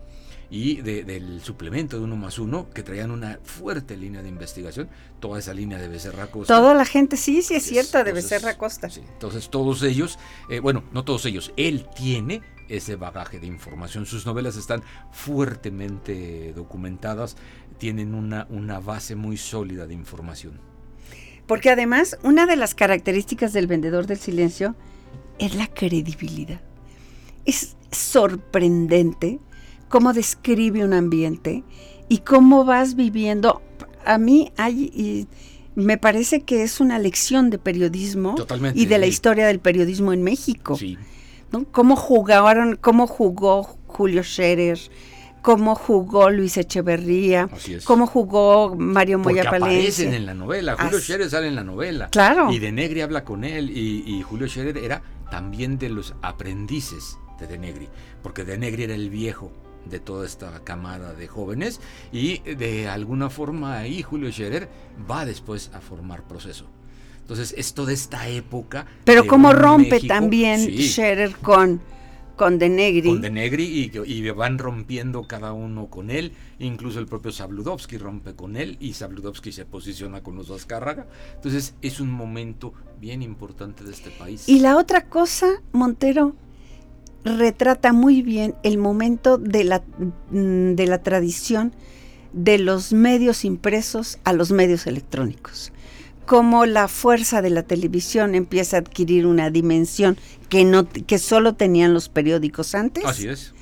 y 0.51 0.81
del 0.81 1.41
suplemento 1.41 1.97
de 1.97 2.03
uno 2.03 2.17
más 2.17 2.37
uno, 2.37 2.69
que 2.69 2.83
traían 2.83 3.09
una 3.09 3.39
fuerte 3.41 3.95
línea 3.95 4.21
de 4.21 4.27
investigación, 4.27 4.89
toda 5.21 5.39
esa 5.39 5.53
línea 5.53 5.77
de 5.77 5.87
Becerra 5.87 6.27
Costa. 6.27 6.53
Toda 6.53 6.73
la 6.73 6.83
gente, 6.83 7.15
sí, 7.15 7.41
sí 7.41 7.55
es 7.55 7.63
cierta, 7.63 8.03
de 8.03 8.11
Becerra 8.11 8.57
Costa. 8.57 8.89
entonces 8.97 9.49
todos 9.49 9.81
ellos, 9.81 10.19
eh, 10.49 10.59
bueno, 10.59 10.83
no 10.91 11.05
todos 11.05 11.25
ellos, 11.25 11.53
él 11.55 11.87
tiene 11.95 12.41
ese 12.71 12.95
bagaje 12.95 13.39
de 13.39 13.47
información. 13.47 14.05
Sus 14.05 14.25
novelas 14.25 14.55
están 14.55 14.81
fuertemente 15.11 16.53
documentadas, 16.53 17.35
tienen 17.77 18.13
una, 18.13 18.47
una 18.49 18.79
base 18.79 19.15
muy 19.15 19.37
sólida 19.37 19.87
de 19.87 19.93
información. 19.93 20.59
Porque 21.47 21.69
además, 21.69 22.17
una 22.23 22.45
de 22.45 22.55
las 22.55 22.75
características 22.75 23.51
del 23.53 23.67
vendedor 23.67 24.07
del 24.07 24.19
silencio 24.19 24.75
es 25.37 25.55
la 25.55 25.67
credibilidad. 25.67 26.61
Es 27.45 27.75
sorprendente 27.91 29.39
cómo 29.89 30.13
describe 30.13 30.85
un 30.85 30.93
ambiente 30.93 31.63
y 32.07 32.19
cómo 32.19 32.63
vas 32.63 32.95
viviendo. 32.95 33.61
A 34.05 34.17
mí 34.17 34.51
hay, 34.55 35.27
me 35.75 35.97
parece 35.97 36.41
que 36.41 36.63
es 36.63 36.79
una 36.79 36.99
lección 36.99 37.49
de 37.49 37.57
periodismo 37.57 38.35
y 38.73 38.85
de 38.85 38.97
la 38.97 39.07
historia 39.07 39.47
del 39.47 39.59
periodismo 39.59 40.13
en 40.13 40.23
México. 40.23 40.77
Sí. 40.77 40.97
Cómo 41.71 41.95
jugaron, 41.95 42.77
cómo 42.77 43.07
jugó 43.07 43.63
Julio 43.87 44.23
Scherer, 44.23 44.79
cómo 45.41 45.75
jugó 45.75 46.29
Luis 46.29 46.57
Echeverría, 46.57 47.49
cómo 47.83 48.07
jugó 48.07 48.75
Mario 48.75 49.19
Moya 49.19 49.43
Porque 49.43 49.57
aparecen 49.57 50.13
en 50.13 50.25
la 50.25 50.33
novela, 50.33 50.77
Julio 50.79 50.99
Scherer 50.99 51.29
sale 51.29 51.47
en 51.47 51.55
la 51.55 51.63
novela. 51.63 52.09
Claro. 52.09 52.51
Y 52.51 52.59
de 52.59 52.71
Negri 52.71 53.01
habla 53.01 53.23
con 53.23 53.43
él 53.43 53.69
y, 53.69 54.21
Julio 54.21 54.47
Scherer 54.47 54.77
era 54.77 55.01
también 55.29 55.77
de 55.77 55.89
los 55.89 56.13
aprendices 56.21 57.17
de 57.39 57.47
De 57.47 57.57
Negri, 57.57 57.89
porque 58.21 58.43
De 58.43 58.57
Negri 58.57 58.83
era 58.83 58.93
el 58.93 59.09
viejo 59.09 59.51
de 59.85 59.99
toda 59.99 60.25
esta 60.25 60.63
camada 60.63 61.13
de 61.13 61.27
jóvenes 61.27 61.81
y 62.11 62.39
de 62.39 62.87
alguna 62.87 63.29
forma 63.29 63.79
ahí 63.79 64.03
Julio 64.03 64.31
Scherer 64.31 64.69
va 65.09 65.25
después 65.25 65.71
a 65.73 65.81
formar 65.81 66.23
proceso. 66.23 66.67
Entonces, 67.31 67.57
es 67.57 67.73
toda 67.73 67.93
esta 67.93 68.27
época. 68.27 68.85
Pero 69.05 69.25
cómo 69.25 69.53
rompe 69.53 70.01
también 70.01 70.59
Scherer 70.81 71.33
con, 71.37 71.79
con 72.35 72.59
De 72.59 72.67
Negri. 72.67 73.07
Con 73.07 73.21
De 73.21 73.29
Negri 73.29 73.89
y, 74.05 74.29
van 74.31 74.57
rompiendo 74.57 75.23
cada 75.23 75.53
uno 75.53 75.87
con 75.87 76.11
él. 76.11 76.33
Incluso 76.59 76.99
el 76.99 77.05
propio 77.05 77.31
Sabludovsky 77.31 77.97
rompe 77.97 78.35
con 78.35 78.57
él 78.57 78.75
y 78.81 78.91
Sabludovsky 78.91 79.53
se 79.53 79.63
posiciona 79.63 80.21
con 80.21 80.35
los 80.35 80.51
Azcárraga. 80.51 81.07
Entonces, 81.35 81.73
es 81.81 82.01
un 82.01 82.11
momento 82.11 82.73
bien 82.99 83.21
importante 83.21 83.85
de 83.85 83.91
este 83.91 84.09
país. 84.09 84.49
Y 84.49 84.59
la 84.59 84.75
otra 84.75 85.05
cosa, 85.05 85.47
Montero, 85.71 86.35
retrata 87.23 87.93
muy 87.93 88.23
bien 88.23 88.55
el 88.63 88.77
momento 88.77 89.37
de 89.37 89.63
la, 89.63 89.83
mm, 90.31 90.73
de 90.73 90.85
la 90.85 91.01
tradición 91.01 91.73
de 92.33 92.57
los 92.57 92.91
medios 92.91 93.45
impresos 93.45 94.19
a 94.25 94.33
los 94.33 94.51
medios 94.51 94.85
electrónicos 94.85 95.71
cómo 96.31 96.65
la 96.65 96.87
fuerza 96.87 97.41
de 97.41 97.49
la 97.49 97.63
televisión 97.63 98.35
empieza 98.35 98.77
a 98.77 98.79
adquirir 98.79 99.25
una 99.25 99.49
dimensión 99.49 100.15
que 100.47 100.63
no 100.63 100.87
que 100.87 101.17
solo 101.17 101.55
tenían 101.55 101.93
los 101.93 102.07
periódicos 102.07 102.73
antes. 102.73 103.03
Así 103.03 103.27
es. 103.27 103.53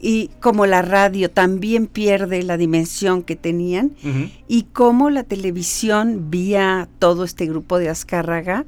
Y 0.00 0.30
cómo 0.38 0.66
la 0.66 0.82
radio 0.82 1.32
también 1.32 1.88
pierde 1.88 2.44
la 2.44 2.58
dimensión 2.58 3.24
que 3.24 3.34
tenían 3.34 3.96
y 4.46 4.62
cómo 4.72 5.10
la 5.10 5.24
televisión 5.24 6.30
vía 6.30 6.88
todo 7.00 7.24
este 7.24 7.44
grupo 7.46 7.76
de 7.80 7.88
Azcárraga 7.88 8.66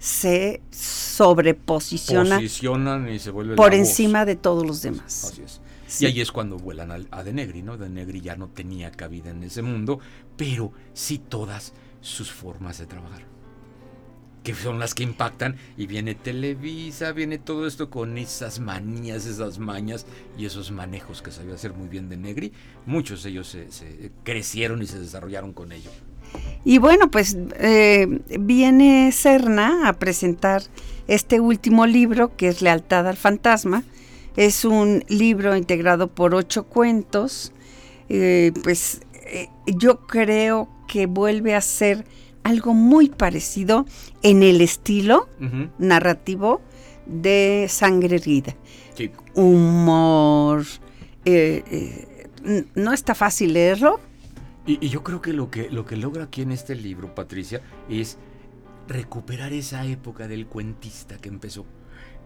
se 0.00 0.60
sobreposiciona 0.72 2.42
y 2.42 2.48
se 2.48 3.30
vuelve 3.30 3.54
por 3.54 3.72
encima 3.72 4.24
de 4.24 4.34
todos 4.34 4.66
los 4.66 4.82
demás. 4.82 5.30
Así 5.30 5.42
es. 5.42 5.60
Y 6.02 6.06
ahí 6.06 6.20
es 6.20 6.32
cuando 6.32 6.56
vuelan 6.56 6.90
a, 6.90 6.98
a 7.12 7.22
De 7.22 7.32
Negri, 7.32 7.62
¿no? 7.62 7.76
De 7.76 7.88
Negri 7.88 8.20
ya 8.20 8.34
no 8.34 8.48
tenía 8.48 8.90
cabida 8.90 9.30
en 9.30 9.44
ese 9.44 9.62
mundo, 9.62 10.00
pero 10.36 10.72
sí 10.92 11.18
todas 11.18 11.72
sus 12.00 12.30
formas 12.30 12.78
de 12.78 12.86
trabajar, 12.86 13.22
que 14.42 14.54
son 14.54 14.78
las 14.78 14.94
que 14.94 15.02
impactan 15.02 15.56
y 15.76 15.86
viene 15.86 16.14
Televisa, 16.14 17.12
viene 17.12 17.38
todo 17.38 17.66
esto 17.66 17.90
con 17.90 18.18
esas 18.18 18.60
manías, 18.60 19.26
esas 19.26 19.58
mañas 19.58 20.06
y 20.38 20.46
esos 20.46 20.70
manejos 20.70 21.22
que 21.22 21.30
sabía 21.30 21.54
hacer 21.54 21.72
muy 21.72 21.88
bien 21.88 22.08
de 22.08 22.16
Negri, 22.16 22.52
muchos 22.86 23.22
de 23.22 23.30
ellos 23.30 23.48
se, 23.48 24.12
crecieron 24.24 24.82
y 24.82 24.86
se 24.86 24.98
desarrollaron 24.98 25.52
con 25.52 25.72
ello. 25.72 25.90
Y 26.64 26.78
bueno, 26.78 27.10
pues 27.10 27.36
eh, 27.58 28.06
viene 28.38 29.10
Serna 29.12 29.88
a 29.88 29.94
presentar 29.94 30.62
este 31.08 31.40
último 31.40 31.86
libro 31.86 32.36
que 32.36 32.48
es 32.48 32.62
Lealtad 32.62 33.08
al 33.08 33.16
Fantasma. 33.16 33.82
Es 34.36 34.64
un 34.64 35.04
libro 35.08 35.56
integrado 35.56 36.06
por 36.06 36.36
ocho 36.36 36.64
cuentos. 36.64 37.52
Eh, 38.08 38.52
pues 38.62 39.00
eh, 39.24 39.48
yo 39.66 40.06
creo 40.06 40.68
que 40.90 41.06
vuelve 41.06 41.54
a 41.54 41.60
ser 41.60 42.04
algo 42.42 42.74
muy 42.74 43.10
parecido 43.10 43.86
en 44.24 44.42
el 44.42 44.60
estilo 44.60 45.28
narrativo 45.78 46.60
de 47.06 47.66
Sangre 47.68 48.16
Herida. 48.16 48.56
Humor. 49.34 50.64
Eh, 51.24 51.62
eh, 51.70 52.68
no 52.74 52.92
está 52.92 53.14
fácil 53.14 53.52
leerlo. 53.52 54.00
Y, 54.66 54.88
yo 54.88 55.04
creo 55.04 55.22
que 55.22 55.32
lo, 55.32 55.48
que 55.48 55.70
lo 55.70 55.86
que 55.86 55.96
logra 55.96 56.24
aquí 56.24 56.42
en 56.42 56.50
este 56.50 56.74
libro, 56.74 57.14
Patricia, 57.14 57.62
es 57.88 58.18
recuperar 58.88 59.52
esa 59.52 59.86
época 59.86 60.26
del 60.26 60.48
cuentista 60.48 61.18
que 61.18 61.28
empezó, 61.28 61.66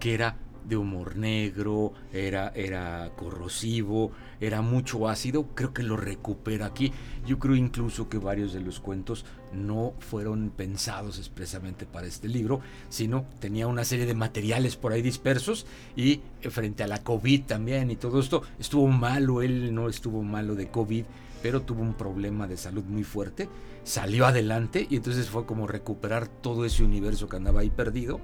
que 0.01 0.15
era 0.15 0.39
de 0.65 0.77
humor 0.77 1.17
negro, 1.17 1.93
era, 2.13 2.49
era 2.55 3.11
corrosivo, 3.17 4.13
era 4.41 4.63
mucho 4.63 5.09
ácido, 5.09 5.47
creo 5.55 5.73
que 5.73 5.83
lo 5.83 5.97
recupera 5.97 6.67
aquí. 6.67 6.93
Yo 7.27 7.39
creo 7.39 7.57
incluso 7.57 8.09
que 8.09 8.19
varios 8.19 8.53
de 8.53 8.61
los 8.61 8.81
cuentos 8.81 9.25
no 9.53 9.95
fueron 9.99 10.51
pensados 10.51 11.19
expresamente 11.19 11.87
para 11.87 12.07
este 12.07 12.29
libro, 12.29 12.61
sino 12.89 13.25
tenía 13.41 13.67
una 13.67 13.85
serie 13.85 14.07
de 14.07 14.15
materiales 14.15 14.77
por 14.77 14.93
ahí 14.93 15.03
dispersos 15.03 15.67
y 15.97 16.21
eh, 16.43 16.51
frente 16.51 16.83
a 16.83 16.89
la 16.89 17.03
COVID 17.03 17.45
también 17.45 17.91
y 17.91 17.97
todo 17.97 18.21
esto, 18.21 18.43
estuvo 18.59 18.89
malo, 18.89 19.43
él 19.43 19.75
no 19.75 19.89
estuvo 19.89 20.23
malo 20.23 20.55
de 20.55 20.69
COVID, 20.69 21.05
pero 21.43 21.63
tuvo 21.63 21.83
un 21.83 21.95
problema 21.95 22.47
de 22.47 22.57
salud 22.57 22.85
muy 22.85 23.05
fuerte, 23.05 23.49
salió 23.85 24.27
adelante 24.27 24.87
y 24.91 24.97
entonces 24.97 25.29
fue 25.29 25.47
como 25.47 25.67
recuperar 25.67 26.27
todo 26.27 26.65
ese 26.65 26.85
universo 26.85 27.29
que 27.29 27.37
andaba 27.37 27.61
ahí 27.61 27.71
perdido 27.71 28.21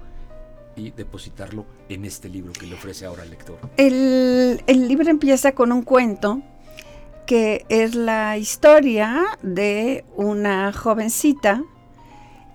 y 0.75 0.91
depositarlo 0.91 1.65
en 1.89 2.05
este 2.05 2.29
libro 2.29 2.53
que 2.53 2.65
le 2.65 2.75
ofrece 2.75 3.05
ahora 3.05 3.23
al 3.23 3.29
lector. 3.29 3.57
El, 3.77 4.59
libro 4.67 5.09
empieza 5.09 5.53
con 5.53 5.71
un 5.71 5.83
cuento 5.83 6.41
que 7.25 7.65
es 7.69 7.95
la 7.95 8.37
historia 8.37 9.21
de 9.41 10.03
una 10.15 10.73
jovencita 10.73 11.63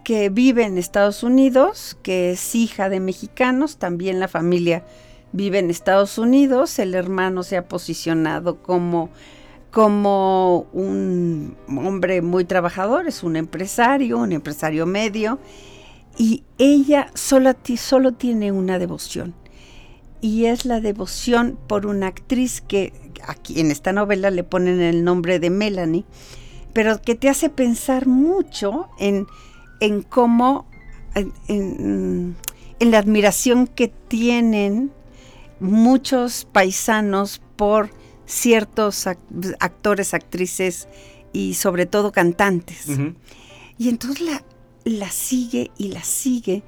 que 0.05 0.29
vive 0.29 0.65
en 0.65 0.79
Estados 0.79 1.23
Unidos, 1.23 1.97
que 2.03 2.33
es 2.33 2.55
hija 2.55 2.89
de 2.89 3.01
mexicanos, 3.01 3.79
también 3.79 4.21
la 4.21 4.29
familia 4.29 4.85
vive 5.33 5.59
en 5.59 5.71
Estados 5.71 6.19
Unidos, 6.19 6.79
el 6.79 6.95
hermano 6.95 7.43
se 7.43 7.57
ha 7.57 7.67
posicionado 7.67 8.63
como, 8.63 9.11
como 9.71 10.67
un 10.73 11.57
hombre 11.69 12.23
muy 12.23 12.45
trabajador, 12.45 13.09
es 13.09 13.23
un 13.23 13.37
empresario, 13.37 14.19
un 14.19 14.33
empresario 14.33 14.87
medio, 14.87 15.39
y 16.19 16.45
ella 16.59 17.11
solo, 17.15 17.53
solo 17.77 18.13
tiene 18.13 18.53
una 18.53 18.79
devoción. 18.79 19.35
y 20.23 20.47
es 20.47 20.65
la 20.65 20.81
devoción 20.81 21.59
por 21.69 21.87
una 21.87 22.07
actriz 22.09 22.61
que 22.61 22.93
aquí 23.27 23.61
en 23.61 23.71
esta 23.71 23.93
novela 23.93 24.31
le 24.31 24.45
ponen 24.45 24.81
el 24.81 25.05
nombre 25.05 25.39
de 25.39 25.51
Melanie, 25.51 26.05
pero 26.73 27.01
que 27.01 27.15
te 27.15 27.29
hace 27.29 27.51
pensar 27.51 28.07
mucho 28.07 28.89
en, 28.99 29.27
en 29.81 30.03
cómo, 30.03 30.67
en, 31.15 32.35
en 32.79 32.91
la 32.91 32.99
admiración 32.99 33.67
que 33.67 33.89
tienen 33.89 34.91
muchos 35.61 36.47
paisanos 36.51 37.41
por 37.57 37.91
ciertos 38.27 39.07
actores, 39.07 40.15
actrices 40.15 40.89
y 41.33 41.55
sobre 41.55 41.87
todo 41.87 42.13
cantantes. 42.13 42.87
Y 43.79 43.89
entonces 43.89 44.21
la, 44.21 44.43
la 44.87 45.11
sigue 45.11 45.73
y 45.77 45.89
la 45.89 46.03
sigue 46.03 46.63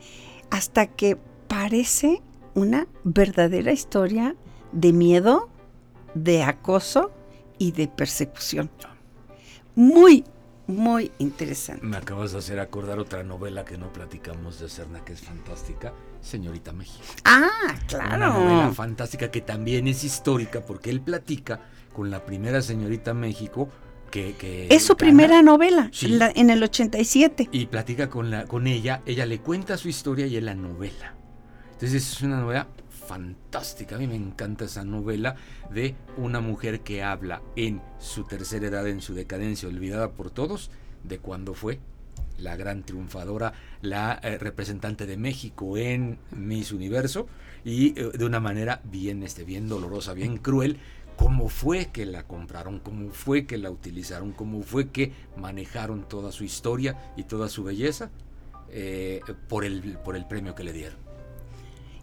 hasta 0.50 0.88
que 0.88 1.16
parece 1.46 2.20
una 2.54 2.88
verdadera 3.04 3.72
historia 3.72 4.34
de 4.72 4.92
miedo, 4.92 5.48
de 6.14 6.42
acoso 6.42 7.12
y 7.58 7.70
de 7.72 7.86
persecución. 7.86 8.70
Muy, 9.76 10.24
muy 10.66 11.12
interesante. 11.20 11.86
Me 11.86 11.96
acabas 11.96 12.32
de 12.32 12.38
hacer 12.38 12.58
acordar 12.58 12.98
otra 12.98 13.22
novela 13.22 13.64
que 13.64 13.78
no 13.78 13.92
platicamos 13.92 14.58
de 14.58 14.68
Serna, 14.68 15.04
que 15.04 15.12
es 15.12 15.20
fantástica, 15.20 15.94
Señorita 16.20 16.72
México. 16.72 17.04
Ah, 17.24 17.76
claro. 17.86 18.16
Una 18.16 18.28
novela 18.30 18.72
fantástica 18.72 19.30
que 19.30 19.42
también 19.42 19.86
es 19.86 20.02
histórica 20.02 20.66
porque 20.66 20.90
él 20.90 21.00
platica 21.00 21.60
con 21.92 22.10
la 22.10 22.26
primera 22.26 22.62
Señorita 22.62 23.14
México 23.14 23.68
que, 24.08 24.66
es 24.70 24.84
su 24.84 24.96
primera 24.96 25.42
novela 25.42 25.90
en 26.02 26.50
el 26.50 26.62
87 26.62 27.48
y 27.52 27.66
platica 27.66 28.08
con 28.08 28.30
la 28.30 28.44
con 28.46 28.66
ella 28.66 29.02
ella 29.06 29.26
le 29.26 29.40
cuenta 29.40 29.76
su 29.76 29.88
historia 29.88 30.26
y 30.26 30.36
él 30.36 30.46
la 30.46 30.54
novela. 30.54 31.14
Entonces 31.72 32.12
es 32.12 32.22
una 32.22 32.40
novela 32.40 32.68
fantástica. 33.08 33.96
A 33.96 33.98
mí 33.98 34.06
me 34.06 34.16
encanta 34.16 34.64
esa 34.64 34.84
novela 34.84 35.36
de 35.70 35.94
una 36.16 36.40
mujer 36.40 36.80
que 36.80 37.02
habla 37.02 37.42
en 37.56 37.80
su 37.98 38.24
tercera 38.24 38.66
edad 38.66 38.86
en 38.86 39.00
su 39.00 39.14
decadencia 39.14 39.68
olvidada 39.68 40.10
por 40.12 40.30
todos 40.30 40.70
de 41.04 41.18
cuando 41.18 41.54
fue 41.54 41.80
la 42.38 42.56
gran 42.56 42.84
triunfadora, 42.84 43.52
la 43.82 44.20
eh, 44.22 44.38
representante 44.38 45.06
de 45.06 45.16
México 45.16 45.76
en 45.76 46.18
Miss 46.30 46.72
Universo 46.72 47.26
y 47.64 47.98
eh, 47.98 48.10
de 48.16 48.24
una 48.24 48.40
manera 48.40 48.80
bien, 48.84 49.22
este, 49.22 49.44
bien 49.44 49.68
dolorosa, 49.68 50.12
bien 50.14 50.38
cruel, 50.38 50.78
cómo 51.18 51.48
fue 51.48 51.86
que 51.86 52.06
la 52.06 52.22
compraron, 52.22 52.78
cómo 52.78 53.10
fue 53.10 53.44
que 53.44 53.58
la 53.58 53.70
utilizaron, 53.70 54.32
cómo 54.32 54.62
fue 54.62 54.88
que 54.88 55.12
manejaron 55.36 56.08
toda 56.08 56.30
su 56.30 56.44
historia 56.44 57.12
y 57.16 57.24
toda 57.24 57.48
su 57.48 57.64
belleza 57.64 58.10
eh, 58.70 59.20
por, 59.48 59.64
el, 59.64 59.98
por 60.04 60.16
el 60.16 60.24
premio 60.26 60.54
que 60.54 60.62
le 60.62 60.72
dieron. 60.72 60.96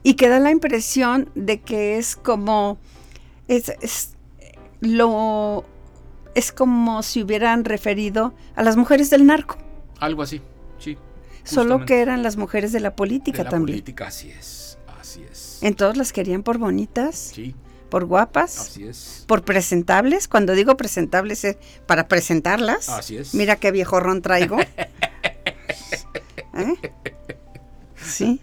Y 0.04 0.16
que 0.16 0.28
da 0.28 0.40
la 0.40 0.52
impresión 0.52 1.30
de 1.34 1.62
que 1.62 1.98
es 1.98 2.16
como 2.16 2.78
es, 3.48 3.70
es 3.82 4.12
lo 4.82 5.66
es 6.36 6.52
como 6.52 7.02
si 7.02 7.24
hubieran 7.24 7.64
referido 7.64 8.34
a 8.56 8.64
las 8.64 8.76
mujeres 8.76 9.10
del 9.10 9.26
narco. 9.26 9.58
Algo 10.00 10.24
así, 10.24 10.42
sí. 10.78 10.98
Solo 11.46 11.86
que 11.86 12.02
eran 12.02 12.22
las 12.22 12.36
mujeres 12.36 12.74
de 12.74 12.82
la 12.82 12.96
política 12.96 13.40
de 13.40 13.44
la 13.46 13.50
también. 13.52 13.78
política, 13.78 14.08
así 14.08 14.30
es, 14.30 14.78
así 15.00 15.24
es. 15.32 15.60
Entonces 15.62 15.98
las 15.98 16.12
querían 16.12 16.44
por 16.44 16.58
bonitas. 16.58 17.16
Sí. 17.16 17.56
Por 17.90 18.06
guapas. 18.06 18.60
Así 18.60 18.86
es. 18.86 19.24
Por 19.28 19.44
presentables. 19.44 20.28
Cuando 20.28 20.54
digo 20.54 20.76
presentables 20.78 21.44
es 21.46 21.58
para 21.86 22.08
presentarlas. 22.08 22.90
Así 22.90 23.18
es. 23.18 23.34
Mira 23.34 23.56
qué 23.58 23.72
viejo 23.72 24.00
ron 24.00 24.22
traigo. 24.22 24.58
¿Eh? 26.54 26.76
Sí. 27.96 28.40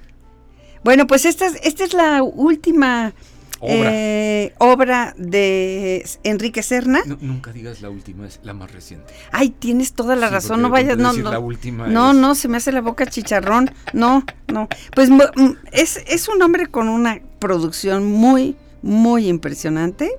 Bueno, 0.84 1.06
pues 1.06 1.24
esta 1.24 1.46
es, 1.46 1.54
esta 1.62 1.84
es 1.84 1.92
la 1.94 2.22
última 2.22 3.12
Obra. 3.60 3.90
eh, 3.92 4.54
obra 4.58 5.14
de 5.16 6.04
Enrique 6.24 6.62
Serna. 6.64 7.00
No, 7.06 7.16
nunca 7.20 7.52
digas 7.52 7.80
la 7.80 7.88
última, 7.90 8.26
es 8.26 8.40
la 8.42 8.52
más 8.54 8.72
reciente. 8.72 9.14
Ay, 9.30 9.50
tienes 9.50 9.92
toda 9.92 10.16
la 10.16 10.26
Sí, 10.28 10.34
razón, 10.34 10.62
no 10.62 10.68
vayas, 10.70 10.98
no, 10.98 11.12
no. 11.12 11.30
la 11.30 11.38
última 11.38 11.86
no, 11.86 12.10
es- 12.10 12.16
no, 12.16 12.34
se 12.34 12.48
me 12.48 12.56
hace 12.56 12.72
la 12.72 12.80
boca 12.80 13.06
chicharrón. 13.06 13.70
No, 13.92 14.24
no. 14.48 14.68
Pues 14.94 15.10
mm, 15.10 15.20
es, 15.70 15.98
es 16.08 16.28
un 16.28 16.42
hombre 16.42 16.66
con 16.66 16.88
una 16.88 17.20
producción 17.38 18.04
muy, 18.04 18.56
muy 18.82 19.28
impresionante. 19.28 20.10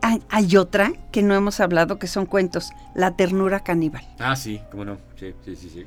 Hay, 0.00 0.20
hay 0.28 0.56
otra 0.56 0.92
que 1.12 1.22
no 1.22 1.34
hemos 1.34 1.60
hablado, 1.60 1.98
que 1.98 2.06
son 2.06 2.26
cuentos, 2.26 2.70
La 2.94 3.16
ternura 3.16 3.60
caníbal, 3.60 4.06
Ah, 4.18 4.36
sí, 4.36 4.60
cómo 4.70 4.84
no. 4.84 4.98
Sí, 5.18 5.32
sí, 5.44 5.56
sí. 5.56 5.70
sí. 5.70 5.86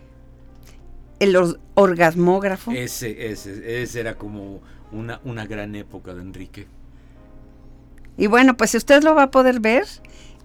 El 1.20 1.36
or- 1.36 1.60
orgasmógrafo. 1.76 2.72
Ese, 2.72 3.32
ese, 3.32 3.82
ese 3.82 4.00
era 4.00 4.18
como 4.18 4.62
una, 4.92 5.22
una 5.24 5.46
gran 5.46 5.76
época 5.76 6.14
de 6.14 6.22
Enrique. 6.22 6.68
Y 8.18 8.28
bueno, 8.28 8.56
pues 8.58 8.72
si 8.72 8.78
usted 8.78 9.04
lo 9.04 9.16
va 9.16 9.24
a 9.24 9.32
poder 9.32 9.60
ver, 9.60 9.86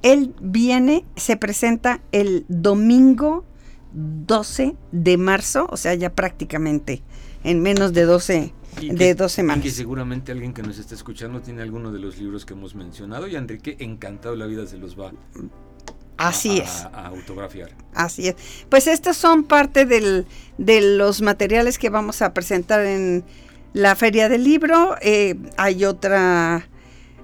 él 0.03 0.35
viene, 0.41 1.05
se 1.17 1.37
presenta 1.37 2.01
el 2.13 2.45
domingo 2.49 3.45
12 3.93 4.75
de 4.93 5.17
marzo, 5.17 5.67
o 5.71 5.77
sea, 5.77 5.95
ya 5.95 6.11
prácticamente 6.15 7.03
en 7.45 7.61
menos 7.63 7.93
de 7.93 8.05
12, 8.05 8.53
Y 8.81 8.91
de 8.91 8.97
que- 8.97 9.15
dos 9.15 9.33
Y 9.33 9.37
semanas. 9.37 9.63
que 9.65 9.71
seguramente 9.71 10.33
alguien 10.33 10.53
que 10.53 10.63
nos 10.63 10.79
está 10.79 10.95
escuchando 10.95 11.41
tiene 11.41 11.63
alguno 11.63 11.93
de 11.93 11.99
los 11.99 12.19
libros 12.19 12.45
que 12.45 12.53
hemos 12.55 12.75
mencionado 12.75 13.27
y 13.27 13.37
Enrique 13.37 13.77
encantado 13.81 14.37
la 14.37 14.47
vida 14.47 14.67
se 14.67 14.79
los 14.79 14.99
va 14.99 15.13
Así 16.17 16.61
a, 16.61 16.65
es. 16.65 16.71
a 16.93 17.07
autografiar. 17.07 17.71
Así 17.95 18.29
es. 18.29 18.37
Pues 18.69 18.87
estos 18.87 19.17
son 19.17 19.45
parte 19.45 19.87
del, 19.87 20.27
de 20.59 20.81
los 20.97 21.23
materiales 21.23 21.79
que 21.79 21.89
vamos 21.89 22.21
a 22.23 22.35
presentar 22.35 22.85
en 22.85 23.25
la 23.73 23.95
Feria 23.97 24.29
del 24.29 24.45
Libro. 24.45 24.97
Eh, 25.01 25.37
hay 25.57 25.85
otra 25.87 26.69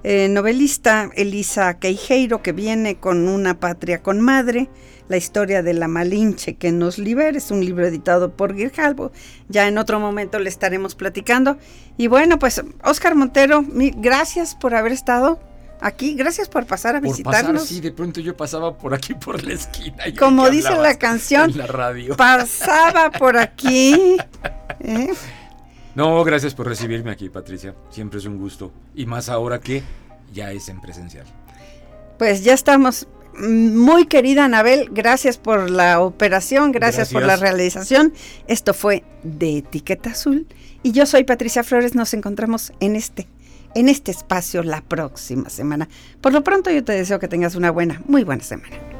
eh, 0.03 0.27
novelista, 0.29 1.09
Elisa 1.15 1.77
Queijeiro, 1.79 2.41
que 2.41 2.53
viene 2.53 2.95
con 2.99 3.27
Una 3.27 3.59
Patria 3.59 4.01
con 4.01 4.19
Madre, 4.21 4.69
la 5.07 5.17
historia 5.17 5.63
de 5.63 5.73
la 5.73 5.87
Malinche 5.87 6.55
que 6.55 6.71
nos 6.71 6.97
libera. 6.97 7.37
Es 7.37 7.51
un 7.51 7.63
libro 7.63 7.85
editado 7.87 8.31
por 8.33 8.53
Grijalvo. 8.55 9.11
Ya 9.49 9.67
en 9.67 9.77
otro 9.77 9.99
momento 9.99 10.39
le 10.39 10.49
estaremos 10.49 10.95
platicando. 10.95 11.57
Y 11.97 12.07
bueno, 12.07 12.39
pues 12.39 12.61
Oscar 12.83 13.15
Montero, 13.15 13.63
gracias 13.97 14.55
por 14.55 14.75
haber 14.75 14.91
estado 14.91 15.39
aquí. 15.79 16.15
Gracias 16.15 16.49
por 16.49 16.65
pasar 16.65 16.95
a 16.95 16.99
Por 17.01 17.09
visitarnos. 17.09 17.61
pasar, 17.61 17.67
sí, 17.67 17.79
de 17.81 17.91
pronto 17.91 18.19
yo 18.19 18.35
pasaba 18.35 18.77
por 18.77 18.93
aquí 18.93 19.13
por 19.13 19.43
la 19.43 19.53
esquina. 19.53 20.07
y 20.07 20.13
Como 20.13 20.49
dice 20.49 20.75
la 20.77 20.97
canción, 20.97 21.51
En 21.51 21.57
la 21.57 21.67
radio. 21.67 22.15
pasaba 22.17 23.11
por 23.11 23.37
aquí. 23.37 24.17
¿eh? 24.79 25.13
No, 25.95 26.23
gracias 26.23 26.53
por 26.53 26.67
recibirme 26.67 27.11
aquí, 27.11 27.29
Patricia. 27.29 27.73
Siempre 27.89 28.19
es 28.19 28.25
un 28.25 28.37
gusto. 28.37 28.71
Y 28.95 29.05
más 29.05 29.29
ahora 29.29 29.59
que 29.59 29.83
ya 30.33 30.51
es 30.51 30.69
en 30.69 30.79
presencial. 30.81 31.25
Pues 32.19 32.43
ya 32.43 32.53
estamos. 32.53 33.07
Muy 33.39 34.07
querida 34.07 34.45
Anabel, 34.45 34.89
gracias 34.91 35.37
por 35.37 35.69
la 35.69 35.99
operación, 35.99 36.71
gracias, 36.71 37.13
por 37.13 37.23
la 37.23 37.35
realización. 37.35 38.13
Esto 38.47 38.73
fue 38.73 39.03
de 39.23 39.59
Etiqueta 39.59 40.11
Azul 40.11 40.47
y 40.81 40.91
yo 40.91 41.05
soy 41.05 41.23
Patricia 41.23 41.63
Flores. 41.63 41.93
Nos 41.93 42.15
encontramos 42.15 42.73
en 42.79 42.95
este, 42.95 43.27
en 43.75 43.89
este 43.89 44.09
espacio 44.09 44.63
la 44.63 44.81
próxima 44.81 45.49
semana. 45.49 45.87
Por 46.19 46.33
lo 46.33 46.43
pronto 46.43 46.71
yo 46.71 46.83
te 46.83 46.93
deseo 46.93 47.19
que 47.19 47.27
tengas 47.27 47.53
una 47.53 47.69
buena, 47.69 48.01
muy 48.07 48.23
buena 48.23 48.43
semana. 48.43 48.96